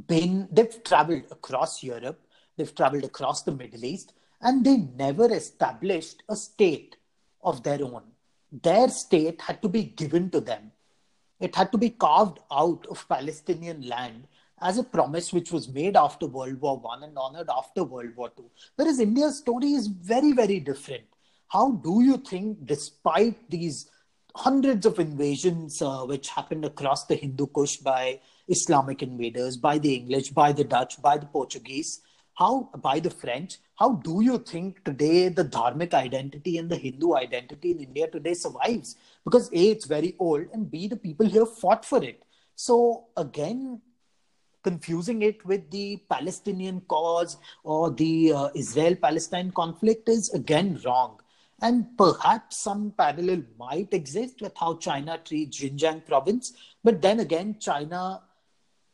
been 0.06 0.46
they've 0.52 0.82
traveled 0.84 1.22
across 1.30 1.82
Europe 1.82 2.20
They've 2.56 2.74
traveled 2.74 3.04
across 3.04 3.42
the 3.42 3.52
Middle 3.52 3.84
East 3.84 4.12
and 4.40 4.64
they 4.64 4.76
never 4.76 5.32
established 5.32 6.22
a 6.28 6.36
state 6.36 6.96
of 7.42 7.62
their 7.62 7.82
own. 7.82 8.02
Their 8.52 8.88
state 8.88 9.40
had 9.40 9.60
to 9.62 9.68
be 9.68 9.84
given 9.84 10.30
to 10.30 10.40
them. 10.40 10.72
It 11.40 11.56
had 11.56 11.72
to 11.72 11.78
be 11.78 11.90
carved 11.90 12.38
out 12.52 12.86
of 12.88 13.08
Palestinian 13.08 13.88
land 13.88 14.28
as 14.60 14.78
a 14.78 14.84
promise 14.84 15.32
which 15.32 15.52
was 15.52 15.68
made 15.68 15.96
after 15.96 16.26
World 16.26 16.60
War 16.60 16.78
One 16.78 17.02
and 17.02 17.16
honored 17.16 17.48
after 17.54 17.84
World 17.84 18.16
War 18.16 18.30
Two. 18.36 18.50
Whereas 18.76 19.00
India's 19.00 19.38
story 19.38 19.72
is 19.72 19.86
very, 19.86 20.32
very 20.32 20.60
different. 20.60 21.04
How 21.48 21.72
do 21.72 22.02
you 22.02 22.16
think, 22.16 22.66
despite 22.66 23.50
these 23.50 23.90
hundreds 24.36 24.84
of 24.86 24.98
invasions 24.98 25.80
uh, 25.80 26.02
which 26.04 26.28
happened 26.28 26.64
across 26.64 27.06
the 27.06 27.14
Hindu 27.14 27.46
Kush 27.48 27.76
by 27.76 28.20
Islamic 28.48 29.02
invaders, 29.02 29.56
by 29.56 29.78
the 29.78 29.94
English, 29.94 30.30
by 30.30 30.52
the 30.52 30.64
Dutch, 30.64 31.00
by 31.00 31.18
the 31.18 31.26
Portuguese, 31.26 32.00
how 32.34 32.68
by 32.82 32.98
the 32.98 33.10
french 33.10 33.58
how 33.76 33.92
do 34.06 34.20
you 34.20 34.38
think 34.38 34.82
today 34.84 35.28
the 35.28 35.44
dharmic 35.44 35.94
identity 35.94 36.58
and 36.58 36.68
the 36.68 36.76
hindu 36.76 37.14
identity 37.14 37.70
in 37.70 37.80
india 37.80 38.08
today 38.10 38.34
survives 38.34 38.96
because 39.24 39.48
a 39.52 39.70
it's 39.70 39.86
very 39.86 40.14
old 40.18 40.46
and 40.52 40.70
b 40.70 40.88
the 40.88 40.96
people 40.96 41.26
here 41.26 41.46
fought 41.46 41.84
for 41.84 42.02
it 42.02 42.24
so 42.54 43.06
again 43.16 43.80
confusing 44.68 45.22
it 45.22 45.44
with 45.44 45.70
the 45.70 45.86
palestinian 46.08 46.80
cause 46.88 47.36
or 47.62 47.90
the 47.90 48.32
uh, 48.32 48.48
israel 48.54 48.96
palestine 49.06 49.50
conflict 49.52 50.08
is 50.08 50.32
again 50.34 50.80
wrong 50.84 51.20
and 51.62 51.86
perhaps 51.96 52.58
some 52.58 52.92
parallel 52.98 53.42
might 53.58 53.92
exist 53.92 54.40
with 54.40 54.52
how 54.56 54.74
china 54.88 55.18
treats 55.24 55.60
xinjiang 55.60 56.04
province 56.06 56.54
but 56.82 57.00
then 57.00 57.20
again 57.20 57.56
china 57.60 58.20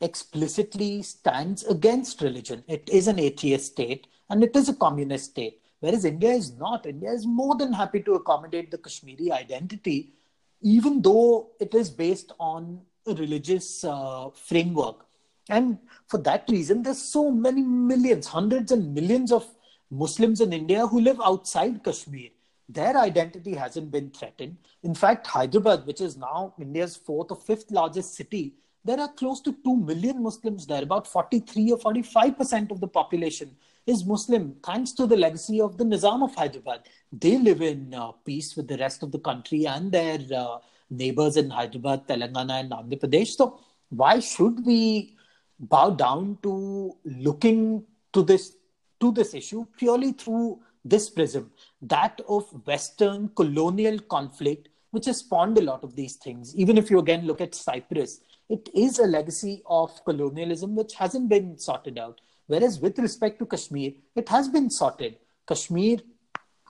explicitly 0.00 1.02
stands 1.02 1.64
against 1.64 2.22
religion. 2.22 2.64
It 2.68 2.88
is 2.90 3.08
an 3.08 3.18
atheist 3.18 3.72
state 3.72 4.06
and 4.28 4.42
it 4.42 4.56
is 4.56 4.68
a 4.68 4.74
communist 4.74 5.30
state, 5.30 5.60
whereas 5.80 6.04
India 6.04 6.30
is 6.30 6.52
not. 6.52 6.86
India 6.86 7.10
is 7.10 7.26
more 7.26 7.56
than 7.56 7.72
happy 7.72 8.00
to 8.02 8.14
accommodate 8.14 8.70
the 8.70 8.78
Kashmiri 8.78 9.30
identity, 9.30 10.14
even 10.62 11.02
though 11.02 11.50
it 11.60 11.74
is 11.74 11.90
based 11.90 12.32
on 12.38 12.80
a 13.06 13.14
religious 13.14 13.84
uh, 13.84 14.30
framework. 14.30 15.06
And 15.48 15.78
for 16.08 16.18
that 16.18 16.48
reason, 16.48 16.82
there's 16.82 17.00
so 17.00 17.30
many 17.30 17.62
millions, 17.62 18.26
hundreds 18.26 18.72
and 18.72 18.94
millions 18.94 19.32
of 19.32 19.46
Muslims 19.90 20.40
in 20.40 20.52
India 20.52 20.86
who 20.86 21.00
live 21.00 21.20
outside 21.24 21.82
Kashmir. 21.82 22.30
Their 22.68 22.96
identity 22.96 23.54
hasn't 23.54 23.90
been 23.90 24.10
threatened. 24.10 24.56
In 24.84 24.94
fact, 24.94 25.26
Hyderabad, 25.26 25.86
which 25.86 26.00
is 26.00 26.16
now 26.16 26.54
India's 26.60 26.96
fourth 26.96 27.32
or 27.32 27.36
fifth 27.36 27.70
largest 27.72 28.14
city, 28.14 28.54
there 28.84 29.00
are 29.00 29.12
close 29.12 29.40
to 29.42 29.56
2 29.64 29.76
million 29.76 30.22
Muslims 30.22 30.66
there. 30.66 30.82
About 30.82 31.06
43 31.06 31.72
or 31.72 31.78
45% 31.78 32.70
of 32.70 32.80
the 32.80 32.86
population 32.86 33.56
is 33.86 34.04
Muslim, 34.04 34.54
thanks 34.64 34.92
to 34.92 35.06
the 35.06 35.16
legacy 35.16 35.60
of 35.60 35.76
the 35.76 35.84
Nizam 35.84 36.22
of 36.22 36.34
Hyderabad. 36.34 36.88
They 37.12 37.38
live 37.38 37.60
in 37.60 37.92
uh, 37.92 38.12
peace 38.24 38.56
with 38.56 38.68
the 38.68 38.78
rest 38.78 39.02
of 39.02 39.10
the 39.10 39.18
country 39.18 39.66
and 39.66 39.90
their 39.90 40.18
uh, 40.34 40.58
neighbors 40.88 41.36
in 41.36 41.50
Hyderabad, 41.50 42.06
Telangana, 42.06 42.60
and 42.60 42.70
Andhra 42.70 43.00
Pradesh. 43.00 43.36
So, 43.36 43.60
why 43.90 44.20
should 44.20 44.64
we 44.64 45.16
bow 45.60 45.90
down 45.90 46.38
to 46.42 46.96
looking 47.04 47.84
to 48.12 48.22
this 48.22 48.56
to 49.00 49.12
this 49.12 49.34
issue 49.34 49.66
purely 49.76 50.12
through 50.12 50.60
this 50.84 51.08
prism, 51.10 51.50
that 51.82 52.20
of 52.28 52.44
Western 52.66 53.28
colonial 53.36 53.98
conflict, 53.98 54.68
which 54.90 55.06
has 55.06 55.18
spawned 55.18 55.58
a 55.58 55.62
lot 55.62 55.82
of 55.84 55.94
these 55.94 56.16
things. 56.16 56.54
Even 56.56 56.78
if 56.78 56.90
you 56.90 56.98
again 56.98 57.26
look 57.26 57.40
at 57.40 57.54
Cyprus, 57.54 58.20
it 58.48 58.68
is 58.74 58.98
a 58.98 59.06
legacy 59.06 59.62
of 59.66 60.04
colonialism 60.04 60.74
which 60.74 60.94
hasn't 60.94 61.28
been 61.28 61.56
sorted 61.58 61.98
out. 61.98 62.20
Whereas 62.46 62.80
with 62.80 62.98
respect 62.98 63.38
to 63.38 63.46
Kashmir, 63.46 63.92
it 64.16 64.28
has 64.28 64.48
been 64.48 64.70
sorted. 64.70 65.16
Kashmir 65.46 65.98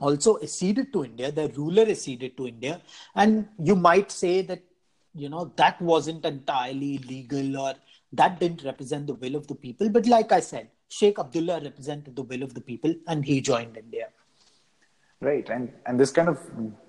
also 0.00 0.38
acceded 0.40 0.92
to 0.92 1.05
India, 1.05 1.31
the 1.31 1.48
ruler 1.57 1.83
acceded 1.83 2.37
to 2.37 2.46
India. 2.48 2.81
And 3.14 3.48
you 3.62 3.76
might 3.76 4.11
say 4.11 4.42
that, 4.42 4.62
you 5.14 5.29
know, 5.29 5.53
that 5.57 5.81
wasn't 5.81 6.24
entirely 6.24 6.98
legal 6.98 7.59
or 7.59 7.74
that 8.12 8.40
didn't 8.40 8.64
represent 8.64 9.07
the 9.07 9.14
will 9.14 9.37
of 9.37 9.46
the 9.46 9.55
people. 9.55 9.88
But 9.88 10.07
like 10.07 10.33
I 10.33 10.40
said, 10.40 10.68
Sheikh 10.88 11.18
Abdullah 11.18 11.61
represented 11.62 12.16
the 12.16 12.23
will 12.23 12.42
of 12.42 12.55
the 12.55 12.61
people 12.61 12.94
and 13.07 13.25
he 13.25 13.40
joined 13.40 13.77
India. 13.77 14.09
Right. 15.20 15.49
And, 15.49 15.70
and 15.87 16.01
this 16.01 16.11
kind 16.11 16.29
of 16.29 16.38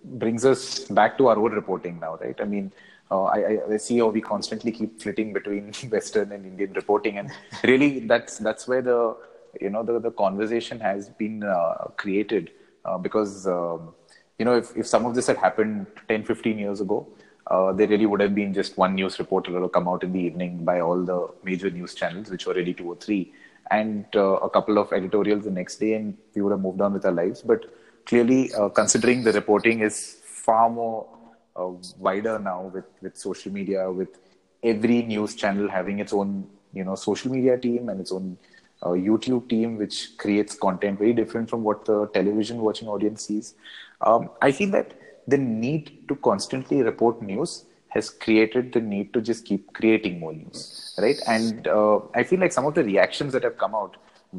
brings 0.03 0.45
us 0.45 0.85
back 0.85 1.17
to 1.17 1.27
our 1.27 1.37
own 1.37 1.51
reporting 1.51 1.99
now, 1.99 2.17
right? 2.17 2.39
I 2.39 2.45
mean, 2.45 2.71
uh, 3.11 3.23
I, 3.25 3.59
I, 3.69 3.77
see 3.77 3.99
how 3.99 4.07
we 4.07 4.21
constantly 4.21 4.71
keep 4.71 5.01
flitting 5.01 5.33
between 5.33 5.73
Western 5.91 6.31
and 6.31 6.45
Indian 6.45 6.71
reporting, 6.71 7.17
and 7.17 7.29
really 7.65 7.99
that's 7.99 8.37
that's 8.37 8.69
where 8.69 8.81
the 8.81 9.17
you 9.59 9.69
know 9.69 9.83
the, 9.83 9.99
the 9.99 10.11
conversation 10.11 10.79
has 10.79 11.09
been 11.09 11.43
uh, 11.43 11.89
created 11.97 12.51
uh, 12.85 12.97
because 12.97 13.45
um, 13.47 13.93
you 14.39 14.45
know 14.45 14.55
if, 14.55 14.75
if 14.77 14.87
some 14.87 15.05
of 15.05 15.13
this 15.13 15.27
had 15.27 15.35
happened 15.35 15.87
10 16.07 16.23
15 16.23 16.57
years 16.57 16.79
ago 16.79 17.05
uh, 17.47 17.71
there 17.73 17.87
really 17.87 18.05
would 18.05 18.21
have 18.21 18.35
been 18.35 18.53
just 18.53 18.77
one 18.77 18.95
news 18.95 19.19
reporter 19.19 19.51
that 19.51 19.59
will 19.59 19.69
come 19.69 19.87
out 19.87 20.03
in 20.03 20.11
the 20.11 20.19
evening 20.19 20.63
by 20.63 20.79
all 20.79 21.03
the 21.03 21.27
major 21.43 21.69
news 21.69 21.93
channels 21.93 22.29
which 22.29 22.45
were 22.45 22.53
really 22.53 22.73
two 22.73 22.89
or 22.91 22.95
three 22.95 23.33
and 23.71 24.05
uh, 24.15 24.35
a 24.47 24.49
couple 24.49 24.77
of 24.77 24.91
editorials 24.93 25.43
the 25.43 25.51
next 25.51 25.77
day 25.77 25.93
and 25.93 26.17
we 26.35 26.41
would 26.41 26.51
have 26.51 26.61
moved 26.61 26.81
on 26.81 26.93
with 26.93 27.05
our 27.05 27.11
lives 27.11 27.41
but 27.41 27.65
clearly 28.05 28.53
uh, 28.53 28.69
considering 28.69 29.23
the 29.23 29.31
reporting 29.31 29.81
is 29.81 30.17
far 30.23 30.69
more 30.69 31.07
uh, 31.55 31.71
wider 31.97 32.39
now 32.39 32.61
with 32.73 32.85
with 33.01 33.17
social 33.17 33.51
media, 33.51 33.91
with 33.91 34.17
every 34.63 35.01
news 35.03 35.35
channel 35.35 35.69
having 35.69 35.99
its 35.99 36.13
own 36.13 36.47
you 36.73 36.83
know 36.83 36.95
social 36.95 37.31
media 37.31 37.57
team 37.57 37.89
and 37.89 37.99
its 37.99 38.11
own 38.11 38.37
uh, 38.83 38.89
YouTube 38.89 39.49
team, 39.49 39.77
which 39.77 40.17
creates 40.17 40.55
content 40.55 40.97
very 40.97 41.13
different 41.13 41.49
from 41.49 41.63
what 41.63 41.85
the 41.85 42.07
television 42.07 42.61
watching 42.61 42.87
audience 42.87 43.25
sees. 43.25 43.55
Um, 44.01 44.29
I 44.41 44.51
feel 44.51 44.71
that 44.71 44.93
the 45.33 45.37
need 45.37 45.85
to 46.09 46.15
constantly 46.29 46.81
report 46.89 47.21
news 47.21 47.65
has 47.95 48.09
created 48.09 48.71
the 48.73 48.79
need 48.79 49.13
to 49.13 49.21
just 49.29 49.45
keep 49.45 49.73
creating 49.73 50.19
more 50.19 50.33
news, 50.33 50.95
right? 50.97 51.19
And 51.27 51.67
uh, 51.67 51.99
I 52.15 52.23
feel 52.23 52.39
like 52.39 52.53
some 52.53 52.65
of 52.65 52.73
the 52.73 52.83
reactions 52.83 53.33
that 53.33 53.43
have 53.43 53.57
come 53.57 53.75
out, 53.75 53.97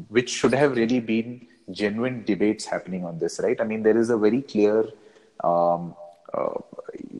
which 0.09 0.29
should 0.29 0.53
have 0.53 0.75
really 0.75 0.99
been 0.99 1.47
genuine 1.71 2.23
debates 2.23 2.65
happening 2.65 3.05
on 3.05 3.19
this, 3.19 3.39
right? 3.43 3.59
I 3.61 3.63
mean, 3.63 3.83
there 3.83 3.97
is 3.97 4.09
a 4.09 4.17
very 4.17 4.41
clear, 4.41 4.85
um, 5.43 5.95
uh, 6.33 6.55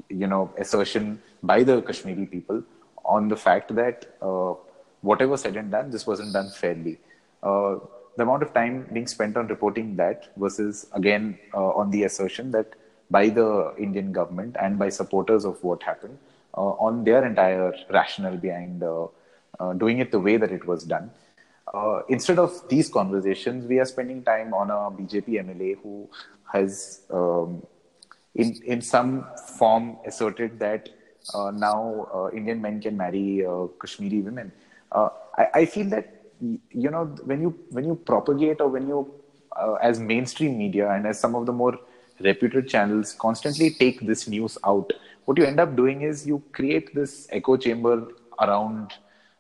you 0.10 0.28
know, 0.28 0.52
assertion 0.58 1.22
by 1.44 1.62
the 1.64 1.82
Kashmiri 1.82 2.26
people 2.26 2.64
on 3.06 3.28
the 3.28 3.38
fact 3.38 3.76
that 3.76 4.16
uh, 4.22 4.54
whatever 5.02 5.38
said 5.38 5.56
and 5.56 5.72
done, 5.72 5.92
this 5.92 6.08
wasn't 6.08 6.34
done 6.34 6.50
fairly. 6.50 6.98
Uh, 7.44 7.76
the 8.18 8.24
amount 8.24 8.44
of 8.44 8.54
time 8.54 8.88
being 8.94 9.08
spent 9.08 9.38
on 9.38 9.48
reporting 9.48 9.96
that 9.96 10.32
versus 10.38 10.88
again 10.94 11.38
uh, 11.54 11.70
on 11.82 11.92
the 11.92 12.04
assertion 12.04 12.52
that 12.52 12.76
by 13.16 13.30
the 13.30 13.74
Indian 13.78 14.12
government 14.12 14.56
and 14.60 14.80
by 14.80 14.90
supporters 14.90 15.46
of 15.46 15.64
what 15.64 15.84
happened 15.84 16.18
uh, 16.58 16.74
on 16.88 17.04
their 17.04 17.26
entire 17.26 17.74
rationale 17.90 18.38
behind 18.38 18.84
uh, 18.84 19.06
uh, 19.60 19.74
doing 19.74 20.00
it 20.00 20.12
the 20.12 20.20
way 20.20 20.38
that 20.38 20.52
it 20.52 20.66
was 20.66 20.84
done. 20.84 21.12
Uh, 21.74 22.02
instead 22.10 22.40
of 22.40 22.52
these 22.70 22.90
conversations, 22.90 23.66
we 23.68 23.80
are 23.80 23.86
spending 23.86 24.24
time 24.24 24.54
on 24.54 24.70
a 24.70 24.80
BJP 24.98 25.30
MLA 25.46 25.78
who 25.82 26.10
has, 26.52 27.02
um, 27.12 27.64
in 28.36 28.52
in 28.74 28.82
some 28.82 29.26
form, 29.60 29.98
asserted 30.06 30.60
that 30.60 30.90
uh, 31.34 31.52
now 31.52 32.08
uh, 32.14 32.30
Indian 32.42 32.62
men 32.62 32.82
can 32.82 32.98
marry 32.98 33.46
Kashmiri 33.82 34.22
women. 34.22 34.52
I, 34.92 35.48
I, 35.62 35.66
feel 35.66 35.88
that 35.90 36.08
you 36.84 36.92
know 36.96 37.06
when 37.32 37.42
you 37.42 37.52
when 37.70 37.86
you 37.86 37.96
propagate 38.12 38.62
or 38.62 38.68
when 38.68 38.88
you, 38.88 39.00
as 39.82 40.00
mainstream 40.00 40.58
media 40.58 40.92
and 40.92 41.08
as 41.08 41.20
some 41.20 41.34
of 41.34 41.48
the 41.48 41.56
more 41.64 41.80
reputed 42.20 42.68
channels 42.68 43.14
constantly 43.14 43.72
take 43.72 44.02
this 44.02 44.28
news 44.28 44.58
out, 44.66 44.92
what 45.26 45.38
you 45.38 45.46
end 45.46 45.60
up 45.60 45.76
doing 45.76 46.02
is 46.02 46.28
you 46.28 46.44
create 46.52 46.94
this 46.94 47.28
echo 47.32 47.58
chamber 47.58 48.08
around 48.40 48.94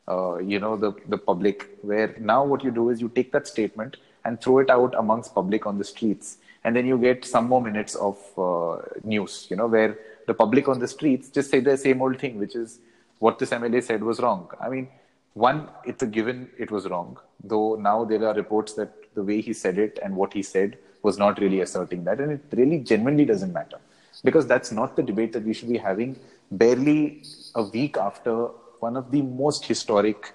uh, 0.07 0.37
you 0.37 0.59
know 0.59 0.75
the 0.75 0.93
the 1.07 1.17
public 1.17 1.77
where 1.81 2.15
now 2.19 2.43
what 2.43 2.63
you 2.63 2.71
do 2.71 2.89
is 2.89 3.01
you 3.01 3.09
take 3.09 3.31
that 3.31 3.47
statement 3.47 3.97
and 4.25 4.41
throw 4.41 4.59
it 4.59 4.69
out 4.69 4.93
amongst 4.97 5.33
public 5.33 5.65
on 5.65 5.77
the 5.77 5.83
streets. 5.83 6.37
And 6.65 6.73
then 6.73 6.85
you 6.85 6.97
get 6.97 7.25
some 7.25 7.49
more 7.49 7.61
minutes 7.61 7.95
of 7.95 8.17
uh, 8.37 8.81
news 9.03 9.47
you 9.49 9.57
know 9.57 9.67
where 9.67 9.97
the 10.27 10.33
public 10.33 10.67
on 10.69 10.79
the 10.79 10.87
streets 10.87 11.29
just 11.29 11.51
say 11.51 11.59
the 11.59 11.77
same 11.77 12.01
old 12.01 12.19
thing 12.19 12.39
which 12.39 12.55
is 12.55 12.79
what 13.19 13.39
this 13.39 13.49
mla 13.49 13.83
said 13.83 14.03
was 14.03 14.19
wrong. 14.19 14.49
I 14.61 14.69
mean 14.69 14.87
one 15.33 15.69
it's 15.83 16.03
a 16.03 16.07
given 16.07 16.49
it 16.57 16.71
was 16.71 16.87
wrong 16.87 17.17
though 17.43 17.75
now 17.75 18.05
there 18.05 18.25
are 18.25 18.33
reports 18.33 18.73
that 18.73 18.93
the 19.15 19.23
way 19.23 19.41
he 19.41 19.53
said 19.53 19.77
it 19.77 19.99
and 20.03 20.15
what 20.15 20.31
he 20.33 20.41
said 20.41 20.77
was 21.03 21.17
not 21.17 21.39
really 21.39 21.61
asserting 21.61 22.03
that 22.05 22.19
and 22.19 22.31
it 22.33 22.41
really 22.59 22.79
genuinely 22.79 23.25
doesn't 23.25 23.53
matter 23.53 23.77
because 24.23 24.47
that's 24.47 24.71
not 24.71 24.95
the 24.95 25.03
debate 25.03 25.33
that 25.33 25.43
we 25.43 25.53
should 25.53 25.69
be 25.69 25.77
having 25.77 26.15
barely 26.51 27.23
a 27.55 27.63
week 27.63 27.97
after 27.97 28.33
one 28.79 28.95
of 28.97 29.11
the 29.11 29.21
most 29.21 29.65
historic, 29.65 30.33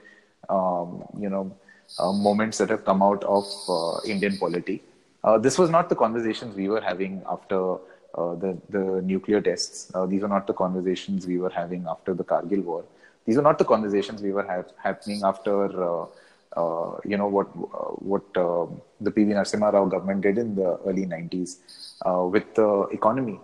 um, 0.48 1.04
you 1.18 1.28
know, 1.28 1.56
uh, 1.98 2.12
moments 2.12 2.58
that 2.58 2.70
have 2.70 2.84
come 2.84 3.02
out 3.02 3.22
of 3.24 3.44
uh, 3.68 3.98
Indian 4.06 4.36
polity. 4.38 4.82
Uh, 5.24 5.38
this 5.38 5.58
was 5.58 5.70
not 5.70 5.88
the 5.88 5.96
conversations 5.96 6.54
we 6.56 6.68
were 6.68 6.80
having 6.80 7.22
after 7.28 7.74
uh, 8.14 8.34
the 8.36 8.56
the 8.70 9.02
nuclear 9.02 9.40
tests. 9.40 9.90
Uh, 9.94 10.06
these 10.06 10.22
were 10.22 10.28
not 10.36 10.46
the 10.46 10.54
conversations 10.54 11.26
we 11.26 11.38
were 11.38 11.50
having 11.50 11.86
after 11.88 12.14
the 12.14 12.24
Kargil 12.24 12.62
war. 12.64 12.84
These 13.26 13.36
were 13.36 13.42
not 13.42 13.58
the 13.58 13.64
conversations 13.64 14.22
we 14.22 14.32
were 14.32 14.44
ha- 14.44 14.72
happening 14.82 15.22
after. 15.24 16.06
Uh, 16.60 16.90
you 17.10 17.16
know 17.20 17.28
what 17.36 17.48
what 18.12 18.24
the 19.06 19.10
PV 19.16 19.28
Narasimha 19.36 19.72
Rao 19.72 19.84
government 19.94 20.20
did 20.26 20.38
in 20.38 20.54
the 20.60 20.70
early 20.88 21.06
90s 21.06 21.50
with 22.34 22.48
the 22.54 22.70
economy 22.98 23.38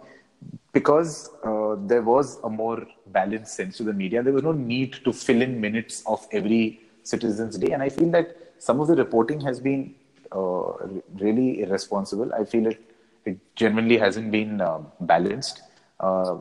because 0.73 1.31
uh, 1.45 1.77
there 1.79 2.03
was 2.03 2.39
a 2.45 2.51
more 2.51 2.87
balanced 3.07 3.55
sense 3.55 3.77
to 3.77 3.85
the 3.85 3.93
media, 3.93 4.23
there 4.23 4.33
was 4.33 4.43
no 4.43 4.53
need 4.53 4.95
to 5.05 5.12
fill 5.12 5.41
in 5.41 5.61
minutes 5.61 6.03
of 6.07 6.27
every 6.33 6.81
citizen's 7.03 7.57
day. 7.57 7.73
And 7.73 7.83
I 7.83 7.89
feel 7.89 8.11
that 8.11 8.37
some 8.59 8.81
of 8.81 8.89
the 8.89 8.97
reporting 8.97 9.41
has 9.43 9.61
been 9.61 9.95
uh, 10.33 10.73
really 11.21 11.62
irresponsible. 11.62 12.33
I 12.35 12.45
feel 12.45 12.67
it, 12.67 12.81
it 13.25 13.39
genuinely 13.55 13.99
hasn't 13.99 14.33
been 14.33 14.61
uh, 14.61 14.81
balanced. 15.01 15.62
Uh, 16.01 16.39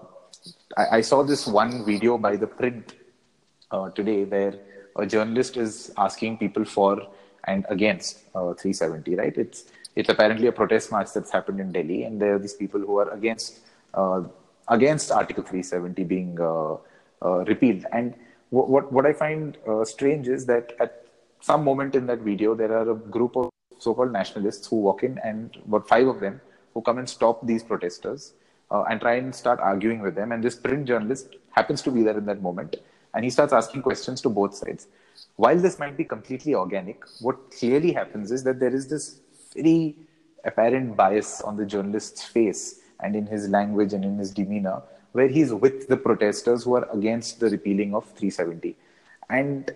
I, 0.75 0.97
I, 0.97 1.01
saw 1.01 1.21
this 1.21 1.45
one 1.45 1.85
video 1.85 2.17
by 2.17 2.35
the 2.35 2.47
print 2.47 2.95
uh, 3.69 3.91
today 3.91 4.23
where 4.23 4.55
a 4.95 5.05
journalist 5.05 5.57
is 5.57 5.91
asking 5.97 6.37
people 6.37 6.65
for 6.65 7.07
and 7.45 7.65
against 7.69 8.19
uh, 8.35 8.53
370, 8.53 9.15
right? 9.15 9.37
It's, 9.37 9.65
it's 9.95 10.09
apparently 10.09 10.47
a 10.47 10.51
protest 10.51 10.91
march 10.91 11.09
that's 11.13 11.31
happened 11.31 11.59
in 11.59 11.71
Delhi, 11.71 12.03
and 12.03 12.21
there 12.21 12.35
are 12.35 12.39
these 12.39 12.53
people 12.53 12.79
who 12.79 12.97
are 12.97 13.09
against 13.11 13.59
uh, 13.93 14.23
against 14.69 15.11
Article 15.11 15.43
370 15.43 16.03
being 16.05 16.39
uh, 16.39 16.75
uh, 17.21 17.43
repealed. 17.45 17.85
And 17.91 18.15
w- 18.51 18.71
what 18.71 18.91
what 18.91 19.05
I 19.05 19.13
find 19.13 19.57
strange 19.83 20.27
is 20.27 20.45
that 20.47 20.73
at 20.79 21.05
some 21.41 21.63
moment 21.63 21.93
in 21.95 22.07
that 22.07 22.19
video, 22.19 22.55
there 22.55 22.75
are 22.75 22.89
a 22.91 22.95
group 22.95 23.35
of 23.35 23.49
so-called 23.77 24.11
nationalists 24.13 24.65
who 24.67 24.77
walk 24.77 25.03
in, 25.03 25.19
and 25.23 25.57
about 25.67 25.87
five 25.87 26.07
of 26.07 26.19
them 26.21 26.41
who 26.73 26.81
come 26.81 26.97
and 26.97 27.07
stop 27.07 27.45
these 27.45 27.63
protesters 27.63 28.33
uh, 28.71 28.83
and 28.89 29.01
try 29.01 29.15
and 29.15 29.35
start 29.35 29.59
arguing 29.59 29.99
with 29.99 30.15
them. 30.15 30.31
And 30.31 30.43
this 30.43 30.55
print 30.55 30.87
journalist 30.87 31.35
happens 31.51 31.81
to 31.83 31.91
be 31.91 32.01
there 32.01 32.17
in 32.17 32.25
that 32.25 32.41
moment, 32.41 32.77
and 33.13 33.23
he 33.23 33.29
starts 33.29 33.53
asking 33.53 33.81
questions 33.81 34.21
to 34.21 34.29
both 34.29 34.55
sides. 34.55 34.87
While 35.35 35.57
this 35.57 35.79
might 35.79 35.97
be 35.97 36.03
completely 36.03 36.55
organic, 36.55 37.03
what 37.21 37.51
clearly 37.51 37.91
happens 37.91 38.31
is 38.31 38.43
that 38.43 38.59
there 38.59 38.73
is 38.73 38.87
this 38.87 39.19
very 39.55 39.95
apparent 40.43 40.95
bias 40.95 41.41
on 41.41 41.57
the 41.57 41.65
journalist's 41.65 42.23
face 42.23 42.81
and 42.99 43.15
in 43.15 43.25
his 43.25 43.49
language 43.49 43.93
and 43.93 44.03
in 44.03 44.17
his 44.17 44.31
demeanor, 44.31 44.81
where 45.11 45.27
he's 45.27 45.53
with 45.53 45.87
the 45.87 45.97
protesters 45.97 46.63
who 46.63 46.75
are 46.75 46.87
against 46.91 47.39
the 47.39 47.49
repealing 47.49 47.93
of 47.93 48.05
370. 48.05 48.75
And 49.29 49.71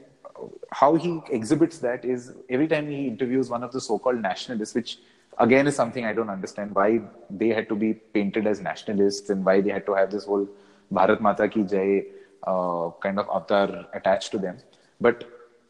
how 0.72 0.96
he 0.96 1.22
exhibits 1.32 1.80
that 1.80 2.06
is 2.06 2.34
every 2.50 2.68
time 2.68 2.90
he 2.90 3.08
interviews 3.08 3.50
one 3.50 3.64
of 3.64 3.72
the 3.72 3.82
so-called 3.82 4.22
nationalists, 4.22 4.76
which 4.76 5.00
again 5.40 5.68
is 5.68 5.76
something 5.76 6.06
I 6.06 6.14
don't 6.14 6.30
understand 6.30 6.74
why 6.76 7.02
they 7.30 7.50
had 7.50 7.70
to 7.70 7.76
be 7.76 7.94
painted 7.94 8.48
as 8.48 8.62
nationalists 8.62 9.30
and 9.30 9.44
why 9.44 9.62
they 9.62 9.72
had 9.72 9.86
to 9.88 9.94
have 9.94 10.12
this 10.12 10.26
whole 10.26 10.48
Bharat 10.92 11.20
Mata 11.20 11.48
ki 11.48 11.64
Jai 11.64 12.06
uh, 12.44 12.90
kind 13.02 13.20
of 13.20 13.28
avatar 13.30 13.86
attached 13.94 14.32
to 14.32 14.38
them. 14.38 14.58
But 15.00 15.26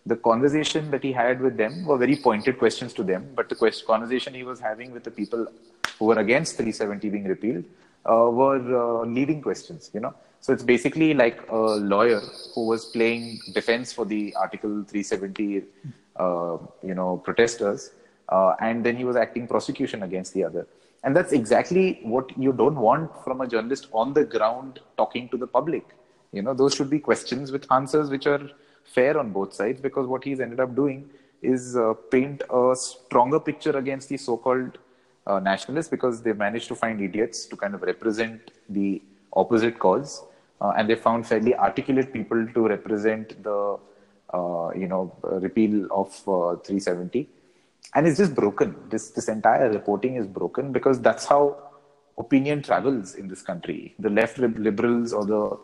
the 0.05 0.15
conversation 0.15 0.89
that 0.91 1.03
he 1.03 1.11
had 1.11 1.41
with 1.41 1.57
them 1.57 1.85
were 1.85 1.97
very 1.97 2.15
pointed 2.15 2.57
questions 2.57 2.93
to 2.93 3.03
them. 3.03 3.31
But 3.35 3.49
the 3.49 3.55
quest- 3.55 3.85
conversation 3.85 4.33
he 4.33 4.43
was 4.43 4.59
having 4.59 4.91
with 4.91 5.03
the 5.03 5.11
people 5.11 5.47
who 5.99 6.05
were 6.05 6.19
against 6.19 6.55
370 6.55 7.09
being 7.09 7.25
repealed 7.25 7.65
uh, 8.05 8.29
were 8.31 8.61
uh, 8.83 9.05
leading 9.05 9.41
questions, 9.41 9.91
you 9.93 9.99
know. 9.99 10.13
So 10.39 10.53
it's 10.53 10.63
basically 10.63 11.13
like 11.13 11.41
a 11.49 11.57
lawyer 11.57 12.21
who 12.53 12.67
was 12.67 12.85
playing 12.85 13.39
defense 13.53 13.91
for 13.91 14.05
the 14.05 14.33
Article 14.35 14.83
370, 14.87 15.63
uh, 16.15 16.57
you 16.83 16.95
know, 16.95 17.17
protesters, 17.17 17.91
uh, 18.29 18.53
and 18.61 18.85
then 18.85 18.95
he 18.95 19.03
was 19.03 19.15
acting 19.15 19.47
prosecution 19.47 20.03
against 20.03 20.33
the 20.33 20.43
other. 20.43 20.67
And 21.03 21.15
that's 21.15 21.31
exactly 21.31 21.99
what 22.03 22.37
you 22.37 22.53
don't 22.53 22.75
want 22.75 23.11
from 23.23 23.41
a 23.41 23.47
journalist 23.47 23.87
on 23.91 24.13
the 24.13 24.25
ground 24.25 24.79
talking 24.97 25.29
to 25.29 25.37
the 25.37 25.47
public. 25.47 25.85
You 26.31 26.41
know, 26.41 26.53
those 26.53 26.75
should 26.75 26.89
be 26.89 26.99
questions 26.99 27.51
with 27.51 27.71
answers 27.71 28.09
which 28.09 28.27
are 28.27 28.49
fair 28.83 29.17
on 29.17 29.31
both 29.31 29.53
sides 29.53 29.81
because 29.81 30.07
what 30.07 30.23
he's 30.23 30.39
ended 30.39 30.59
up 30.59 30.75
doing 30.75 31.09
is 31.41 31.75
uh, 31.75 31.93
paint 32.11 32.41
a 32.49 32.75
stronger 32.75 33.39
picture 33.39 33.77
against 33.77 34.09
the 34.09 34.17
so-called 34.17 34.77
uh, 35.27 35.39
nationalists 35.39 35.89
because 35.89 36.21
they 36.21 36.33
managed 36.33 36.67
to 36.67 36.75
find 36.75 37.01
idiots 37.01 37.45
to 37.45 37.55
kind 37.55 37.75
of 37.75 37.81
represent 37.81 38.51
the 38.69 39.01
opposite 39.33 39.77
cause, 39.77 40.23
uh, 40.61 40.73
and 40.77 40.89
they 40.89 40.95
found 40.95 41.27
fairly 41.27 41.53
articulate 41.55 42.11
people 42.13 42.47
to 42.53 42.67
represent 42.67 43.41
the 43.43 43.77
uh, 44.33 44.69
you 44.75 44.87
know 44.87 45.13
repeal 45.23 45.87
of 45.91 46.07
uh, 46.27 46.55
370, 46.55 47.29
and 47.95 48.07
it's 48.07 48.17
just 48.17 48.33
broken. 48.33 48.75
This 48.89 49.11
this 49.11 49.27
entire 49.27 49.69
reporting 49.69 50.15
is 50.15 50.25
broken 50.25 50.71
because 50.71 50.99
that's 50.99 51.25
how 51.25 51.57
opinion 52.17 52.63
travels 52.63 53.15
in 53.15 53.27
this 53.27 53.41
country. 53.41 53.93
The 53.99 54.09
left 54.09 54.39
liberals 54.39 55.13
or 55.13 55.25
the 55.25 55.57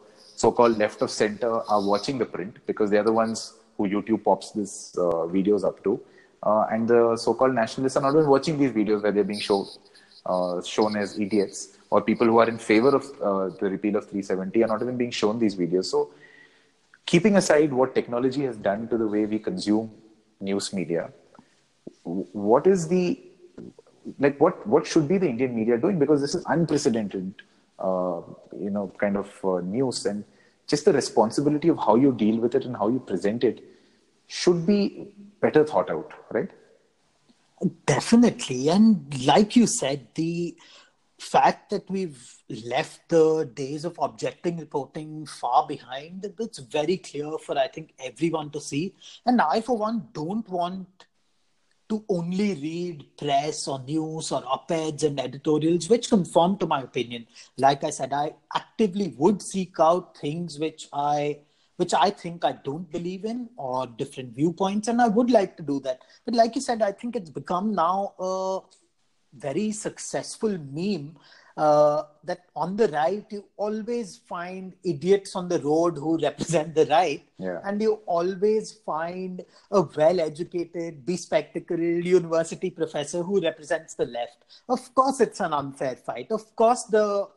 so-called 0.44 0.78
left 0.78 1.02
of 1.02 1.10
center 1.10 1.52
are 1.74 1.82
watching 1.94 2.18
the 2.24 2.26
print 2.26 2.58
because 2.70 2.90
they're 2.90 3.10
the 3.12 3.18
ones 3.24 3.54
who 3.78 3.88
YouTube 3.94 4.24
pops 4.24 4.52
these 4.52 4.76
uh, 4.98 5.26
videos 5.38 5.64
up 5.70 5.84
to. 5.84 6.00
Uh, 6.44 6.66
and 6.72 6.88
the 6.88 7.16
so-called 7.16 7.56
nationalists 7.56 7.96
are 7.98 8.04
not 8.08 8.14
even 8.18 8.28
watching 8.28 8.58
these 8.58 8.72
videos 8.72 9.02
where 9.04 9.12
they're 9.12 9.32
being 9.34 9.46
shown 9.50 9.66
uh, 10.26 10.62
shown 10.62 10.96
as 10.96 11.20
idiots 11.20 11.78
or 11.90 12.02
people 12.02 12.28
who 12.28 12.38
are 12.38 12.50
in 12.50 12.58
favor 12.58 12.92
of 13.00 13.04
uh, 13.30 13.56
the 13.60 13.70
repeal 13.76 13.96
of 13.98 14.04
370 14.06 14.64
are 14.64 14.68
not 14.68 14.82
even 14.82 14.98
being 14.98 15.12
shown 15.12 15.40
these 15.40 15.56
videos. 15.56 15.86
So 15.86 16.12
keeping 17.06 17.36
aside 17.36 17.74
what 17.74 17.94
technology 17.96 18.44
has 18.44 18.56
done 18.58 18.88
to 18.90 18.98
the 18.98 19.08
way 19.08 19.26
we 19.26 19.40
consume 19.40 19.92
news 20.40 20.74
media 20.74 21.10
what 22.04 22.68
is 22.68 22.88
the 22.88 23.20
like 24.20 24.40
what 24.40 24.66
what 24.68 24.86
should 24.86 25.08
be 25.08 25.18
the 25.18 25.28
indian 25.28 25.56
media 25.56 25.78
doing? 25.78 26.00
Because 26.00 26.22
this 26.22 26.36
is 26.36 26.44
unprecedented 26.48 27.34
uh, 27.80 28.22
you 28.60 28.70
know 28.70 28.92
kind 28.98 29.18
of 29.18 29.30
uh, 29.44 29.60
news. 29.62 30.06
And 30.06 30.24
just 30.68 30.86
the 30.86 30.94
responsibility 30.94 31.68
of 31.68 31.78
how 31.78 31.96
you 31.96 32.12
deal 32.14 32.40
with 32.40 32.56
it 32.56 32.66
and 32.66 32.76
how 32.76 32.88
you 32.88 33.00
present 33.00 33.44
it 33.44 33.64
should 34.28 34.66
be 34.66 35.14
better 35.42 35.66
thought 35.66 35.90
out, 35.90 36.12
right? 36.32 36.50
Definitely. 37.86 38.70
And 38.70 39.26
like 39.26 39.56
you 39.56 39.68
said, 39.68 40.08
the 40.16 40.56
fact 41.20 41.70
that 41.70 41.90
we've 41.90 42.38
left 42.66 43.08
the 43.10 43.50
days 43.54 43.86
of 43.86 43.98
objecting 44.00 44.58
reporting 44.58 45.26
far 45.26 45.66
behind, 45.68 46.34
that's 46.38 46.60
very 46.60 46.98
clear 46.98 47.38
for, 47.38 47.58
I 47.58 47.68
think, 47.68 47.94
everyone 48.00 48.50
to 48.52 48.62
see. 48.62 48.94
And 49.26 49.40
I, 49.42 49.62
for 49.62 49.78
one, 49.78 50.08
don't 50.14 50.48
want 50.50 51.06
to 51.94 52.04
only 52.10 52.56
read 52.56 53.06
press 53.18 53.68
or 53.68 53.80
news 53.82 54.32
or 54.32 54.44
op-eds 54.48 55.04
and 55.04 55.20
editorials 55.20 55.90
which 55.90 56.10
conform 56.10 56.58
to 56.58 56.66
my 56.66 56.82
opinion. 56.82 57.28
Like 57.58 57.84
I 57.84 57.92
said, 57.92 58.14
I 58.14 58.34
actively 58.56 59.14
would 59.20 59.44
seek 59.44 59.80
out 59.80 60.18
things 60.18 60.58
which 60.58 60.88
I 60.92 61.40
which 61.78 61.94
I 61.94 62.10
think 62.12 62.46
I 62.46 62.52
don't 62.52 62.90
believe 62.92 63.26
in 63.26 63.50
or 63.58 63.88
different 63.88 64.36
viewpoints, 64.36 64.88
and 64.88 65.02
I 65.02 65.08
would 65.08 65.32
like 65.32 65.58
to 65.58 65.64
do 65.64 65.80
that. 65.82 66.02
But 66.24 66.36
like 66.36 66.56
you 66.56 66.62
said, 66.62 66.84
I 66.84 66.92
think 66.92 67.16
it's 67.16 67.32
become 67.32 67.74
now 67.74 68.14
a 68.20 68.60
very 69.34 69.72
successful 69.72 70.56
meme 70.72 71.18
uh, 71.58 72.04
that 72.24 72.46
on 72.56 72.76
the 72.76 72.88
right 72.90 73.26
you 73.30 73.46
always 73.58 74.18
find 74.18 74.74
idiots 74.84 75.36
on 75.36 75.48
the 75.48 75.60
road 75.60 75.98
who 75.98 76.18
represent 76.22 76.74
the 76.74 76.86
right. 76.88 77.24
Yeah. 77.38 77.60
and 77.66 77.82
you 77.82 78.00
always 78.06 78.72
find 78.72 79.44
a 79.72 79.82
well-educated 79.82 81.06
bespectacled 81.06 81.80
university 81.80 82.70
professor 82.70 83.22
who 83.22 83.42
represents 83.42 83.94
the 83.96 84.06
left. 84.06 84.46
Of 84.70 84.94
course 84.96 85.20
it's 85.20 85.40
an 85.42 85.54
unfair 85.54 85.96
fight. 85.96 86.32
Of 86.32 86.56
course 86.56 86.84
the 86.84 87.28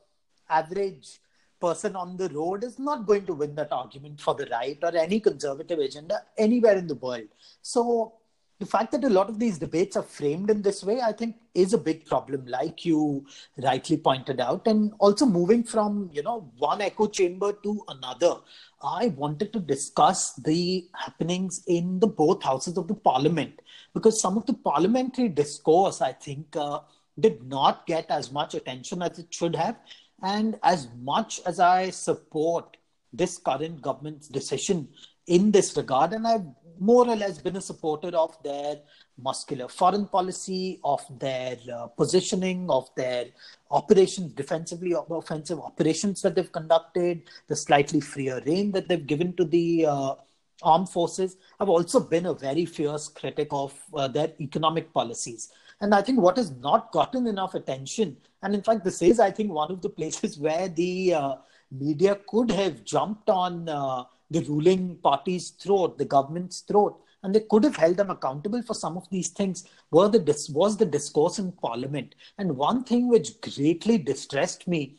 average 0.49 1.21
person 1.61 1.97
on 1.97 2.17
the 2.17 2.29
road 2.31 2.65
is 2.65 2.79
not 2.79 3.07
going 3.07 3.25
to 3.27 3.35
win 3.35 3.55
that 3.55 3.73
argument 3.73 4.21
for 4.21 4.35
the 4.35 4.47
right 4.47 4.79
or 4.83 4.95
any 4.97 5.21
conservative 5.21 5.79
agenda 5.79 6.23
anywhere 6.37 6.77
in 6.77 6.87
the 6.87 6.95
world. 6.95 7.29
So 7.63 8.15
the 8.59 8.67
fact 8.67 8.93
that 8.93 9.05
a 9.05 9.11
lot 9.11 9.29
of 9.29 9.39
these 9.39 9.59
debates 9.59 9.97
are 9.97 10.03
framed 10.03 10.49
in 10.49 10.63
this 10.63 10.83
way, 10.83 11.01
I 11.03 11.13
think, 11.13 11.37
is 11.55 11.75
a 11.75 11.79
big 11.79 12.07
problem, 12.07 12.47
like 12.47 12.87
you 12.87 13.27
rightly 13.63 13.99
pointed 13.99 14.41
out. 14.41 14.67
And 14.67 14.93
also 14.99 15.27
moving 15.27 15.63
from, 15.63 16.09
you 16.13 16.23
know, 16.23 16.51
one 16.57 16.81
echo 16.81 17.07
chamber 17.07 17.53
to 17.53 17.83
another, 17.89 18.37
I 18.83 19.09
wanted 19.09 19.53
to 19.53 19.61
discuss 19.61 20.35
the 20.37 20.89
happenings 20.95 21.65
in 21.67 22.01
the 22.01 22.07
both 22.07 22.43
houses 22.43 22.79
of 22.79 22.89
the 22.89 22.95
parliament 22.95 23.61
because 23.93 24.21
some 24.21 24.39
of 24.39 24.47
the 24.47 24.55
parliamentary 24.55 25.29
discourse, 25.29 26.01
I 26.01 26.13
think, 26.13 26.57
uh, 26.57 26.81
did 27.21 27.43
not 27.45 27.87
get 27.87 28.11
as 28.11 28.33
much 28.33 28.55
attention 28.55 29.03
as 29.03 29.19
it 29.19 29.33
should 29.33 29.55
have. 29.55 29.77
And 30.23 30.59
as 30.63 30.89
much 31.03 31.41
as 31.45 31.61
I 31.61 31.91
support 31.91 32.79
this 33.13 33.37
current 33.37 33.83
government's 33.83 34.29
decision 34.29 34.89
in 35.27 35.51
this 35.51 35.77
regard, 35.77 36.13
and 36.13 36.27
I've 36.27 36.47
more 36.79 37.09
or 37.09 37.17
less 37.17 37.39
been 37.39 37.57
a 37.57 37.61
supporter 37.61 38.09
of 38.09 38.37
their 38.43 38.81
muscular 39.19 39.69
foreign 39.69 40.07
policy, 40.07 40.81
of 40.85 41.01
their 41.19 41.57
uh, 41.73 41.87
positioning, 41.87 42.69
of 42.71 42.89
their 42.97 43.27
operations, 43.71 44.33
defensively 44.33 44.95
offensive 45.11 45.61
operations 45.61 46.23
that 46.23 46.35
they've 46.35 46.53
conducted, 46.53 47.23
the 47.49 47.57
slightly 47.57 48.01
freer 48.01 48.43
rein 48.47 48.73
that 48.73 48.89
they've 48.89 49.07
given 49.07 49.33
to 49.35 49.45
the 49.45 49.87
uh, 49.87 50.15
armed 50.63 50.89
forces. 50.89 51.37
I've 51.61 51.69
also 51.69 52.01
been 52.01 52.27
a 52.27 52.35
very 52.35 52.65
fierce 52.65 53.09
critic 53.09 53.49
of 53.51 53.75
uh, 53.95 54.09
their 54.09 54.33
economic 54.41 54.93
policies. 54.93 55.51
And 55.81 55.95
I 55.95 56.03
think 56.03 56.21
what 56.21 56.39
has 56.39 56.51
not 56.53 56.93
gotten 56.93 57.27
enough 57.27 57.55
attention, 57.55 58.17
and 58.43 58.55
in 58.55 58.63
fact, 58.63 58.85
this 58.85 59.03
is, 59.03 59.21
I 59.21 59.31
think, 59.31 59.51
one 59.53 59.71
of 59.71 59.83
the 59.83 59.91
places 59.91 60.39
where 60.47 60.69
the 60.69 61.15
uh, 61.15 61.35
media 61.71 62.19
could 62.29 62.51
have 62.51 62.85
jumped 62.85 63.29
on 63.29 63.69
uh, 63.69 64.05
the 64.31 64.41
ruling 64.43 64.97
party's 64.97 65.51
throat, 65.51 65.99
the 65.99 66.05
government's 66.05 66.61
throat, 66.61 67.01
and 67.23 67.35
they 67.35 67.41
could 67.41 67.65
have 67.65 67.77
held 67.77 67.97
them 67.97 68.11
accountable 68.11 68.63
for 68.63 68.75
some 68.75 68.97
of 68.97 69.09
these 69.11 69.29
things. 69.29 69.65
Were 69.91 70.09
the 70.09 70.21
was 70.53 70.77
the 70.77 70.87
discourse 70.87 71.39
in 71.39 71.53
Parliament, 71.53 72.15
and 72.39 72.57
one 72.57 72.85
thing 72.85 73.09
which 73.09 73.41
greatly 73.41 73.99
distressed 73.99 74.67
me 74.69 74.99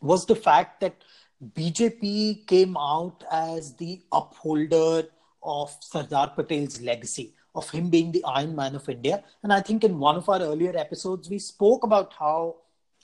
was 0.00 0.26
the 0.26 0.36
fact 0.36 0.80
that 0.80 1.02
BJP 1.54 2.46
came 2.46 2.76
out 2.76 3.24
as 3.30 3.74
the 3.76 4.02
upholder 4.12 5.08
of 5.42 5.76
Sardar 5.80 6.32
Patel's 6.36 6.80
legacy, 6.80 7.34
of 7.54 7.68
him 7.70 7.90
being 7.90 8.12
the 8.12 8.24
Iron 8.24 8.54
Man 8.56 8.74
of 8.74 8.88
India. 8.88 9.22
And 9.42 9.52
I 9.52 9.60
think 9.60 9.84
in 9.84 9.98
one 9.98 10.16
of 10.16 10.28
our 10.28 10.40
earlier 10.40 10.76
episodes, 10.76 11.28
we 11.28 11.38
spoke 11.38 11.84
about 11.84 12.14
how 12.14 12.56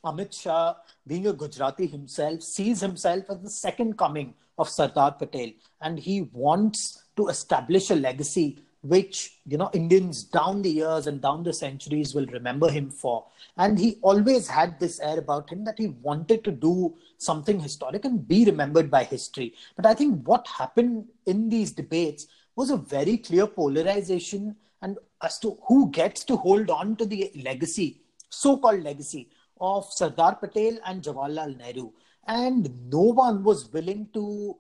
Amit 0.05 0.39
Shah, 0.39 0.75
being 1.07 1.27
a 1.27 1.33
Gujarati 1.33 1.87
himself, 1.87 2.43
sees 2.43 2.81
himself 2.81 3.25
as 3.29 3.41
the 3.41 3.51
second 3.51 3.99
coming 3.99 4.35
of 4.59 4.69
Sardar 4.69 5.13
Patel, 5.13 5.51
and 5.81 5.99
he 5.99 6.23
wants 6.33 7.05
to 7.17 7.29
establish 7.29 7.91
a 7.91 7.95
legacy 7.95 8.59
which 8.83 9.39
you 9.45 9.59
know 9.59 9.71
Indians 9.75 10.25
down 10.25 10.63
the 10.63 10.71
years 10.71 11.07
and 11.07 11.21
down 11.21 11.43
the 11.43 11.53
centuries 11.53 12.15
will 12.15 12.27
remember 12.27 12.71
him 12.71 12.91
for. 12.91 13.27
And 13.57 13.79
he 13.79 13.99
always 14.03 14.49
had 14.49 14.81
this 14.81 15.01
air 15.01 15.19
about 15.19 15.51
him 15.51 15.65
that 15.65 15.79
he 15.79 15.89
wanted 15.89 16.45
to 16.45 16.51
do 16.51 16.97
something 17.19 17.61
historic 17.61 18.05
and 18.05 18.27
be 18.27 18.45
remembered 18.45 18.91
by 18.91 19.05
history. 19.05 19.55
But 19.77 19.87
I 19.87 19.95
think 19.95 20.27
what 20.27 20.47
happened 20.47 21.09
in 21.27 21.49
these 21.51 21.73
debates 21.73 22.27
was 22.57 22.71
a 22.71 22.77
very 22.77 23.19
clear 23.19 23.47
polarization 23.47 24.57
and 24.83 24.99
as 25.23 25.39
to 25.41 25.59
who 25.69 25.91
gets 25.91 26.25
to 26.25 26.37
hold 26.37 26.71
on 26.71 26.97
to 26.97 27.05
the 27.05 27.31
legacy, 27.45 28.01
so-called 28.31 28.83
legacy 28.83 29.29
of 29.61 29.91
Sardar 29.93 30.37
Patel 30.37 30.79
and 30.87 31.03
Jawaharlal 31.03 31.57
Nehru. 31.57 31.91
And 32.27 32.71
no 32.91 33.01
one 33.01 33.43
was 33.43 33.73
willing 33.73 34.09
to 34.15 34.57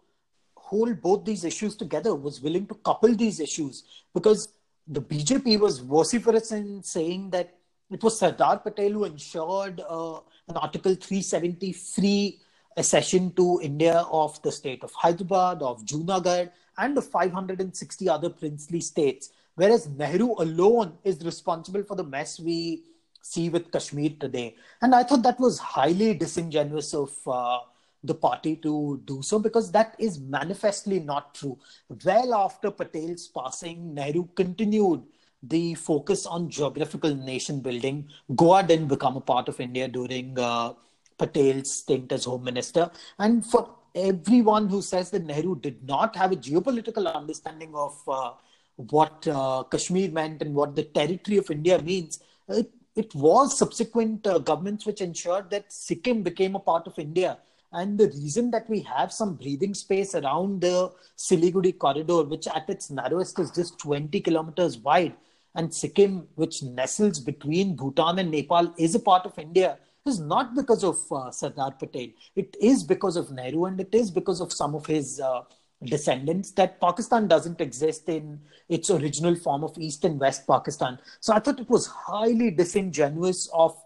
hold 0.57 1.01
both 1.01 1.25
these 1.25 1.45
issues 1.45 1.75
together 1.77 2.15
was 2.15 2.41
willing 2.41 2.67
to 2.67 2.75
couple 2.75 3.15
these 3.15 3.41
issues 3.41 3.83
because 4.15 4.53
the 4.87 5.01
bjp 5.01 5.59
was 5.59 5.81
vociferous 5.81 6.53
in 6.53 6.81
saying 6.83 7.29
that 7.31 7.57
it 7.91 8.05
was 8.05 8.19
sardar 8.21 8.59
patel 8.59 8.91
who 8.91 9.05
ensured 9.05 9.81
uh, 9.89 10.21
an 10.49 10.57
article 10.57 10.95
370 10.95 11.73
free 11.73 12.39
accession 12.77 13.33
to 13.33 13.59
india 13.65 14.07
of 14.13 14.41
the 14.43 14.53
state 14.53 14.85
of 14.85 14.93
hyderabad 14.93 15.61
of 15.61 15.85
junagadh 15.85 16.51
and 16.81 16.97
of 16.97 17.07
560 17.07 18.09
other 18.09 18.31
princely 18.31 18.81
states. 18.81 19.31
Whereas 19.55 19.89
nehru 19.89 20.35
alone 20.39 20.95
is 21.05 21.25
responsible 21.25 21.83
for 21.83 21.97
the 21.97 22.05
mess 22.05 22.41
we 22.41 22.83
see 23.23 23.49
with 23.49 23.71
Kashmir 23.71 24.11
today. 24.19 24.57
And 24.83 24.95
I 24.95 25.03
thought 25.03 25.23
that 25.23 25.41
was 25.41 25.59
highly 25.59 26.15
disingenuous 26.15 26.95
of 26.95 27.13
uh, 27.27 27.59
the 28.03 28.15
party 28.15 28.57
to 28.57 29.01
do 29.05 29.23
so 29.23 29.39
because 29.39 29.71
that 29.73 29.95
is 29.99 30.19
manifestly 30.19 31.01
not 31.01 31.35
true. 31.35 31.59
Well 32.05 32.35
after 32.35 32.71
Patel's 32.71 33.29
passing, 33.29 33.95
Nehru 33.95 34.29
continued 34.35 35.03
the 35.43 35.75
focus 35.75 36.27
on 36.27 36.51
geographical 36.51 37.15
nation 37.15 37.61
building. 37.61 38.09
Goa 38.35 38.63
didn't 38.63 38.89
become 38.89 39.17
a 39.17 39.21
part 39.21 39.49
of 39.49 39.61
India 39.61 39.89
during 39.89 40.39
uh, 40.39 40.75
Patel's 41.19 41.73
stint 41.73 42.13
as 42.13 42.25
home 42.25 42.45
minister. 42.45 42.91
And 43.19 43.45
for 43.45 43.71
everyone 43.95 44.69
who 44.69 44.83
says 44.83 45.11
that 45.11 45.25
Nehru 45.25 45.59
did 45.61 45.83
not 45.87 46.15
have 46.17 46.33
a 46.33 46.37
geopolitical 46.37 47.13
understanding 47.13 47.75
of 47.75 48.01
uh, 48.09 48.33
what 48.77 49.27
uh, 49.29 49.65
Kashmir 49.65 50.11
meant 50.11 50.43
and 50.43 50.55
what 50.55 50.75
the 50.75 50.85
territory 50.85 51.39
of 51.39 51.51
India 51.51 51.81
means, 51.83 52.21
it 52.49 52.71
it 52.97 53.15
was 53.15 53.57
subsequent 53.57 54.27
uh, 54.27 54.39
governments 54.39 54.87
which 54.87 55.01
ensured 55.01 55.51
that 55.51 55.73
Sikkim 55.73 56.23
became 56.23 56.55
a 56.55 56.61
part 56.61 56.87
of 56.87 56.99
India. 56.99 57.39
And 57.73 57.97
the 57.97 58.09
reason 58.09 58.51
that 58.51 58.69
we 58.69 58.81
have 58.81 59.13
some 59.13 59.35
breathing 59.35 59.75
space 59.75 60.15
around 60.17 60.61
the 60.61 60.93
Siliguri 61.17 61.79
corridor, 61.79 62.25
which 62.25 62.49
at 62.49 62.69
its 62.69 62.91
narrowest 62.91 63.39
is 63.39 63.53
just 63.53 63.79
20 63.79 64.21
kilometers 64.21 64.79
wide, 64.79 65.15
and 65.55 65.73
Sikkim, 65.73 66.27
which 66.35 66.63
nestles 66.63 67.21
between 67.21 67.77
Bhutan 67.77 68.19
and 68.19 68.31
Nepal, 68.31 68.73
is 68.77 68.95
a 68.95 69.01
part 69.01 69.25
of 69.25 69.39
India, 69.39 69.79
is 70.07 70.19
not 70.19 70.55
because 70.55 70.83
of 70.83 70.99
uh, 71.13 71.31
Sardar 71.31 71.73
Patel. 71.73 72.09
It 72.35 72.57
is 72.61 72.83
because 72.83 73.17
of 73.17 73.31
Nehru, 73.31 73.67
and 73.67 73.81
it 73.81 73.95
is 73.95 74.11
because 74.11 74.41
of 74.41 74.53
some 74.53 74.75
of 74.75 74.87
his 74.87 75.21
uh, 75.21 75.43
descendants 75.85 76.51
that 76.53 76.81
Pakistan 76.81 77.27
doesn't 77.27 77.61
exist 77.61 78.09
in 78.09 78.41
its 78.69 78.91
original 78.91 79.35
form 79.35 79.65
of 79.65 79.77
East 79.79 80.05
and 80.05 80.21
West 80.21 80.47
Pakistan. 80.47 80.99
So 81.21 81.33
I 81.33 81.39
thought 81.39 81.61
it 81.61 81.71
was 81.71 81.87
highly 81.87 82.51
disingenuous 82.51 83.49
of 83.53 83.77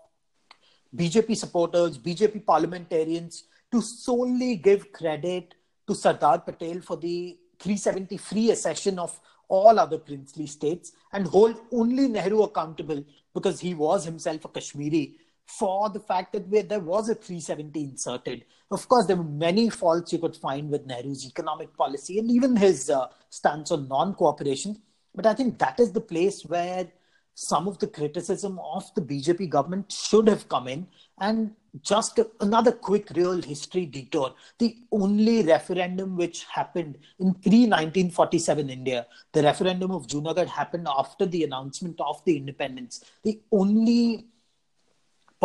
BJP 0.97 1.37
supporters, 1.37 1.99
BJP 1.99 2.45
parliamentarians 2.47 3.45
to 3.71 3.81
solely 3.81 4.57
give 4.57 4.93
credit 4.93 5.55
to 5.87 5.95
Sardar 5.95 6.41
Patel 6.41 6.81
for 6.81 6.97
the 6.97 7.37
370 7.59 8.17
free 8.17 8.51
accession 8.51 8.99
of 8.99 9.19
all 9.49 9.79
other 9.79 9.99
princely 9.99 10.47
states 10.47 10.93
and 11.13 11.27
hold 11.27 11.57
only 11.73 12.09
Nehru 12.09 12.43
accountable 12.43 13.05
because 13.35 13.61
he 13.61 13.75
was 13.75 14.05
himself 14.05 14.45
a 14.45 14.49
Kashmiri 14.49 15.17
for 15.47 15.91
the 15.91 16.01
fact 16.01 16.33
that 16.33 16.49
where 16.49 16.63
there 16.63 16.81
was 16.81 17.09
a 17.09 17.15
370 17.15 17.81
inserted. 17.81 18.45
Of 18.71 18.89
course, 18.89 19.07
there 19.07 19.17
were 19.17 19.25
many 19.25 19.69
faults 19.69 20.13
you 20.13 20.19
could 20.19 20.37
find 20.37 20.71
with 20.71 20.87
Nehru's 20.87 21.27
economic 21.27 21.77
policy 21.77 22.19
and 22.19 22.31
even 22.31 22.57
his 22.57 22.91
uh, 22.91 23.09
stance 23.31 23.71
on 23.71 23.89
non 23.89 24.15
cooperation. 24.15 24.81
But 25.15 25.27
I 25.27 25.35
think 25.35 25.59
that 25.59 25.79
is 25.79 25.93
the 25.93 26.01
place 26.01 26.43
where 26.45 26.89
some 27.35 27.69
of 27.69 27.79
the 27.79 27.87
criticism 27.87 28.59
of 28.61 28.93
the 28.95 29.03
BJP 29.03 29.49
government 29.49 29.93
should 29.93 30.29
have 30.29 30.49
come 30.49 30.69
in. 30.69 30.87
And 31.19 31.53
just 31.83 32.21
another 32.41 32.73
quick 32.73 33.11
real 33.15 33.41
history 33.43 33.87
detour. 33.87 34.35
The 34.59 34.77
only 34.93 35.43
referendum 35.43 36.17
which 36.17 36.45
happened 36.45 36.99
in 37.19 37.35
pre 37.35 37.67
1947 37.67 38.71
India, 38.71 39.07
the 39.33 39.43
referendum 39.43 39.91
of 39.91 40.07
Junagadh 40.07 40.47
happened 40.47 40.87
after 40.89 41.27
the 41.27 41.45
announcement 41.45 42.01
of 42.01 42.25
the 42.25 42.37
independence. 42.37 43.05
The 43.25 43.41
only 43.51 44.27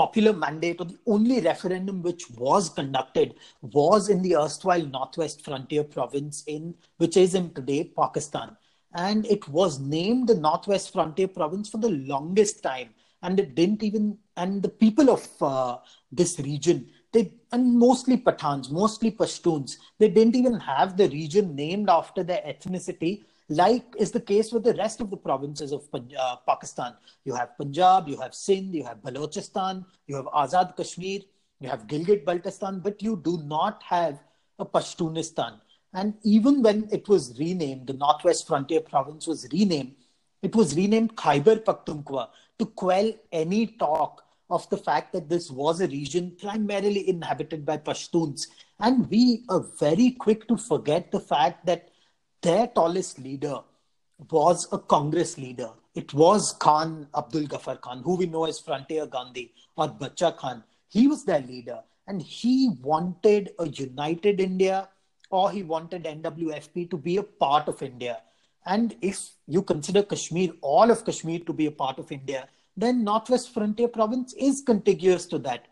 popular 0.01 0.33
mandate 0.45 0.79
or 0.81 0.85
the 0.85 0.99
only 1.15 1.39
referendum 1.49 2.01
which 2.07 2.29
was 2.45 2.69
conducted 2.79 3.35
was 3.79 4.09
in 4.09 4.21
the 4.21 4.35
erstwhile 4.45 4.87
northwest 4.97 5.45
frontier 5.45 5.85
province 5.97 6.43
in 6.55 6.73
which 6.97 7.17
is 7.25 7.35
in 7.41 7.53
today 7.59 7.83
pakistan 8.01 8.57
and 8.93 9.25
it 9.27 9.47
was 9.47 9.79
named 9.79 10.27
the 10.27 10.35
Northwest 10.35 10.91
Frontier 10.93 11.27
Province 11.27 11.69
for 11.69 11.77
the 11.77 11.89
longest 11.89 12.63
time. 12.63 12.89
And 13.21 13.39
it 13.39 13.53
didn't 13.53 13.83
even, 13.83 14.17
and 14.37 14.63
the 14.63 14.69
people 14.69 15.09
of 15.09 15.27
uh, 15.41 15.77
this 16.11 16.39
region, 16.39 16.89
they, 17.11 17.33
and 17.51 17.77
mostly 17.77 18.17
Pathans, 18.17 18.71
mostly 18.71 19.11
Pashtuns, 19.11 19.77
they 19.97 20.09
didn't 20.09 20.35
even 20.35 20.59
have 20.59 20.95
the 20.95 21.09
region 21.09 21.55
named 21.55 21.89
after 21.89 22.23
their 22.23 22.41
ethnicity, 22.47 23.23
like 23.49 23.95
is 23.97 24.11
the 24.11 24.21
case 24.21 24.51
with 24.51 24.63
the 24.63 24.75
rest 24.75 25.01
of 25.01 25.09
the 25.09 25.17
provinces 25.17 25.71
of 25.71 25.83
uh, 25.93 26.35
Pakistan. 26.47 26.93
You 27.25 27.33
have 27.33 27.57
Punjab, 27.57 28.07
you 28.07 28.19
have 28.21 28.33
Sindh, 28.33 28.75
you 28.75 28.83
have 28.83 28.97
Balochistan, 28.97 29.85
you 30.07 30.15
have 30.15 30.25
Azad 30.25 30.77
Kashmir, 30.77 31.21
you 31.59 31.67
have 31.67 31.87
Gilgit 31.87 32.23
Baltistan, 32.23 32.81
but 32.81 33.01
you 33.01 33.19
do 33.23 33.41
not 33.43 33.81
have 33.83 34.19
a 34.59 34.65
Pashtunistan. 34.65 35.59
And 35.93 36.13
even 36.23 36.61
when 36.61 36.87
it 36.91 37.07
was 37.07 37.37
renamed, 37.39 37.87
the 37.87 37.93
Northwest 37.93 38.47
Frontier 38.47 38.81
Province 38.81 39.25
was 39.25 39.47
renamed, 39.51 39.95
it 40.43 40.55
was 40.55 40.75
renamed 40.75 41.15
Khyber 41.17 41.57
Pakhtunkhwa 41.57 42.29
to 42.59 42.65
quell 42.65 43.11
any 43.31 43.65
talk 43.65 44.23
of 44.49 44.69
the 44.69 44.77
fact 44.77 45.13
that 45.13 45.29
this 45.29 45.51
was 45.51 45.81
a 45.81 45.87
region 45.87 46.35
primarily 46.39 47.09
inhabited 47.09 47.65
by 47.65 47.77
Pashtuns. 47.77 48.47
And 48.79 49.09
we 49.09 49.43
are 49.49 49.65
very 49.79 50.11
quick 50.11 50.47
to 50.47 50.57
forget 50.57 51.11
the 51.11 51.19
fact 51.19 51.65
that 51.65 51.88
their 52.41 52.67
tallest 52.67 53.19
leader 53.19 53.59
was 54.31 54.67
a 54.71 54.77
Congress 54.77 55.37
leader. 55.37 55.71
It 55.95 56.13
was 56.13 56.53
Khan 56.59 57.07
Abdul 57.15 57.43
Ghaffar 57.43 57.81
Khan, 57.81 58.01
who 58.03 58.15
we 58.15 58.25
know 58.25 58.45
as 58.45 58.59
Frontier 58.59 59.05
Gandhi 59.05 59.53
or 59.75 59.87
Bacha 59.87 60.31
Khan. 60.37 60.63
He 60.87 61.07
was 61.07 61.25
their 61.25 61.41
leader, 61.41 61.79
and 62.07 62.21
he 62.21 62.69
wanted 62.81 63.51
a 63.59 63.67
united 63.67 64.39
India 64.39 64.89
or 65.29 65.51
he 65.51 65.63
wanted 65.63 66.03
NWFP 66.05 66.89
to 66.89 66.97
be 66.97 67.17
a 67.17 67.23
part 67.23 67.67
of 67.67 67.81
India. 67.83 68.21
And 68.65 68.95
if 69.01 69.29
you 69.47 69.61
consider 69.61 70.03
Kashmir, 70.03 70.53
all 70.61 70.89
of 70.89 71.05
Kashmir 71.05 71.39
to 71.39 71.53
be 71.53 71.67
a 71.67 71.71
part 71.71 71.99
of 71.99 72.11
India, 72.11 72.47
then 72.75 73.03
Northwest 73.03 73.53
Frontier 73.53 73.87
Province 73.87 74.33
is 74.33 74.61
contiguous 74.61 75.25
to 75.27 75.37
that. 75.39 75.67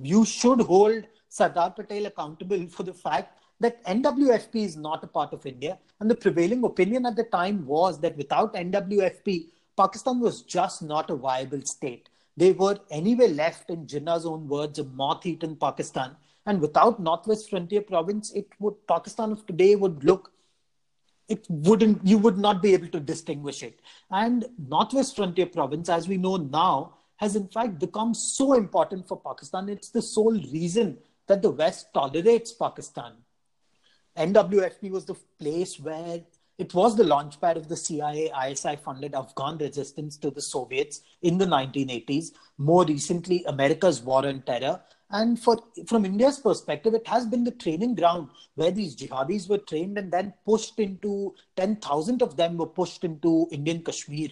You 0.00 0.24
should 0.24 0.60
hold 0.60 1.04
Sardar 1.28 1.70
Patel 1.70 2.06
accountable 2.06 2.66
for 2.68 2.82
the 2.84 2.94
fact 2.94 3.41
that 3.62 3.82
NWFP 3.84 4.56
is 4.56 4.76
not 4.76 5.02
a 5.02 5.06
part 5.06 5.32
of 5.32 5.46
India. 5.46 5.78
And 6.00 6.10
the 6.10 6.14
prevailing 6.14 6.64
opinion 6.64 7.06
at 7.06 7.16
the 7.16 7.24
time 7.24 7.64
was 7.66 8.00
that 8.00 8.16
without 8.16 8.54
NWFP, 8.54 9.46
Pakistan 9.76 10.20
was 10.20 10.42
just 10.42 10.82
not 10.82 11.10
a 11.10 11.16
viable 11.16 11.62
state. 11.62 12.08
They 12.36 12.52
were 12.52 12.78
anyway 12.90 13.28
left, 13.28 13.70
in 13.70 13.86
Jinnah's 13.86 14.26
own 14.26 14.48
words, 14.48 14.78
a 14.78 14.84
moth 14.84 15.26
eaten 15.26 15.56
Pakistan 15.56 16.16
and 16.46 16.60
without 16.60 17.00
Northwest 17.00 17.50
Frontier 17.50 17.82
Province, 17.82 18.32
it 18.32 18.48
would 18.58 18.74
Pakistan 18.86 19.32
of 19.32 19.46
today 19.46 19.74
would 19.76 20.02
look 20.04 20.30
it 21.28 21.46
wouldn't 21.48 22.04
you 22.04 22.18
would 22.18 22.36
not 22.36 22.60
be 22.60 22.74
able 22.74 22.88
to 22.88 23.00
distinguish 23.00 23.62
it. 23.62 23.80
And 24.10 24.44
Northwest 24.68 25.16
Frontier 25.16 25.46
Province, 25.46 25.88
as 25.88 26.08
we 26.08 26.16
know 26.16 26.36
now, 26.36 26.94
has 27.16 27.36
in 27.36 27.46
fact 27.48 27.78
become 27.78 28.12
so 28.12 28.54
important 28.54 29.06
for 29.06 29.18
Pakistan. 29.18 29.68
It's 29.68 29.90
the 29.90 30.02
sole 30.02 30.38
reason 30.52 30.98
that 31.28 31.40
the 31.40 31.50
West 31.50 31.86
tolerates 31.94 32.52
Pakistan. 32.52 33.12
NWFP 34.16 34.90
was 34.90 35.04
the 35.04 35.16
place 35.38 35.80
where 35.80 36.20
it 36.58 36.74
was 36.74 36.96
the 36.96 37.04
launchpad 37.04 37.56
of 37.56 37.68
the 37.68 37.76
CIA 37.76 38.30
ISI 38.48 38.76
funded 38.76 39.14
Afghan 39.14 39.58
resistance 39.58 40.16
to 40.18 40.30
the 40.30 40.42
Soviets 40.42 41.00
in 41.22 41.38
the 41.38 41.46
1980s. 41.46 42.32
More 42.58 42.84
recently, 42.84 43.42
America's 43.46 44.02
war 44.02 44.26
on 44.26 44.42
terror. 44.42 44.80
And 45.10 45.38
for, 45.38 45.58
from 45.86 46.04
India's 46.04 46.38
perspective, 46.38 46.94
it 46.94 47.06
has 47.06 47.26
been 47.26 47.44
the 47.44 47.50
training 47.50 47.94
ground 47.94 48.28
where 48.54 48.70
these 48.70 48.94
jihadis 48.94 49.48
were 49.48 49.58
trained 49.58 49.98
and 49.98 50.12
then 50.12 50.34
pushed 50.46 50.78
into 50.78 51.34
10,000 51.56 52.22
of 52.22 52.36
them 52.36 52.58
were 52.58 52.66
pushed 52.66 53.04
into 53.04 53.48
Indian 53.50 53.82
Kashmir 53.82 54.28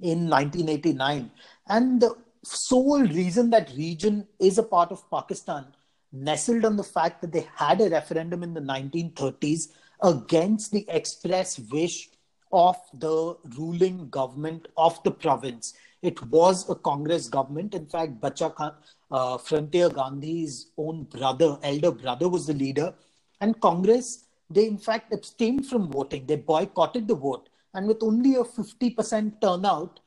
in 0.00 0.28
1989. 0.28 1.30
And 1.68 2.00
the 2.00 2.16
sole 2.44 3.02
reason 3.02 3.50
that 3.50 3.72
region 3.76 4.26
is 4.38 4.58
a 4.58 4.62
part 4.62 4.90
of 4.90 5.08
Pakistan 5.10 5.66
nestled 6.12 6.64
on 6.64 6.76
the 6.76 6.84
fact 6.84 7.20
that 7.20 7.32
they 7.32 7.46
had 7.54 7.80
a 7.80 7.90
referendum 7.90 8.42
in 8.42 8.54
the 8.54 8.60
1930s 8.60 9.68
against 10.02 10.72
the 10.72 10.84
express 10.88 11.58
wish 11.58 12.10
of 12.52 12.76
the 12.94 13.36
ruling 13.56 14.08
government 14.10 14.68
of 14.76 15.02
the 15.04 15.10
province. 15.10 15.74
It 16.02 16.20
was 16.26 16.68
a 16.68 16.74
Congress 16.74 17.28
government. 17.28 17.74
In 17.74 17.86
fact, 17.86 18.20
Bacha 18.20 18.50
Khan, 18.50 18.74
uh, 19.10 19.38
Frontier 19.38 19.88
Gandhi's 19.90 20.70
own 20.76 21.04
brother, 21.04 21.58
elder 21.62 21.92
brother, 21.92 22.28
was 22.28 22.46
the 22.46 22.54
leader. 22.54 22.94
And 23.40 23.60
Congress, 23.60 24.24
they 24.48 24.66
in 24.66 24.78
fact 24.78 25.12
abstained 25.12 25.66
from 25.66 25.90
voting. 25.92 26.26
They 26.26 26.36
boycotted 26.36 27.06
the 27.06 27.14
vote. 27.14 27.48
And 27.74 27.86
with 27.86 28.02
only 28.02 28.34
a 28.34 28.42
50% 28.42 29.40
turnout, 29.40 30.00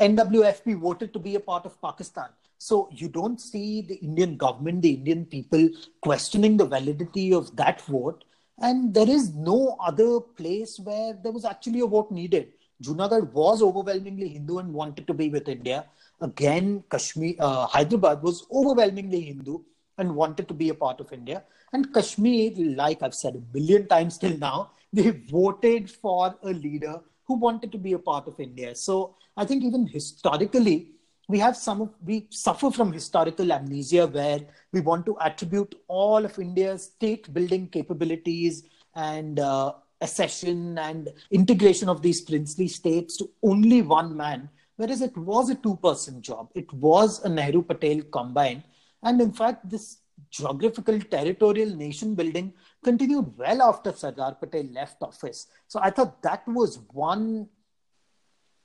NWFP 0.00 0.78
voted 0.78 1.12
to 1.14 1.18
be 1.18 1.36
a 1.36 1.40
part 1.40 1.64
of 1.64 1.80
Pakistan. 1.80 2.28
So 2.62 2.88
you 2.92 3.08
don't 3.08 3.40
see 3.40 3.82
the 3.82 3.96
Indian 3.96 4.36
government, 4.36 4.82
the 4.82 4.92
Indian 4.94 5.26
people 5.26 5.68
questioning 6.00 6.56
the 6.56 6.64
validity 6.64 7.34
of 7.34 7.56
that 7.56 7.80
vote. 7.82 8.22
And 8.58 8.94
there 8.94 9.10
is 9.10 9.34
no 9.34 9.76
other 9.84 10.20
place 10.20 10.78
where 10.78 11.12
there 11.12 11.32
was 11.32 11.44
actually 11.44 11.80
a 11.80 11.88
vote 11.88 12.12
needed. 12.12 12.52
Junagadh 12.80 13.32
was 13.32 13.62
overwhelmingly 13.62 14.28
Hindu 14.28 14.58
and 14.58 14.72
wanted 14.72 15.08
to 15.08 15.14
be 15.14 15.28
with 15.28 15.48
India. 15.48 15.86
Again, 16.20 16.84
Kashmir, 16.88 17.34
uh, 17.40 17.66
Hyderabad 17.66 18.22
was 18.22 18.46
overwhelmingly 18.52 19.22
Hindu 19.22 19.58
and 19.98 20.14
wanted 20.14 20.46
to 20.46 20.54
be 20.54 20.68
a 20.68 20.74
part 20.74 21.00
of 21.00 21.12
India. 21.12 21.42
And 21.72 21.92
Kashmir, 21.92 22.52
like 22.76 23.02
I've 23.02 23.16
said 23.16 23.34
a 23.34 23.38
billion 23.38 23.88
times 23.88 24.18
till 24.18 24.38
now, 24.38 24.70
they 24.92 25.10
voted 25.10 25.90
for 25.90 26.36
a 26.44 26.52
leader 26.52 27.00
who 27.24 27.34
wanted 27.34 27.72
to 27.72 27.78
be 27.78 27.94
a 27.94 27.98
part 27.98 28.28
of 28.28 28.38
India. 28.38 28.76
So 28.76 29.16
I 29.36 29.46
think 29.46 29.64
even 29.64 29.84
historically, 29.84 30.92
we 31.32 31.38
have 31.38 31.56
some 31.56 31.90
we 32.04 32.26
suffer 32.28 32.70
from 32.70 32.92
historical 32.92 33.52
amnesia 33.56 34.06
where 34.06 34.40
we 34.72 34.80
want 34.88 35.06
to 35.06 35.16
attribute 35.28 35.74
all 35.88 36.26
of 36.26 36.38
India's 36.38 36.84
state 36.84 37.32
building 37.32 37.68
capabilities 37.68 38.64
and 38.94 39.40
uh, 39.40 39.72
accession 40.02 40.76
and 40.78 41.08
integration 41.30 41.88
of 41.88 42.02
these 42.02 42.20
princely 42.20 42.68
states 42.68 43.16
to 43.16 43.30
only 43.42 43.80
one 43.80 44.14
man, 44.14 44.50
whereas 44.76 45.00
it 45.00 45.16
was 45.16 45.48
a 45.48 45.54
two 45.54 45.76
person 45.76 46.20
job. 46.20 46.50
It 46.54 46.70
was 46.74 47.24
a 47.24 47.30
Nehru 47.30 47.62
Patel 47.62 48.02
combine. 48.18 48.62
And 49.02 49.18
in 49.20 49.32
fact, 49.32 49.70
this 49.70 50.00
geographical 50.30 51.00
territorial 51.00 51.74
nation 51.74 52.14
building 52.14 52.52
continued 52.84 53.32
well 53.38 53.62
after 53.62 53.92
Sardar 53.92 54.34
Patel 54.34 54.66
left 54.72 55.02
office. 55.02 55.46
So 55.66 55.80
I 55.82 55.88
thought 55.88 56.22
that 56.22 56.46
was 56.46 56.80
one 56.92 57.48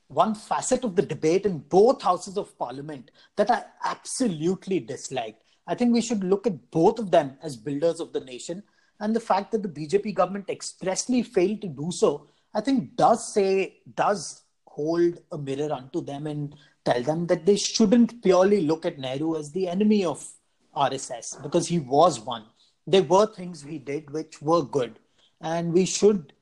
one 0.08 0.34
facet 0.34 0.84
of 0.84 0.96
the 0.96 1.02
debate 1.02 1.44
in 1.44 1.58
both 1.58 2.02
houses 2.02 2.36
of 2.36 2.58
parliament 2.58 3.10
that 3.36 3.50
I 3.50 3.64
absolutely 3.84 4.80
disliked. 4.80 5.42
I 5.66 5.74
think 5.74 5.92
we 5.92 6.00
should 6.00 6.24
look 6.24 6.46
at 6.46 6.70
both 6.70 6.98
of 6.98 7.10
them 7.10 7.38
as 7.42 7.56
builders 7.56 8.00
of 8.00 8.12
the 8.12 8.20
nation. 8.20 8.62
And 9.00 9.14
the 9.14 9.20
fact 9.20 9.52
that 9.52 9.62
the 9.62 9.68
BJP 9.68 10.14
government 10.14 10.48
expressly 10.48 11.22
failed 11.22 11.60
to 11.60 11.68
do 11.68 11.90
so, 11.92 12.26
I 12.54 12.62
think 12.62 12.96
does 12.96 13.32
say, 13.32 13.80
does 13.94 14.42
hold 14.66 15.18
a 15.30 15.38
mirror 15.38 15.72
unto 15.72 16.00
them 16.00 16.26
and 16.26 16.54
tell 16.84 17.02
them 17.02 17.26
that 17.26 17.44
they 17.44 17.56
shouldn't 17.56 18.22
purely 18.22 18.62
look 18.62 18.86
at 18.86 18.98
Nehru 18.98 19.36
as 19.36 19.52
the 19.52 19.68
enemy 19.68 20.04
of 20.04 20.26
RSS 20.74 21.42
because 21.42 21.68
he 21.68 21.78
was 21.78 22.20
one. 22.20 22.46
There 22.86 23.02
were 23.02 23.26
things 23.26 23.62
he 23.62 23.78
did 23.78 24.10
which 24.10 24.40
were 24.40 24.62
good. 24.62 24.98
And 25.40 25.72
we 25.72 25.84
should 25.84 26.32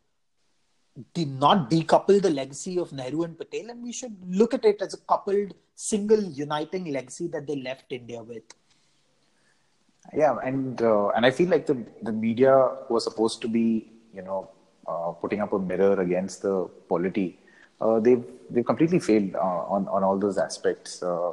not 1.26 1.70
decouple 1.70 2.20
the 2.22 2.30
legacy 2.30 2.78
of 2.78 2.92
Nehru 2.92 3.22
and 3.24 3.38
Patel, 3.38 3.70
and 3.70 3.82
we 3.82 3.92
should 3.92 4.16
look 4.28 4.54
at 4.54 4.64
it 4.64 4.80
as 4.80 4.94
a 4.94 4.98
coupled, 4.98 5.54
single, 5.74 6.22
uniting 6.22 6.86
legacy 6.92 7.28
that 7.28 7.46
they 7.46 7.56
left 7.56 7.92
India 7.92 8.22
with. 8.22 8.44
Yeah, 10.14 10.36
and 10.42 10.80
uh, 10.80 11.08
and 11.08 11.26
I 11.26 11.30
feel 11.30 11.48
like 11.48 11.66
the 11.66 11.84
the 12.02 12.12
media 12.12 12.54
was 12.88 13.04
supposed 13.04 13.42
to 13.42 13.48
be, 13.48 13.90
you 14.14 14.22
know, 14.22 14.50
uh, 14.86 15.10
putting 15.12 15.40
up 15.40 15.52
a 15.52 15.58
mirror 15.58 16.00
against 16.00 16.42
the 16.42 16.68
polity. 16.88 17.38
Uh, 17.80 17.98
they've 18.00 18.24
they've 18.50 18.64
completely 18.64 19.00
failed 19.00 19.34
uh, 19.34 19.62
on 19.74 19.88
on 19.88 20.04
all 20.04 20.18
those 20.18 20.38
aspects. 20.38 21.02
Uh, 21.02 21.32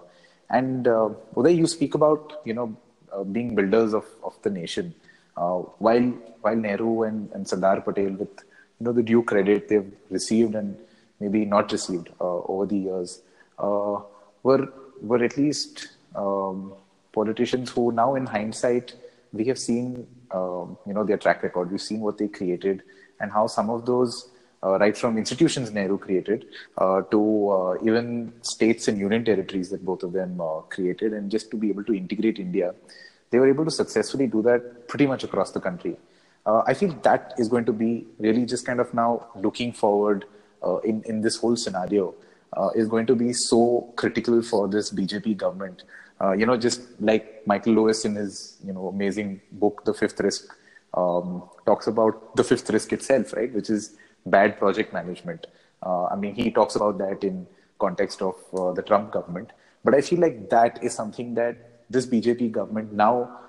and 0.49 0.87
uh, 0.87 1.09
Uday, 1.35 1.55
you 1.55 1.67
speak 1.67 1.93
about 1.95 2.41
you 2.45 2.53
know 2.53 2.75
uh, 3.13 3.23
being 3.23 3.55
builders 3.55 3.93
of, 3.93 4.05
of 4.23 4.41
the 4.41 4.49
nation. 4.49 4.93
while 5.35 6.09
while 6.41 6.55
Nehru 6.55 7.03
and, 7.03 7.31
and 7.31 7.47
Sardar 7.47 7.81
Patel 7.81 8.11
with 8.21 8.43
you 8.83 8.89
know 8.89 8.95
the 9.01 9.03
due 9.11 9.23
credit 9.23 9.69
they've 9.69 9.91
received 10.09 10.55
and 10.55 10.75
maybe 11.21 11.45
not 11.45 11.71
received 11.71 12.09
uh, 12.19 12.39
over 12.53 12.65
the 12.65 12.79
years 12.87 13.21
uh, 13.59 13.95
were 14.43 14.63
were 15.01 15.23
at 15.23 15.37
least 15.37 15.87
um, 16.15 16.73
politicians 17.13 17.69
who 17.69 17.91
now 17.93 18.15
in 18.15 18.25
hindsight 18.25 18.93
we 19.31 19.45
have 19.45 19.57
seen 19.57 20.05
um, 20.31 20.77
you 20.85 20.93
know 20.93 21.05
their 21.05 21.17
track 21.25 21.43
record 21.43 21.71
we've 21.71 21.87
seen 21.89 22.01
what 22.01 22.17
they 22.17 22.27
created 22.27 22.83
and 23.21 23.31
how 23.31 23.47
some 23.47 23.69
of 23.69 23.85
those 23.85 24.29
uh, 24.65 24.77
right 24.79 24.97
from 24.97 25.17
institutions 25.17 25.71
Nehru 25.71 25.97
created 25.97 26.45
uh, 26.77 27.01
to 27.13 27.21
uh, 27.57 27.73
even 27.85 28.33
states 28.41 28.89
and 28.89 28.97
union 28.97 29.23
territories 29.23 29.69
that 29.69 29.85
both 29.85 30.03
of 30.03 30.11
them 30.13 30.41
uh, 30.41 30.59
created, 30.75 31.13
and 31.13 31.29
just 31.29 31.51
to 31.51 31.57
be 31.57 31.69
able 31.69 31.83
to 31.83 31.93
integrate 31.93 32.39
India, 32.39 32.73
they 33.29 33.39
were 33.39 33.49
able 33.49 33.65
to 33.65 33.71
successfully 33.71 34.27
do 34.27 34.41
that 34.41 34.87
pretty 34.87 35.05
much 35.05 35.25
across 35.25 35.51
the 35.51 35.59
country. 35.59 35.97
Uh, 36.45 36.63
I 36.67 36.73
feel 36.73 36.93
that 37.03 37.33
is 37.37 37.47
going 37.47 37.65
to 37.65 37.73
be 37.73 38.05
really 38.19 38.45
just 38.45 38.65
kind 38.65 38.79
of 38.79 38.93
now 38.93 39.27
looking 39.35 39.71
forward 39.71 40.25
uh, 40.65 40.77
in 40.79 41.01
in 41.03 41.21
this 41.21 41.37
whole 41.37 41.55
scenario 41.55 42.13
uh, 42.57 42.69
is 42.75 42.87
going 42.87 43.05
to 43.07 43.15
be 43.15 43.33
so 43.33 43.93
critical 43.95 44.41
for 44.41 44.67
this 44.67 44.91
BJP 44.91 45.37
government. 45.37 45.83
Uh, 46.21 46.31
you 46.31 46.45
know, 46.45 46.57
just 46.57 46.81
like 46.99 47.45
Michael 47.45 47.73
Lewis 47.73 48.05
in 48.05 48.15
his 48.15 48.57
you 48.65 48.73
know 48.73 48.87
amazing 48.87 49.41
book, 49.51 49.83
The 49.85 49.93
Fifth 49.93 50.19
Risk, 50.19 50.55
um, 50.93 51.43
talks 51.65 51.87
about 51.87 52.35
the 52.35 52.43
fifth 52.43 52.69
risk 52.69 52.93
itself, 52.93 53.33
right, 53.33 53.53
which 53.53 53.69
is 53.69 53.97
bad 54.25 54.57
project 54.57 54.93
management. 54.93 55.47
Uh, 55.81 56.05
I 56.05 56.15
mean, 56.15 56.35
he 56.35 56.51
talks 56.51 56.75
about 56.75 56.97
that 56.99 57.23
in 57.23 57.47
context 57.79 58.21
of 58.21 58.35
uh, 58.53 58.71
the 58.71 58.81
Trump 58.81 59.11
government, 59.11 59.51
but 59.83 59.93
I 59.93 60.01
feel 60.01 60.19
like 60.19 60.49
that 60.49 60.81
is 60.83 60.93
something 60.93 61.33
that 61.35 61.57
this 61.89 62.05
BJP 62.05 62.51
government 62.51 62.93
now 62.93 63.39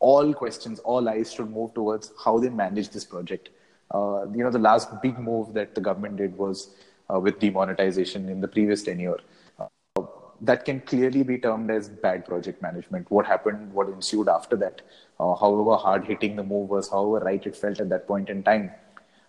all 0.00 0.32
questions, 0.32 0.78
all 0.80 1.08
eyes 1.08 1.32
should 1.32 1.50
move 1.50 1.74
towards 1.74 2.12
how 2.24 2.38
they 2.38 2.48
manage 2.48 2.90
this 2.90 3.04
project. 3.04 3.50
Uh, 3.90 4.26
you 4.34 4.44
know, 4.44 4.50
the 4.50 4.58
last 4.58 4.90
big 5.02 5.18
move 5.18 5.54
that 5.54 5.74
the 5.74 5.80
government 5.80 6.16
did 6.16 6.36
was 6.36 6.74
uh, 7.12 7.18
with 7.18 7.38
demonetization 7.40 8.28
in 8.28 8.40
the 8.40 8.48
previous 8.48 8.82
tenure. 8.82 9.18
Uh, 9.58 10.02
that 10.40 10.64
can 10.64 10.80
clearly 10.80 11.22
be 11.22 11.38
termed 11.38 11.70
as 11.70 11.88
bad 11.88 12.24
project 12.24 12.62
management. 12.62 13.10
What 13.10 13.26
happened, 13.26 13.72
what 13.72 13.88
ensued 13.88 14.28
after 14.28 14.56
that, 14.56 14.82
uh, 15.18 15.34
however 15.34 15.76
hard 15.76 16.04
hitting 16.04 16.36
the 16.36 16.44
move 16.44 16.68
was, 16.68 16.88
however 16.90 17.24
right 17.24 17.44
it 17.44 17.56
felt 17.56 17.80
at 17.80 17.88
that 17.88 18.06
point 18.06 18.28
in 18.28 18.42
time, 18.42 18.70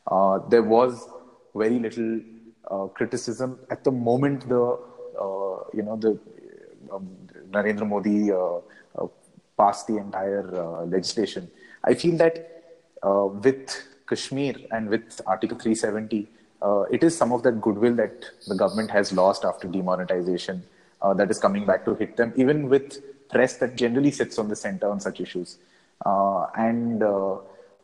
uh, 0.07 0.39
there 0.49 0.63
was 0.63 1.07
very 1.55 1.80
little 1.80 2.20
uh, 2.70 2.86
criticism 2.88 3.59
at 3.72 3.84
the 3.84 3.91
moment. 3.91 4.47
The 4.47 4.80
you 5.74 5.84
know 5.84 5.97
the 5.97 6.17
um, 6.91 7.09
Narendra 7.51 7.88
Modi 7.88 8.32
passed 9.62 9.86
the 9.88 9.97
entire 9.97 10.45
legislation. 10.95 11.49
I 11.84 11.93
feel 11.93 12.18
that 12.18 12.36
with 13.45 13.64
Kashmir 14.10 14.55
and 14.72 14.89
with 14.89 15.22
Article 15.26 15.57
370, 15.57 16.28
uh, 16.62 16.82
it 16.91 17.03
is 17.03 17.16
some 17.16 17.32
of 17.32 17.43
that 17.43 17.62
goodwill 17.62 17.95
that 17.95 18.26
the 18.47 18.55
government 18.55 18.91
has 18.91 19.14
lost 19.14 19.45
after 19.45 19.68
demonetization 19.68 20.64
uh, 21.01 21.14
that 21.14 21.32
is 21.32 21.39
coming 21.39 21.66
back 21.66 21.86
to 21.86 21.95
hit 21.95 22.18
them, 22.18 22.34
even 22.36 22.68
with 22.68 23.01
press 23.30 23.57
that 23.57 23.76
generally 23.76 24.12
sits 24.12 24.38
on 24.38 24.49
the 24.49 24.55
center 24.55 24.89
on 24.89 24.99
such 24.99 25.22
issues. 25.22 25.57
Uh, 26.05 26.47
and 26.55 27.03
uh, 27.03 27.38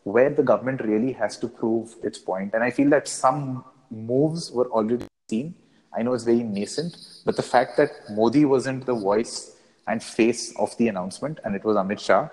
where 0.03 0.29
the 0.29 0.43
government 0.43 0.81
really 0.81 1.11
has 1.13 1.37
to 1.37 1.47
prove 1.47 1.95
its 2.03 2.17
point. 2.17 2.53
And 2.53 2.63
I 2.63 2.71
feel 2.71 2.89
that 2.89 3.07
some 3.07 3.63
moves 3.89 4.51
were 4.51 4.69
already 4.69 5.05
seen. 5.29 5.55
I 5.97 6.03
know 6.03 6.13
it's 6.13 6.23
very 6.23 6.43
nascent, 6.43 6.97
but 7.25 7.35
the 7.35 7.43
fact 7.43 7.77
that 7.77 7.91
Modi 8.11 8.45
wasn't 8.45 8.85
the 8.85 8.93
voice 8.93 9.54
and 9.87 10.01
face 10.01 10.55
of 10.57 10.75
the 10.77 10.87
announcement, 10.87 11.39
and 11.43 11.55
it 11.55 11.63
was 11.63 11.77
Amit 11.77 11.99
Shah, 11.99 12.29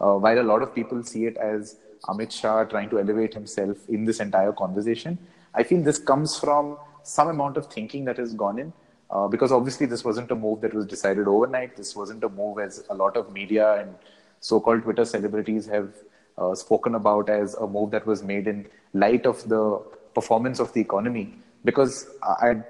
uh, 0.00 0.14
while 0.14 0.38
a 0.38 0.42
lot 0.42 0.62
of 0.62 0.74
people 0.74 1.02
see 1.02 1.26
it 1.26 1.36
as 1.36 1.76
Amit 2.08 2.30
Shah 2.30 2.64
trying 2.64 2.90
to 2.90 2.98
elevate 2.98 3.34
himself 3.34 3.76
in 3.88 4.04
this 4.04 4.20
entire 4.20 4.52
conversation, 4.52 5.18
I 5.54 5.62
feel 5.62 5.82
this 5.82 5.98
comes 5.98 6.38
from 6.38 6.76
some 7.02 7.28
amount 7.28 7.56
of 7.56 7.66
thinking 7.66 8.04
that 8.06 8.18
has 8.18 8.34
gone 8.34 8.58
in. 8.58 8.72
Uh, 9.10 9.28
because 9.28 9.52
obviously 9.52 9.86
this 9.86 10.04
wasn't 10.04 10.30
a 10.30 10.34
move 10.34 10.60
that 10.60 10.74
was 10.74 10.86
decided 10.86 11.28
overnight. 11.28 11.76
This 11.76 11.94
wasn't 11.94 12.24
a 12.24 12.28
move 12.28 12.58
as 12.58 12.84
a 12.90 12.94
lot 12.94 13.16
of 13.16 13.32
media 13.32 13.80
and 13.80 13.94
so-called 14.40 14.82
Twitter 14.82 15.04
celebrities 15.04 15.66
have 15.66 15.92
uh, 16.36 16.54
spoken 16.54 16.96
about 16.96 17.28
as 17.28 17.54
a 17.54 17.66
move 17.66 17.90
that 17.92 18.04
was 18.06 18.22
made 18.22 18.48
in 18.48 18.66
light 18.92 19.24
of 19.24 19.46
the 19.48 19.80
performance 20.14 20.58
of 20.58 20.72
the 20.72 20.80
economy. 20.80 21.34
Because 21.64 22.08
I, 22.22 22.62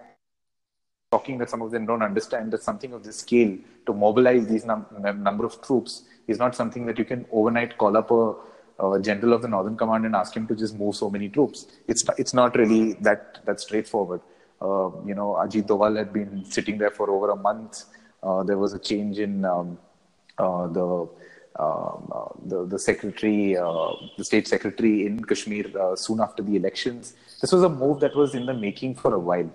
talking 1.14 1.38
that 1.40 1.50
some 1.54 1.62
of 1.66 1.70
them 1.74 1.84
don't 1.90 2.04
understand 2.10 2.52
that 2.52 2.62
something 2.70 2.92
of 2.96 3.02
this 3.06 3.18
scale 3.26 3.52
to 3.86 3.92
mobilize 4.06 4.44
these 4.52 4.64
num- 4.70 4.86
number 5.28 5.44
of 5.50 5.54
troops 5.66 6.02
is 6.26 6.38
not 6.44 6.54
something 6.60 6.84
that 6.88 6.98
you 6.98 7.06
can 7.12 7.24
overnight 7.40 7.72
call 7.82 7.96
up 8.02 8.10
a 8.10 8.22
uh, 8.82 8.98
general 8.98 9.32
of 9.34 9.42
the 9.42 9.48
Northern 9.48 9.76
Command 9.76 10.04
and 10.04 10.14
ask 10.16 10.34
him 10.36 10.46
to 10.46 10.54
just 10.54 10.76
move 10.76 10.94
so 10.96 11.08
many 11.10 11.28
troops. 11.28 11.66
It's 11.86 12.04
it's 12.18 12.34
not 12.34 12.56
really 12.56 12.94
that 13.08 13.44
that 13.46 13.60
straightforward. 13.60 14.20
Uh, 14.60 14.90
you 15.08 15.14
know, 15.14 15.30
Ajit 15.42 15.66
Doval 15.66 15.96
had 15.96 16.12
been 16.12 16.44
sitting 16.44 16.78
there 16.78 16.90
for 16.90 17.10
over 17.10 17.30
a 17.30 17.36
month. 17.36 17.84
Uh, 18.22 18.42
there 18.42 18.58
was 18.58 18.72
a 18.72 18.78
change 18.78 19.18
in 19.18 19.44
um, 19.44 19.78
uh, 20.38 20.66
the, 20.68 20.86
um, 21.64 22.10
uh, 22.12 22.28
the 22.46 22.64
the 22.66 22.78
secretary, 22.78 23.56
uh, 23.56 23.92
the 24.16 24.24
state 24.24 24.48
secretary 24.48 25.06
in 25.06 25.22
Kashmir 25.24 25.66
soon 25.96 26.20
after 26.20 26.42
the 26.42 26.56
elections. 26.56 27.14
This 27.40 27.52
was 27.52 27.62
a 27.62 27.68
move 27.68 28.00
that 28.00 28.16
was 28.16 28.34
in 28.34 28.46
the 28.46 28.54
making 28.54 28.94
for 28.96 29.14
a 29.14 29.22
while. 29.30 29.50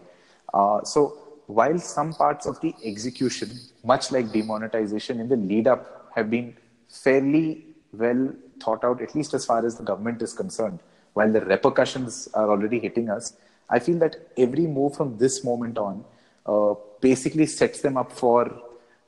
so 0.94 1.02
while 1.50 1.80
some 1.80 2.14
parts 2.14 2.46
of 2.46 2.62
the 2.62 2.76
execution, 2.84 3.50
much 3.84 4.12
like 4.12 4.32
demonetization 4.32 5.20
in 5.20 5.28
the 5.28 5.36
lead 5.36 5.68
up, 5.68 6.12
have 6.16 6.30
been 6.30 6.56
fairly 6.88 7.66
well 7.92 8.32
thought 8.62 8.84
out, 8.84 9.02
at 9.02 9.16
least 9.16 9.34
as 9.34 9.46
far 9.46 9.66
as 9.66 9.76
the 9.76 9.84
government 9.84 10.22
is 10.22 10.32
concerned, 10.32 10.80
while 11.14 11.32
the 11.32 11.42
repercussions 11.42 12.28
are 12.36 12.52
already 12.52 12.78
hitting 12.78 13.10
us, 13.10 13.34
I 13.68 13.80
feel 13.80 13.98
that 13.98 14.16
every 14.38 14.68
move 14.68 14.96
from 14.96 15.18
this 15.18 15.44
moment 15.44 15.80
on 15.80 16.06
uh, 16.46 16.76
basically 17.02 17.48
sets 17.48 17.82
them 17.82 17.98
up 17.98 18.12
for, 18.12 18.42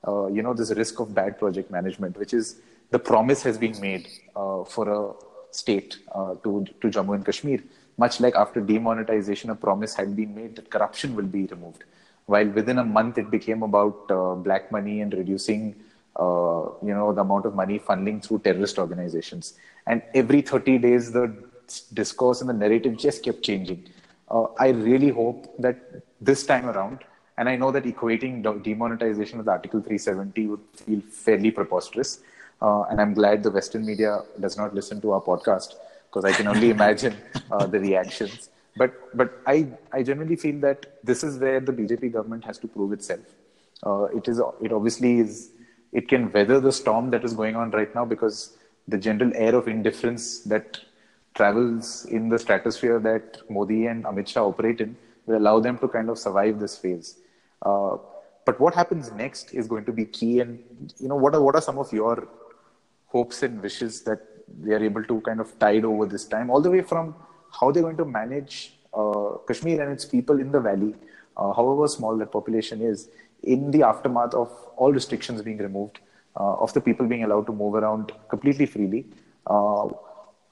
uh, 0.08 0.26
you 0.26 0.42
know, 0.42 0.56
this 0.56 0.72
risk 0.72 1.00
of 1.00 1.14
bad 1.14 1.38
project 1.38 1.70
management, 1.70 2.18
which 2.18 2.34
is 2.34 2.56
the 2.89 2.98
promise 2.98 3.44
has 3.44 3.60
been 3.60 3.80
made 3.80 4.08
uh, 4.36 4.64
for 4.64 4.89
a 4.89 5.54
state 5.54 6.00
uh, 6.16 6.34
to, 6.44 6.66
to 6.82 6.88
Jammu 6.88 7.14
and 7.14 7.24
Kashmir. 7.24 7.62
Much 7.98 8.20
like 8.20 8.34
after 8.34 8.62
demonetization, 8.62 9.52
a 9.52 9.56
promise 9.56 9.94
had 9.94 10.16
been 10.16 10.34
made 10.34 10.56
that 10.56 10.72
corruption 10.72 11.16
will 11.16 11.32
be 11.38 11.46
removed. 11.46 11.84
While 12.26 12.48
within 12.50 12.78
a 12.78 12.84
month 12.84 13.18
it 13.18 13.30
became 13.30 13.64
about 13.64 14.10
uh, 14.10 14.36
black 14.36 14.72
money 14.72 15.02
and 15.02 15.14
reducing 15.14 15.76
uh, 16.16 16.70
you 16.84 16.94
know, 16.94 17.14
the 17.14 17.22
amount 17.22 17.46
of 17.46 17.56
money 17.56 17.80
funneling 17.80 18.24
through 18.24 18.40
terrorist 18.40 18.78
organizations. 18.78 19.54
And 19.88 20.02
every 20.14 20.42
30 20.42 20.78
days, 20.80 21.12
the 21.12 21.34
discourse 21.94 22.42
and 22.42 22.50
the 22.50 22.54
narrative 22.54 22.98
just 22.98 23.24
kept 23.24 23.42
changing. 23.42 23.88
Uh, 24.30 24.46
I 24.60 24.70
really 24.70 25.10
hope 25.10 25.54
that 25.60 26.04
this 26.20 26.46
time 26.46 26.70
around, 26.70 27.00
and 27.38 27.50
I 27.50 27.56
know 27.56 27.72
that 27.72 27.86
equating 27.86 28.44
demonetization 28.64 29.38
with 29.40 29.48
Article 29.48 29.80
370 29.80 30.48
would 30.48 30.60
feel 30.76 31.02
fairly 31.02 31.52
preposterous. 31.52 32.20
Uh, 32.62 32.84
and 32.84 33.02
I'm 33.02 33.14
glad 33.14 33.42
the 33.42 33.52
Western 33.52 33.86
media 33.86 34.22
does 34.40 34.58
not 34.58 34.76
listen 34.76 35.02
to 35.02 35.14
our 35.14 35.22
podcast 35.22 35.74
because 36.08 36.26
I 36.26 36.34
can 36.34 36.48
only 36.48 36.70
imagine 36.78 37.16
uh, 37.50 37.66
the 37.66 37.80
reactions. 37.80 38.51
But 38.78 39.16
but 39.18 39.42
I 39.46 39.68
I 39.92 40.04
generally 40.04 40.36
feel 40.36 40.60
that 40.62 41.00
this 41.04 41.24
is 41.24 41.38
where 41.40 41.60
the 41.60 41.74
BJP 41.74 42.14
government 42.14 42.46
has 42.46 42.58
to 42.60 42.68
prove 42.68 42.94
itself. 42.94 43.26
Uh, 43.84 44.06
it 44.16 44.28
is 44.28 44.40
it 44.62 44.72
obviously 44.72 45.20
is 45.20 45.52
it 45.92 46.08
can 46.08 46.32
weather 46.32 46.60
the 46.60 46.72
storm 46.72 47.10
that 47.12 47.24
is 47.24 47.34
going 47.34 47.56
on 47.56 47.72
right 47.72 47.94
now 47.94 48.06
because 48.06 48.58
the 48.88 48.98
general 48.98 49.32
air 49.36 49.56
of 49.56 49.68
indifference 49.68 50.40
that 50.44 50.80
travels 51.34 52.06
in 52.06 52.30
the 52.30 52.40
stratosphere 52.40 53.00
that 53.00 53.50
Modi 53.50 53.88
and 53.88 54.04
Amit 54.06 54.28
Shah 54.28 54.46
operate 54.46 54.82
in 54.82 54.96
will 55.26 55.38
allow 55.38 55.60
them 55.60 55.78
to 55.80 55.88
kind 55.88 56.10
of 56.10 56.18
survive 56.18 56.60
this 56.60 56.78
phase. 56.78 57.18
Uh, 57.62 57.98
but 58.46 58.60
what 58.60 58.74
happens 58.74 59.12
next 59.12 59.54
is 59.54 59.68
going 59.68 59.86
to 59.86 59.92
be 59.92 60.06
key. 60.06 60.40
And 60.40 60.94
you 60.98 61.08
know, 61.08 61.16
what 61.16 61.36
are 61.36 61.42
what 61.42 61.56
are 61.56 61.62
some 61.62 61.78
of 61.78 61.92
your 61.94 62.28
hopes 63.08 63.44
and 63.44 63.62
wishes 63.62 64.02
that 64.04 64.20
they 64.62 64.74
are 64.74 64.84
able 64.84 65.04
to 65.04 65.22
kind 65.22 65.40
of 65.40 65.58
tide 65.60 65.86
over 65.86 66.06
this 66.06 66.26
time, 66.26 66.50
all 66.50 66.62
the 66.62 66.72
way 66.72 66.82
from 66.82 67.16
how 67.60 67.72
they're 67.72 67.84
going 67.84 67.97
to 67.97 68.06
manage 68.06 68.74
uh, 68.93 69.38
Kashmir 69.47 69.82
and 69.82 69.91
its 69.91 70.06
people 70.06 70.39
in 70.39 70.52
the 70.52 70.60
valley, 70.60 70.95
uh, 71.38 71.54
however 71.54 71.88
small 71.88 72.18
that 72.18 72.32
population 72.32 72.82
is, 72.82 73.10
in 73.43 73.72
the 73.72 73.84
aftermath 73.84 74.34
of 74.34 74.49
all 74.78 74.91
restrictions 74.91 75.41
being 75.41 75.58
removed, 75.58 75.99
uh, 76.36 76.54
of 76.56 76.74
the 76.74 76.82
people 76.82 77.06
being 77.08 77.24
allowed 77.24 77.45
to 77.45 77.54
move 77.54 77.76
around 77.76 78.12
completely 78.30 78.66
freely. 78.66 79.06
Uh, 79.47 79.88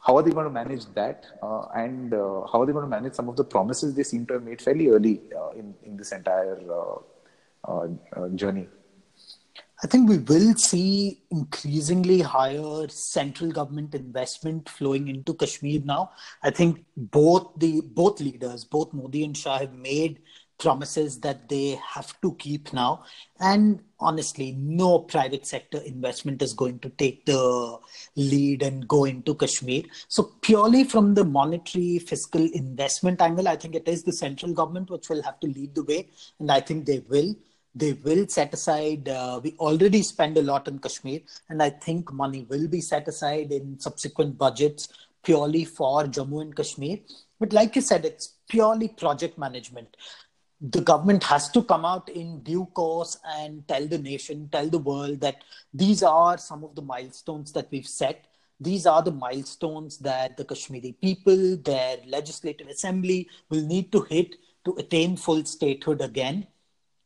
how 0.01 0.15
are 0.15 0.23
they 0.23 0.31
going 0.31 0.45
to 0.45 0.51
manage 0.51 0.85
that? 0.93 1.25
Uh, 1.43 1.65
and 1.75 2.13
uh, 2.13 2.41
how 2.51 2.61
are 2.61 2.65
they 2.65 2.71
going 2.71 2.85
to 2.85 2.89
manage 2.89 3.13
some 3.13 3.29
of 3.29 3.35
the 3.35 3.43
promises 3.43 3.93
they 3.93 4.03
seem 4.03 4.25
to 4.25 4.33
have 4.33 4.43
made 4.43 4.61
fairly 4.61 4.87
early 4.89 5.21
in, 5.55 5.73
in 5.83 5.97
this 5.97 6.11
entire 6.11 6.57
journey? 8.35 8.67
I 9.81 9.87
think 9.87 10.09
we 10.09 10.17
will 10.17 10.55
see 10.55 11.21
increasingly 11.31 12.19
higher 12.19 12.87
central 12.89 13.49
government 13.49 13.95
investment 13.95 14.67
flowing 14.67 15.07
into 15.07 15.33
Kashmir 15.33 15.81
now. 15.85 16.11
I 16.43 16.49
think 16.49 16.83
both 16.97 17.51
the 17.57 17.81
both 17.81 18.19
leaders, 18.19 18.65
both 18.65 18.91
Modi 18.93 19.23
and 19.23 19.37
Shah, 19.37 19.59
have 19.59 19.73
made 19.73 20.19
promises 20.57 21.19
that 21.21 21.47
they 21.47 21.79
have 21.93 22.19
to 22.21 22.33
keep 22.33 22.73
now. 22.73 23.05
And 23.39 23.79
honestly, 24.01 24.51
no 24.51 24.99
private 24.99 25.47
sector 25.47 25.79
investment 25.79 26.41
is 26.41 26.51
going 26.53 26.79
to 26.79 26.89
take 26.89 27.25
the 27.25 27.79
lead 28.17 28.61
and 28.61 28.85
go 28.85 29.05
into 29.05 29.33
Kashmir. 29.33 29.83
So, 30.09 30.23
purely 30.41 30.83
from 30.83 31.13
the 31.13 31.23
monetary 31.23 31.99
fiscal 31.99 32.45
investment 32.53 33.21
angle, 33.21 33.47
I 33.47 33.55
think 33.55 33.75
it 33.75 33.87
is 33.87 34.03
the 34.03 34.11
central 34.11 34.53
government 34.53 34.89
which 34.89 35.09
will 35.09 35.23
have 35.23 35.39
to 35.39 35.47
lead 35.47 35.73
the 35.73 35.85
way. 35.85 36.09
And 36.39 36.51
I 36.51 36.59
think 36.59 36.85
they 36.85 36.99
will. 37.07 37.33
They 37.75 37.93
will 37.93 38.27
set 38.27 38.53
aside, 38.53 39.07
uh, 39.07 39.39
we 39.43 39.55
already 39.59 40.01
spend 40.01 40.37
a 40.37 40.41
lot 40.41 40.67
in 40.67 40.79
Kashmir, 40.79 41.21
and 41.49 41.61
I 41.61 41.69
think 41.69 42.11
money 42.11 42.45
will 42.49 42.67
be 42.67 42.81
set 42.81 43.07
aside 43.07 43.51
in 43.51 43.79
subsequent 43.79 44.37
budgets 44.37 44.89
purely 45.23 45.65
for 45.65 46.03
Jammu 46.05 46.41
and 46.41 46.55
Kashmir. 46.55 46.97
But 47.39 47.53
like 47.53 47.75
you 47.75 47.81
said, 47.81 48.05
it's 48.05 48.33
purely 48.47 48.87
project 48.87 49.37
management 49.37 49.95
the 50.61 50.81
government 50.81 51.23
has 51.23 51.49
to 51.49 51.63
come 51.63 51.85
out 51.85 52.09
in 52.09 52.41
due 52.43 52.65
course 52.73 53.17
and 53.23 53.65
tell 53.67 53.87
the 53.87 53.97
nation, 53.97 54.49
tell 54.51 54.67
the 54.67 54.77
world 54.77 55.21
that 55.21 55.43
these 55.73 56.03
are 56.03 56.37
some 56.37 56.63
of 56.63 56.75
the 56.75 56.81
milestones 56.81 57.51
that 57.53 57.67
we've 57.71 57.87
set. 57.87 58.25
these 58.59 58.85
are 58.85 59.01
the 59.01 59.11
milestones 59.11 59.97
that 59.99 60.35
the 60.35 60.43
Kashmiri 60.43 60.93
people, 61.01 61.55
their 61.57 61.97
legislative 62.05 62.67
assembly 62.67 63.29
will 63.49 63.65
need 63.65 63.89
to 63.93 64.01
hit 64.01 64.35
to 64.65 64.75
attain 64.75 65.15
full 65.15 65.45
statehood 65.45 66.01
again. 66.01 66.45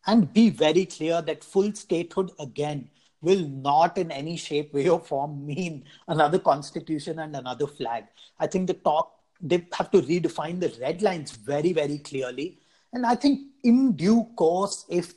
And 0.05 0.33
be 0.33 0.49
very 0.49 0.85
clear 0.85 1.21
that 1.21 1.43
full 1.43 1.73
statehood 1.73 2.31
again 2.39 2.89
will 3.21 3.47
not 3.47 3.97
in 3.97 4.11
any 4.11 4.35
shape, 4.35 4.73
way, 4.73 4.89
or 4.89 4.99
form 4.99 5.45
mean 5.45 5.85
another 6.07 6.39
constitution 6.39 7.19
and 7.19 7.35
another 7.35 7.67
flag. 7.67 8.05
I 8.37 8.47
think 8.47 8.67
the 8.67 8.73
talk, 8.73 9.13
they 9.39 9.65
have 9.73 9.91
to 9.91 10.01
redefine 10.01 10.59
the 10.59 10.75
red 10.81 11.01
lines 11.01 11.31
very, 11.31 11.71
very 11.71 11.99
clearly. 11.99 12.59
And 12.91 13.05
I 13.05 13.15
think 13.15 13.39
in 13.63 13.93
due 13.93 14.27
course, 14.35 14.85
if 14.89 15.13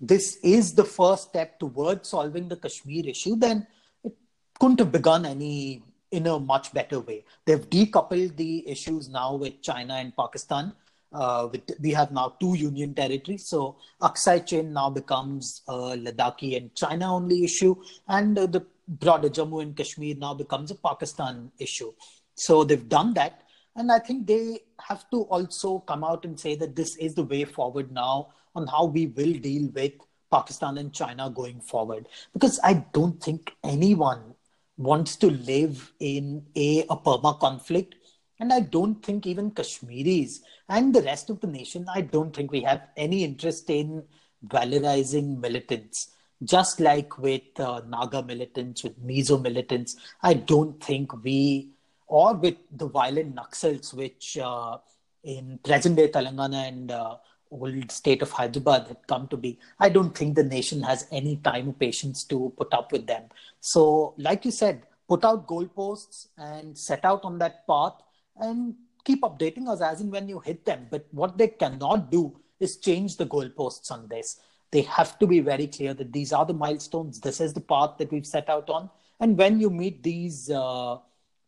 this 0.00 0.36
is 0.36 0.74
the 0.74 0.84
first 0.84 1.30
step 1.30 1.58
towards 1.58 2.08
solving 2.08 2.48
the 2.48 2.56
Kashmir 2.56 3.08
issue, 3.08 3.36
then 3.36 3.66
it 4.04 4.14
couldn't 4.60 4.78
have 4.78 4.92
begun 4.92 5.26
any 5.26 5.82
in 6.12 6.26
a 6.28 6.38
much 6.38 6.72
better 6.72 7.00
way. 7.00 7.24
They've 7.44 7.68
decoupled 7.68 8.36
the 8.36 8.68
issues 8.68 9.08
now 9.08 9.34
with 9.34 9.60
China 9.62 9.94
and 9.94 10.16
Pakistan. 10.16 10.72
Uh, 11.12 11.48
with, 11.50 11.62
we 11.80 11.92
have 11.92 12.10
now 12.10 12.34
two 12.40 12.54
union 12.54 12.92
territories. 12.92 13.48
So 13.48 13.76
Aksai 14.02 14.44
Chin 14.44 14.72
now 14.72 14.90
becomes 14.90 15.62
a 15.68 15.72
Ladakhi 15.72 16.56
and 16.56 16.74
China 16.74 17.14
only 17.14 17.44
issue, 17.44 17.76
and 18.08 18.38
uh, 18.38 18.46
the 18.46 18.66
broader 18.88 19.28
Jammu 19.28 19.62
and 19.62 19.76
Kashmir 19.76 20.16
now 20.16 20.34
becomes 20.34 20.70
a 20.70 20.74
Pakistan 20.74 21.50
issue. 21.58 21.92
So 22.34 22.64
they've 22.64 22.88
done 22.88 23.14
that. 23.14 23.42
And 23.76 23.92
I 23.92 23.98
think 23.98 24.26
they 24.26 24.60
have 24.80 25.08
to 25.10 25.22
also 25.22 25.80
come 25.80 26.02
out 26.02 26.24
and 26.24 26.38
say 26.38 26.54
that 26.56 26.74
this 26.74 26.96
is 26.96 27.14
the 27.14 27.22
way 27.22 27.44
forward 27.44 27.92
now 27.92 28.28
on 28.54 28.66
how 28.66 28.86
we 28.86 29.06
will 29.06 29.34
deal 29.34 29.70
with 29.74 29.92
Pakistan 30.32 30.78
and 30.78 30.92
China 30.92 31.30
going 31.30 31.60
forward. 31.60 32.08
Because 32.32 32.58
I 32.64 32.84
don't 32.92 33.22
think 33.22 33.54
anyone 33.62 34.34
wants 34.78 35.16
to 35.16 35.30
live 35.30 35.92
in 36.00 36.46
a, 36.56 36.82
a 36.88 36.96
perma 36.96 37.38
conflict. 37.38 37.96
And 38.38 38.52
I 38.52 38.60
don't 38.60 39.02
think 39.02 39.26
even 39.26 39.50
Kashmiris 39.50 40.40
and 40.68 40.94
the 40.94 41.02
rest 41.02 41.30
of 41.30 41.40
the 41.40 41.46
nation, 41.46 41.86
I 41.92 42.02
don't 42.02 42.34
think 42.34 42.52
we 42.52 42.60
have 42.62 42.82
any 42.96 43.24
interest 43.24 43.70
in 43.70 44.04
valorizing 44.46 45.38
militants. 45.40 46.10
Just 46.44 46.80
like 46.80 47.16
with 47.18 47.58
uh, 47.58 47.80
Naga 47.88 48.22
militants, 48.22 48.82
with 48.82 49.02
Mizo 49.02 49.40
militants, 49.40 49.96
I 50.22 50.34
don't 50.34 50.82
think 50.84 51.24
we, 51.24 51.70
or 52.08 52.34
with 52.34 52.56
the 52.70 52.88
violent 52.88 53.34
Naxals, 53.34 53.94
which 53.94 54.36
uh, 54.36 54.76
in 55.24 55.58
present 55.64 55.96
day 55.96 56.08
Telangana 56.08 56.68
and 56.68 56.90
uh, 56.90 57.16
old 57.50 57.90
state 57.90 58.20
of 58.20 58.30
Hyderabad 58.30 58.88
had 58.88 59.06
come 59.06 59.28
to 59.28 59.36
be, 59.36 59.58
I 59.80 59.88
don't 59.88 60.16
think 60.16 60.34
the 60.34 60.44
nation 60.44 60.82
has 60.82 61.06
any 61.10 61.36
time 61.36 61.70
or 61.70 61.72
patience 61.72 62.24
to 62.24 62.52
put 62.58 62.72
up 62.74 62.92
with 62.92 63.06
them. 63.06 63.24
So, 63.60 64.14
like 64.18 64.44
you 64.44 64.50
said, 64.50 64.82
put 65.08 65.24
out 65.24 65.46
goalposts 65.46 66.28
and 66.36 66.76
set 66.76 67.04
out 67.04 67.24
on 67.24 67.38
that 67.38 67.66
path 67.66 67.94
and 68.38 68.74
keep 69.04 69.22
updating 69.22 69.68
us 69.68 69.80
as 69.80 70.00
and 70.00 70.10
when 70.10 70.28
you 70.28 70.40
hit 70.40 70.64
them. 70.64 70.86
But 70.90 71.06
what 71.12 71.38
they 71.38 71.48
cannot 71.48 72.10
do 72.10 72.38
is 72.60 72.76
change 72.76 73.16
the 73.16 73.26
goalposts 73.26 73.90
on 73.90 74.08
this. 74.08 74.40
They 74.72 74.82
have 74.82 75.18
to 75.20 75.26
be 75.26 75.40
very 75.40 75.68
clear 75.68 75.94
that 75.94 76.12
these 76.12 76.32
are 76.32 76.44
the 76.44 76.54
milestones, 76.54 77.20
this 77.20 77.40
is 77.40 77.52
the 77.52 77.60
path 77.60 77.98
that 77.98 78.10
we've 78.10 78.26
set 78.26 78.48
out 78.48 78.68
on. 78.68 78.90
And 79.20 79.38
when 79.38 79.60
you 79.60 79.70
meet 79.70 80.02
these 80.02 80.50
uh, 80.50 80.96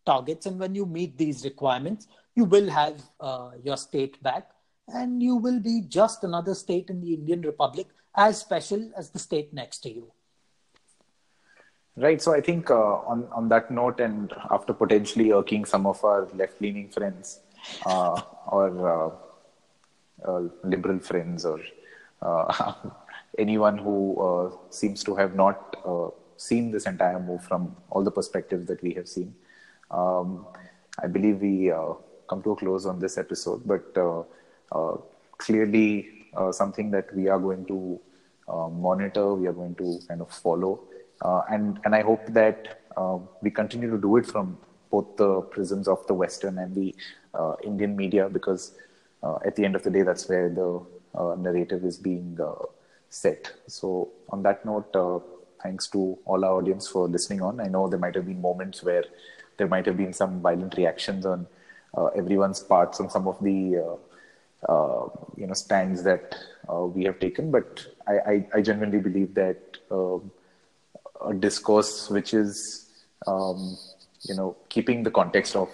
targets 0.07 0.47
and 0.47 0.59
when 0.59 0.75
you 0.75 0.87
meet 0.87 1.19
these 1.19 1.45
requirements, 1.45 2.07
you 2.35 2.45
will 2.45 2.71
have 2.71 3.03
uh, 3.21 3.51
your 3.63 3.77
state 3.77 4.23
back 4.23 4.51
and 4.87 5.23
you 5.23 5.37
will 5.37 5.61
be 5.61 5.83
just 5.83 6.25
another 6.25 6.55
state 6.55 6.89
in 6.89 7.01
the 7.01 7.13
Indian 7.13 7.43
Republic, 7.43 7.89
as 8.17 8.39
special 8.41 8.91
as 8.97 9.11
the 9.11 9.19
state 9.19 9.53
next 9.53 9.81
to 9.81 9.93
you. 9.93 10.13
Right. 12.01 12.23
So 12.23 12.33
I 12.33 12.41
think 12.41 12.71
uh, 12.71 12.99
on 13.13 13.27
on 13.33 13.49
that 13.49 13.73
note, 13.73 13.99
and 13.99 14.33
after 14.53 14.73
potentially 14.73 15.33
irking 15.33 15.65
some 15.65 15.85
of 15.85 16.05
our 16.05 16.29
left-leaning 16.41 16.91
friends 16.91 17.41
uh, 17.87 18.21
or 18.47 18.69
uh, 18.91 19.11
uh 20.29 20.43
liberal 20.63 21.01
friends 21.01 21.45
or 21.45 21.59
uh, 22.23 22.75
anyone 23.39 23.79
who 23.79 23.97
uh, 24.27 24.51
seems 24.71 25.03
to 25.05 25.17
have 25.17 25.35
not 25.35 25.75
seen 26.37 26.71
this 26.71 26.87
entire 26.87 27.19
move 27.19 27.43
from 27.43 27.75
all 27.91 28.05
the 28.05 28.13
perspectives 28.13 28.69
that 28.69 28.81
we 28.81 28.93
have 28.95 29.09
seen, 29.09 29.35
um, 29.91 30.47
I 31.03 31.09
believe 31.09 31.41
we 31.41 31.73
come 32.29 32.43
to 32.45 32.53
a 32.53 32.57
close 32.57 32.87
on 32.87 33.01
this 33.01 33.19
episode. 33.19 33.67
But 33.67 33.99
clearly 35.39 36.29
something 36.53 36.93
that 36.93 37.13
we 37.13 37.27
are 37.27 37.41
going 37.41 37.67
to 37.67 38.01
monitor, 38.87 39.35
we 39.35 39.49
are 39.49 39.53
going 39.53 39.75
to 39.83 39.99
kind 40.07 40.21
of 40.21 40.31
follow. 40.31 40.85
And, 41.23 41.81
and 41.85 41.95
I 41.95 42.03
hope 42.03 42.27
that 42.29 42.81
we 43.43 43.51
continue 43.51 43.91
to 43.91 43.99
do 43.99 44.17
it 44.17 44.27
from 44.27 44.59
both 44.91 45.17
the 45.17 45.43
prisms 45.43 45.87
of 45.89 46.07
the 46.07 46.15
Western 46.15 46.59
and 46.59 46.75
the 46.75 46.95
Indian 47.63 47.97
media 47.97 48.29
because 48.29 48.75
at 49.45 49.57
the 49.57 49.65
end 49.65 49.77
of 49.77 49.83
the 49.83 49.91
day, 49.91 50.03
that's 50.03 50.29
where 50.29 50.49
the 50.49 50.85
narrative 51.37 51.85
is 51.85 51.97
being 51.97 52.39
set. 53.11 53.53
So, 53.67 54.11
on 54.31 54.43
that 54.43 54.65
note, 54.65 54.93
thanks 55.63 55.89
to 55.89 56.19
all 56.25 56.45
our 56.45 56.53
audience 56.59 56.89
for 56.89 57.09
listening 57.09 57.43
on. 57.43 57.61
I 57.61 57.67
know 57.67 57.89
there 57.89 57.99
might 57.99 58.15
have 58.15 58.27
been 58.27 58.41
moments 58.41 58.83
where 58.83 59.05
there 59.57 59.67
might 59.67 59.87
have 59.87 59.97
been 59.97 60.13
some 60.13 60.41
violent 60.41 60.77
reactions 60.77 61.27
on 61.27 61.47
uh, 61.97 62.07
everyone's 62.07 62.61
parts 62.61 63.01
on 63.01 63.11
some 63.11 63.27
of 63.27 63.43
the 63.43 63.77
uh, 63.79 64.73
uh, 64.73 65.09
you 65.37 65.47
know 65.47 65.55
stands 65.55 66.03
that 66.03 66.35
uh, 66.73 66.85
we 66.85 67.05
have 67.05 67.19
taken. 67.19 67.51
But 67.51 67.87
I, 68.07 68.13
I, 68.13 68.47
I 68.55 68.63
genuinely 68.63 69.01
believe 69.01 69.35
that 69.35 69.79
a 71.25 71.35
discourse 71.35 72.11
which 72.11 72.35
is 72.35 72.91
um, 73.27 73.77
you 74.23 74.35
know 74.35 74.57
keeping 74.69 75.03
the 75.03 75.11
context 75.11 75.57
of 75.57 75.69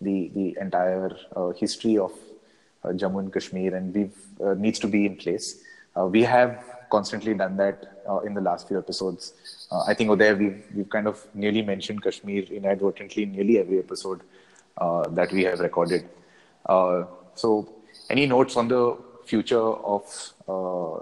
the 0.00 0.30
the 0.34 0.56
entire 0.60 1.16
uh, 1.36 1.50
history 1.50 1.98
of 1.98 2.12
uh, 2.84 2.88
Jammu 2.88 3.20
and 3.20 3.32
Kashmir 3.32 3.74
and 3.74 3.94
we 3.94 4.10
uh, 4.44 4.54
needs 4.54 4.78
to 4.80 4.86
be 4.86 5.06
in 5.06 5.16
place. 5.16 5.62
Uh, 5.96 6.06
we 6.06 6.22
have 6.22 6.64
constantly 6.90 7.34
done 7.34 7.56
that 7.56 7.88
in 8.24 8.34
the 8.34 8.40
last 8.40 8.68
few 8.68 8.76
episodes. 8.76 9.32
I 9.88 9.94
think 9.94 10.18
there 10.18 10.36
we've 10.36 10.62
we've 10.74 10.88
kind 10.90 11.06
of 11.06 11.24
nearly 11.34 11.62
mentioned 11.62 12.02
Kashmir 12.02 12.42
inadvertently 12.42 13.22
in 13.22 13.32
nearly 13.32 13.58
every 13.58 13.78
episode 13.78 14.20
that 14.78 15.32
we 15.32 15.44
have 15.44 15.60
recorded. 15.60 16.08
so 17.34 17.68
any 18.10 18.26
notes 18.26 18.56
on 18.56 18.68
the 18.68 18.96
future 19.24 19.68
of 19.94 20.32
uh, 20.48 20.94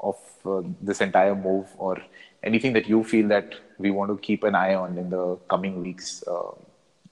of 0.00 0.16
uh, 0.46 0.62
this 0.80 1.00
entire 1.00 1.34
move 1.34 1.66
or 1.78 1.98
anything 2.44 2.72
that 2.74 2.88
you 2.88 3.02
feel 3.02 3.26
that 3.28 3.54
we 3.78 3.90
want 3.90 4.10
to 4.10 4.18
keep 4.18 4.44
an 4.44 4.54
eye 4.54 4.74
on 4.74 4.96
in 4.98 5.10
the 5.10 5.36
coming 5.48 5.82
weeks 5.82 6.22
uh, 6.26 6.52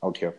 out 0.05 0.17
here? 0.17 0.35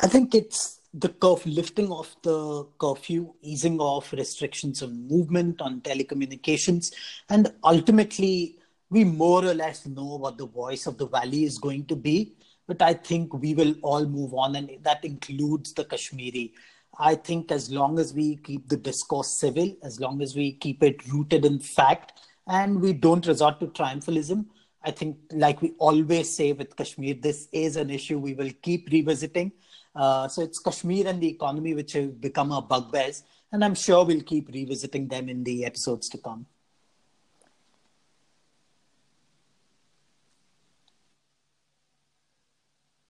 I 0.00 0.06
think 0.06 0.34
it's 0.34 0.80
the 0.94 1.08
curf- 1.08 1.46
lifting 1.46 1.90
of 1.90 2.14
the 2.22 2.66
curfew 2.78 3.34
easing 3.42 3.80
of 3.80 4.10
restrictions 4.12 4.82
on 4.82 5.08
movement 5.08 5.60
on 5.60 5.80
telecommunications 5.80 6.92
and 7.28 7.52
ultimately 7.64 8.58
we 8.90 9.02
more 9.02 9.44
or 9.44 9.54
less 9.54 9.86
know 9.86 10.16
what 10.16 10.38
the 10.38 10.46
voice 10.46 10.86
of 10.86 10.96
the 10.98 11.08
valley 11.08 11.42
is 11.44 11.58
going 11.58 11.84
to 11.86 11.96
be 11.96 12.36
but 12.68 12.80
i 12.80 12.94
think 12.94 13.34
we 13.34 13.54
will 13.54 13.74
all 13.82 14.06
move 14.06 14.32
on 14.34 14.54
and 14.54 14.70
that 14.82 15.04
includes 15.04 15.72
the 15.74 15.84
kashmiri. 15.84 16.54
I 16.98 17.16
think 17.16 17.50
as 17.50 17.72
long 17.72 17.98
as 17.98 18.14
we 18.14 18.36
keep 18.36 18.68
the 18.68 18.76
discourse 18.76 19.28
civil, 19.28 19.76
as 19.82 19.98
long 19.98 20.22
as 20.22 20.36
we 20.36 20.52
keep 20.52 20.80
it 20.82 21.04
rooted 21.12 21.44
in 21.44 21.58
fact, 21.58 22.20
and 22.46 22.80
we 22.80 22.92
don't 22.92 23.26
resort 23.26 23.60
to 23.60 23.66
triumphalism, 23.68 24.46
I 24.82 24.90
think, 24.90 25.16
like 25.32 25.62
we 25.62 25.72
always 25.78 26.34
say 26.34 26.52
with 26.52 26.76
Kashmir, 26.76 27.14
this 27.14 27.48
is 27.52 27.76
an 27.76 27.90
issue 27.90 28.18
we 28.18 28.34
will 28.34 28.50
keep 28.62 28.90
revisiting. 28.90 29.52
Uh, 29.96 30.28
so 30.28 30.42
it's 30.42 30.58
Kashmir 30.58 31.06
and 31.06 31.20
the 31.22 31.28
economy 31.28 31.74
which 31.74 31.92
have 31.92 32.20
become 32.20 32.52
our 32.52 32.62
bugbears, 32.62 33.22
and 33.52 33.64
I'm 33.64 33.74
sure 33.74 34.04
we'll 34.04 34.22
keep 34.22 34.48
revisiting 34.52 35.08
them 35.08 35.28
in 35.28 35.44
the 35.44 35.64
episodes 35.64 36.08
to 36.10 36.18
come. 36.18 36.46